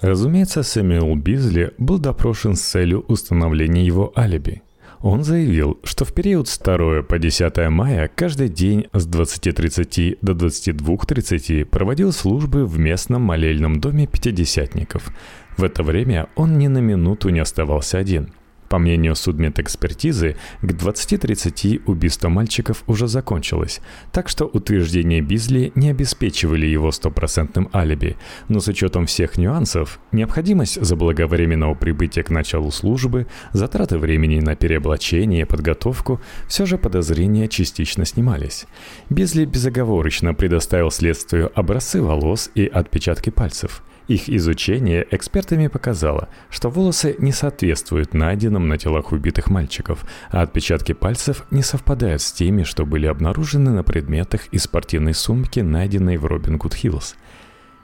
Разумеется, 0.00 0.62
Сэмюэл 0.62 1.14
Бизли 1.16 1.74
был 1.76 1.98
допрошен 1.98 2.56
с 2.56 2.62
целью 2.62 3.04
установления 3.08 3.84
его 3.84 4.14
алиби– 4.16 4.62
он 5.00 5.24
заявил, 5.24 5.78
что 5.84 6.04
в 6.04 6.12
период 6.12 6.48
с 6.48 6.58
2 6.58 7.02
по 7.02 7.18
10 7.18 7.68
мая 7.70 8.10
каждый 8.14 8.48
день 8.48 8.86
с 8.92 9.06
20.30 9.06 10.18
до 10.22 10.32
22.30 10.32 11.64
проводил 11.64 12.12
службы 12.12 12.66
в 12.66 12.78
местном 12.78 13.22
молельном 13.22 13.80
доме 13.80 14.06
пятидесятников. 14.06 15.08
В 15.56 15.64
это 15.64 15.82
время 15.82 16.28
он 16.36 16.58
ни 16.58 16.68
на 16.68 16.78
минуту 16.78 17.28
не 17.30 17.40
оставался 17.40 17.98
один– 17.98 18.32
по 18.68 18.78
мнению 18.78 19.14
судмедэкспертизы, 19.14 20.36
к 20.62 20.64
20-30 20.64 21.82
убийство 21.86 22.28
мальчиков 22.28 22.82
уже 22.86 23.08
закончилось, 23.08 23.80
так 24.12 24.28
что 24.28 24.44
утверждения 24.46 25.20
Бизли 25.20 25.72
не 25.74 25.90
обеспечивали 25.90 26.66
его 26.66 26.92
стопроцентным 26.92 27.68
алиби, 27.74 28.16
но 28.48 28.60
с 28.60 28.68
учетом 28.68 29.06
всех 29.06 29.38
нюансов, 29.38 30.00
необходимость 30.12 30.80
заблаговременного 30.82 31.74
прибытия 31.74 32.22
к 32.22 32.30
началу 32.30 32.70
службы, 32.70 33.26
затраты 33.52 33.98
времени 33.98 34.40
на 34.40 34.56
переоблачение 34.56 35.42
и 35.42 35.44
подготовку, 35.44 36.20
все 36.48 36.66
же 36.66 36.78
подозрения 36.78 37.48
частично 37.48 38.04
снимались. 38.04 38.66
Бизли 39.10 39.44
безоговорочно 39.44 40.34
предоставил 40.34 40.90
следствию 40.90 41.50
образцы 41.54 42.02
волос 42.02 42.50
и 42.54 42.66
отпечатки 42.66 43.30
пальцев– 43.30 43.82
их 44.08 44.28
изучение 44.28 45.06
экспертами 45.10 45.66
показало, 45.66 46.28
что 46.48 46.70
волосы 46.70 47.16
не 47.18 47.32
соответствуют 47.32 48.14
найденным 48.14 48.68
на 48.68 48.78
телах 48.78 49.12
убитых 49.12 49.50
мальчиков, 49.50 50.04
а 50.30 50.42
отпечатки 50.42 50.92
пальцев 50.92 51.44
не 51.50 51.62
совпадают 51.62 52.22
с 52.22 52.32
теми, 52.32 52.62
что 52.62 52.86
были 52.86 53.06
обнаружены 53.06 53.70
на 53.70 53.82
предметах 53.82 54.46
из 54.52 54.64
спортивной 54.64 55.14
сумки, 55.14 55.60
найденной 55.60 56.16
в 56.16 56.26
Робин 56.26 56.56
Гуд 56.56 56.74
Хиллз. 56.74 57.16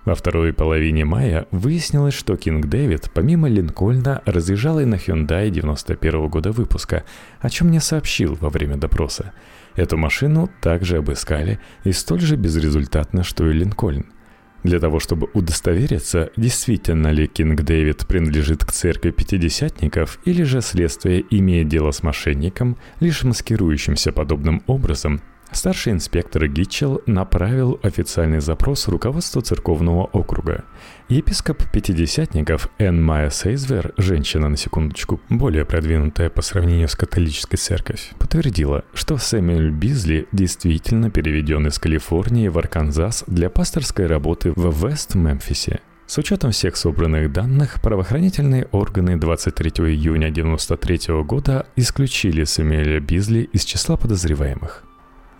Во 0.05 0.16
второй 0.16 0.53
половине 0.53 1.05
мая 1.05 1.47
выяснилось, 1.53 2.14
что 2.14 2.37
Кинг 2.37 2.66
Дэвид 2.66 3.11
помимо 3.14 3.49
Линкольна 3.49 4.20
разъезжал 4.25 4.81
и 4.81 4.85
на 4.85 4.97
Hyundai 4.97 5.49
91 5.49 6.29
года 6.29 6.51
выпуска, 6.51 7.05
о 7.41 7.49
чем 7.49 7.68
мне 7.68 7.81
сообщил 7.81 8.37
во 8.41 8.49
время 8.49 8.77
допроса. 8.77 9.33
Эту 9.77 9.97
машину 9.97 10.51
также 10.61 10.99
обыскали 10.99 11.61
и 11.85 11.93
столь 11.93 12.20
же 12.20 12.37
безрезультатно, 12.37 13.23
что 13.23 13.49
и 13.49 13.53
Линкольн– 13.53 14.07
для 14.62 14.78
того, 14.78 15.00
чтобы 15.00 15.28
удостовериться, 15.34 16.30
действительно 16.36 17.08
ли 17.08 17.26
Кинг 17.26 17.62
Дэвид 17.62 18.06
принадлежит 18.06 18.64
к 18.64 18.72
церкви 18.72 19.10
пятидесятников 19.10 20.18
или 20.24 20.42
же 20.42 20.60
следствие 20.60 21.24
имеет 21.30 21.68
дело 21.68 21.90
с 21.90 22.02
мошенником, 22.02 22.76
лишь 23.00 23.22
маскирующимся 23.24 24.12
подобным 24.12 24.62
образом, 24.66 25.20
Старший 25.53 25.92
инспектор 25.92 26.48
Гитчелл 26.48 27.03
направил 27.07 27.78
официальный 27.82 28.40
запрос 28.40 28.88
руководству 28.88 29.42
церковного 29.42 30.05
округа. 30.05 30.64
Епископ 31.09 31.62
Пятидесятников 31.70 32.68
Энн 32.78 33.05
Майя 33.05 33.28
Сейзвер, 33.28 33.92
женщина 33.98 34.48
на 34.48 34.57
секундочку, 34.57 35.20
более 35.28 35.66
продвинутая 35.66 36.30
по 36.30 36.40
сравнению 36.40 36.88
с 36.88 36.96
католической 36.96 37.59
церковью, 37.59 38.00
подтвердила, 38.18 38.84
что 38.94 39.18
Сэмюэль 39.18 39.70
Бизли 39.70 40.26
действительно 40.32 41.11
переведен 41.11 41.66
из 41.66 41.78
Калифорнии 41.78 42.48
в 42.48 42.59
Арканзас 42.59 43.24
для 43.26 43.50
пасторской 43.50 44.07
работы 44.07 44.53
в 44.57 44.84
Вест-Мемфисе. 44.84 45.80
С 46.07 46.18
учетом 46.18 46.50
всех 46.50 46.76
собранных 46.76 47.30
данных, 47.30 47.80
правоохранительные 47.82 48.68
органы 48.72 49.16
23 49.18 49.70
июня 49.70 50.28
1993 50.28 51.22
года 51.24 51.66
исключили 51.76 52.44
Сэмюэля 52.44 53.00
Бизли 53.00 53.48
из 53.53 53.64
числа 53.64 53.96
подозреваемых. 53.96 54.84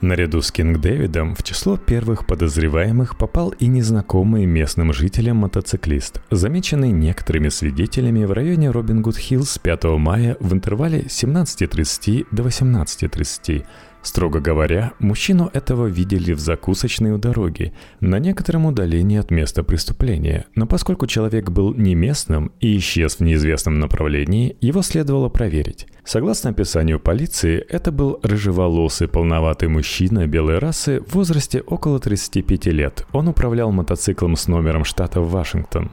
Наряду 0.03 0.43
с 0.43 0.51
Кинг 0.51 0.81
Дэвидом 0.81 1.37
в 1.37 1.45
число 1.45 1.77
первых 1.77 2.27
подозреваемых 2.27 3.17
попал 3.17 3.51
и 3.51 3.69
незнакомый 3.69 4.47
местным 4.47 4.93
жителям 4.93 5.37
мотоциклист, 5.37 6.21
замеченный 6.29 6.91
некоторыми 6.91 7.49
свидетелями 7.51 8.25
в 8.25 8.33
районе 8.33 8.71
Робин 8.71 9.01
Гуд 9.01 9.17
Хиллз 9.17 9.59
5 9.59 9.85
мая 9.99 10.37
в 10.41 10.53
интервале 10.53 11.03
17.30 11.03 12.27
до 12.33 12.43
18.30 12.43 13.65
Строго 14.03 14.41
говоря, 14.41 14.93
мужчину 14.99 15.49
этого 15.53 15.87
видели 15.87 16.33
в 16.33 16.41
закусочной 16.41 17.13
у 17.13 17.19
дороги, 17.19 17.73
на 18.01 18.19
некотором 18.19 18.67
удалении 18.67 19.19
от 19.19 19.31
места 19.31 19.63
преступления, 19.63 20.47
но 20.57 20.67
поскольку 20.67 21.07
человек 21.07 21.51
был 21.51 21.73
не 21.75 21.95
местным 21.95 22.51
и 22.61 22.77
исчез 22.79 23.17
в 23.17 23.21
неизвестном 23.21 23.79
направлении, 23.79 24.57
его 24.61 24.83
следовало 24.83 25.29
проверить. 25.29 25.87
Согласно 26.05 26.51
описанию 26.51 26.99
полиции, 26.99 27.65
это 27.69 27.93
был 27.93 28.19
рыжеволосый 28.25 29.07
полноватый 29.07 29.69
мужчина 29.69 30.27
белой 30.27 30.59
расы 30.59 31.01
в 31.07 31.15
возрасте 31.15 31.61
около 31.61 32.01
35 32.01 32.67
лет. 32.67 33.07
Он 33.13 33.29
управлял 33.29 33.71
мотоциклом 33.71 34.35
с 34.35 34.49
номером 34.49 34.85
штата 34.85 35.21
Вашингтон. 35.21 35.93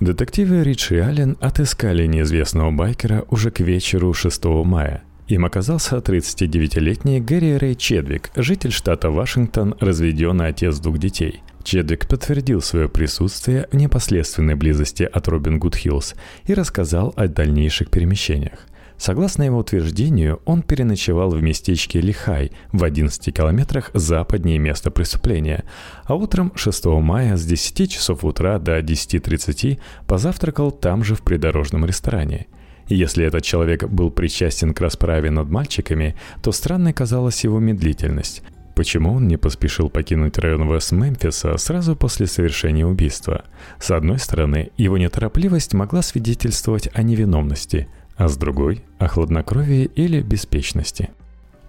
Детективы 0.00 0.62
Рич 0.62 0.90
и 0.90 0.96
Аллен 0.96 1.38
отыскали 1.40 2.06
неизвестного 2.06 2.70
байкера 2.72 3.24
уже 3.30 3.50
к 3.50 3.60
вечеру 3.60 4.12
6 4.12 4.44
мая. 4.64 5.04
Им 5.28 5.44
оказался 5.44 5.96
39-летний 5.96 7.20
Гэри 7.20 7.56
Рэй 7.56 7.74
Чедвик, 7.74 8.30
житель 8.36 8.70
штата 8.70 9.10
Вашингтон, 9.10 9.74
разведенный 9.80 10.48
отец 10.48 10.78
двух 10.78 10.98
детей. 10.98 11.42
Чедвик 11.64 12.06
подтвердил 12.06 12.62
свое 12.62 12.88
присутствие 12.88 13.66
в 13.72 13.76
непосредственной 13.76 14.54
близости 14.54 15.02
от 15.02 15.26
Робин 15.26 15.58
Гуд 15.58 15.74
Хиллз 15.74 16.14
и 16.44 16.54
рассказал 16.54 17.12
о 17.16 17.26
дальнейших 17.26 17.90
перемещениях. 17.90 18.68
Согласно 18.98 19.42
его 19.42 19.58
утверждению, 19.58 20.40
он 20.44 20.62
переночевал 20.62 21.30
в 21.30 21.42
местечке 21.42 22.00
Лихай 22.00 22.52
в 22.70 22.84
11 22.84 23.34
километрах 23.34 23.90
западнее 23.94 24.58
места 24.58 24.92
преступления, 24.92 25.64
а 26.04 26.14
утром 26.14 26.52
6 26.54 26.84
мая 26.86 27.36
с 27.36 27.44
10 27.44 27.90
часов 27.90 28.24
утра 28.24 28.60
до 28.60 28.78
10.30 28.78 29.80
позавтракал 30.06 30.70
там 30.70 31.02
же 31.02 31.16
в 31.16 31.22
придорожном 31.22 31.84
ресторане– 31.84 32.46
если 32.88 33.24
этот 33.24 33.42
человек 33.42 33.84
был 33.84 34.10
причастен 34.10 34.74
к 34.74 34.80
расправе 34.80 35.30
над 35.30 35.48
мальчиками, 35.50 36.16
то 36.42 36.52
странной 36.52 36.92
казалась 36.92 37.44
его 37.44 37.58
медлительность. 37.58 38.42
Почему 38.76 39.14
он 39.14 39.26
не 39.26 39.38
поспешил 39.38 39.88
покинуть 39.88 40.36
район 40.36 40.70
Вест-Мемфиса 40.70 41.56
сразу 41.56 41.96
после 41.96 42.26
совершения 42.26 42.86
убийства? 42.86 43.46
С 43.80 43.90
одной 43.90 44.18
стороны, 44.18 44.70
его 44.76 44.98
неторопливость 44.98 45.72
могла 45.72 46.02
свидетельствовать 46.02 46.90
о 46.92 47.02
невиновности, 47.02 47.88
а 48.16 48.28
с 48.28 48.36
другой– 48.36 48.84
о 48.98 49.08
хладнокровии 49.08 49.90
или 49.94 50.20
беспечности. 50.20 51.08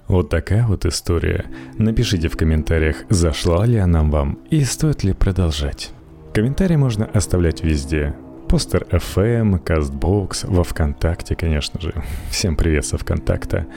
Вот 0.10 0.30
такая 0.30 0.68
вот 0.68 0.86
история. 0.86 1.46
Напишите 1.78 2.28
в 2.28 2.36
комментариях, 2.38 2.98
зашла 3.10 3.66
ли 3.66 3.78
она 3.78 4.04
вам 4.04 4.40
и 4.50 4.64
стоит 4.66 5.06
ли 5.06 5.14
продолжать. 5.14 5.92
Комментарии 6.34 6.76
можно 6.76 7.06
оставлять 7.06 7.64
везде, 7.64 8.16
Постер 8.48 8.88
FM, 8.92 9.62
CastBox, 9.62 10.48
во 10.48 10.64
ВКонтакте, 10.64 11.36
конечно 11.36 11.82
же. 11.82 11.94
Всем 12.30 12.56
привет 12.56 12.86
со 12.86 12.98
ВКонтакта. 12.98 13.68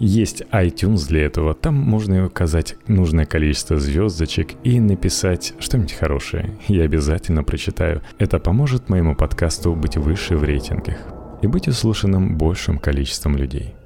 Есть 0.00 0.42
iTunes 0.50 1.06
для 1.06 1.26
этого, 1.26 1.54
там 1.54 1.76
можно 1.76 2.26
указать 2.26 2.74
нужное 2.88 3.24
количество 3.24 3.78
звездочек 3.78 4.54
и 4.64 4.80
написать 4.80 5.54
что-нибудь 5.60 5.92
хорошее. 5.92 6.50
Я 6.66 6.82
обязательно 6.82 7.44
прочитаю. 7.44 8.02
Это 8.18 8.40
поможет 8.40 8.88
моему 8.88 9.14
подкасту 9.14 9.74
быть 9.74 9.96
выше 9.96 10.36
в 10.36 10.42
рейтингах 10.42 10.98
и 11.40 11.46
быть 11.46 11.68
услышанным 11.68 12.36
большим 12.36 12.80
количеством 12.80 13.36
людей. 13.36 13.76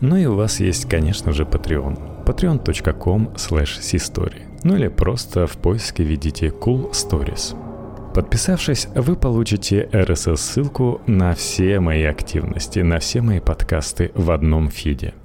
Ну 0.00 0.16
и 0.16 0.24
у 0.24 0.34
вас 0.34 0.60
есть, 0.60 0.88
конечно 0.88 1.32
же, 1.32 1.42
Patreon. 1.42 2.24
patreon.com 2.24 3.34
slash 3.36 4.48
Ну 4.64 4.76
или 4.76 4.88
просто 4.88 5.46
в 5.46 5.58
поиске 5.58 6.04
введите 6.04 6.46
Cool 6.46 6.90
Stories. 6.92 7.54
Подписавшись, 8.14 8.88
вы 8.94 9.14
получите 9.14 9.88
RSS-ссылку 9.92 11.00
на 11.06 11.34
все 11.34 11.78
мои 11.78 12.02
активности, 12.02 12.80
на 12.80 12.98
все 12.98 13.22
мои 13.22 13.40
подкасты 13.40 14.10
в 14.14 14.30
одном 14.32 14.68
фиде– 14.68 15.14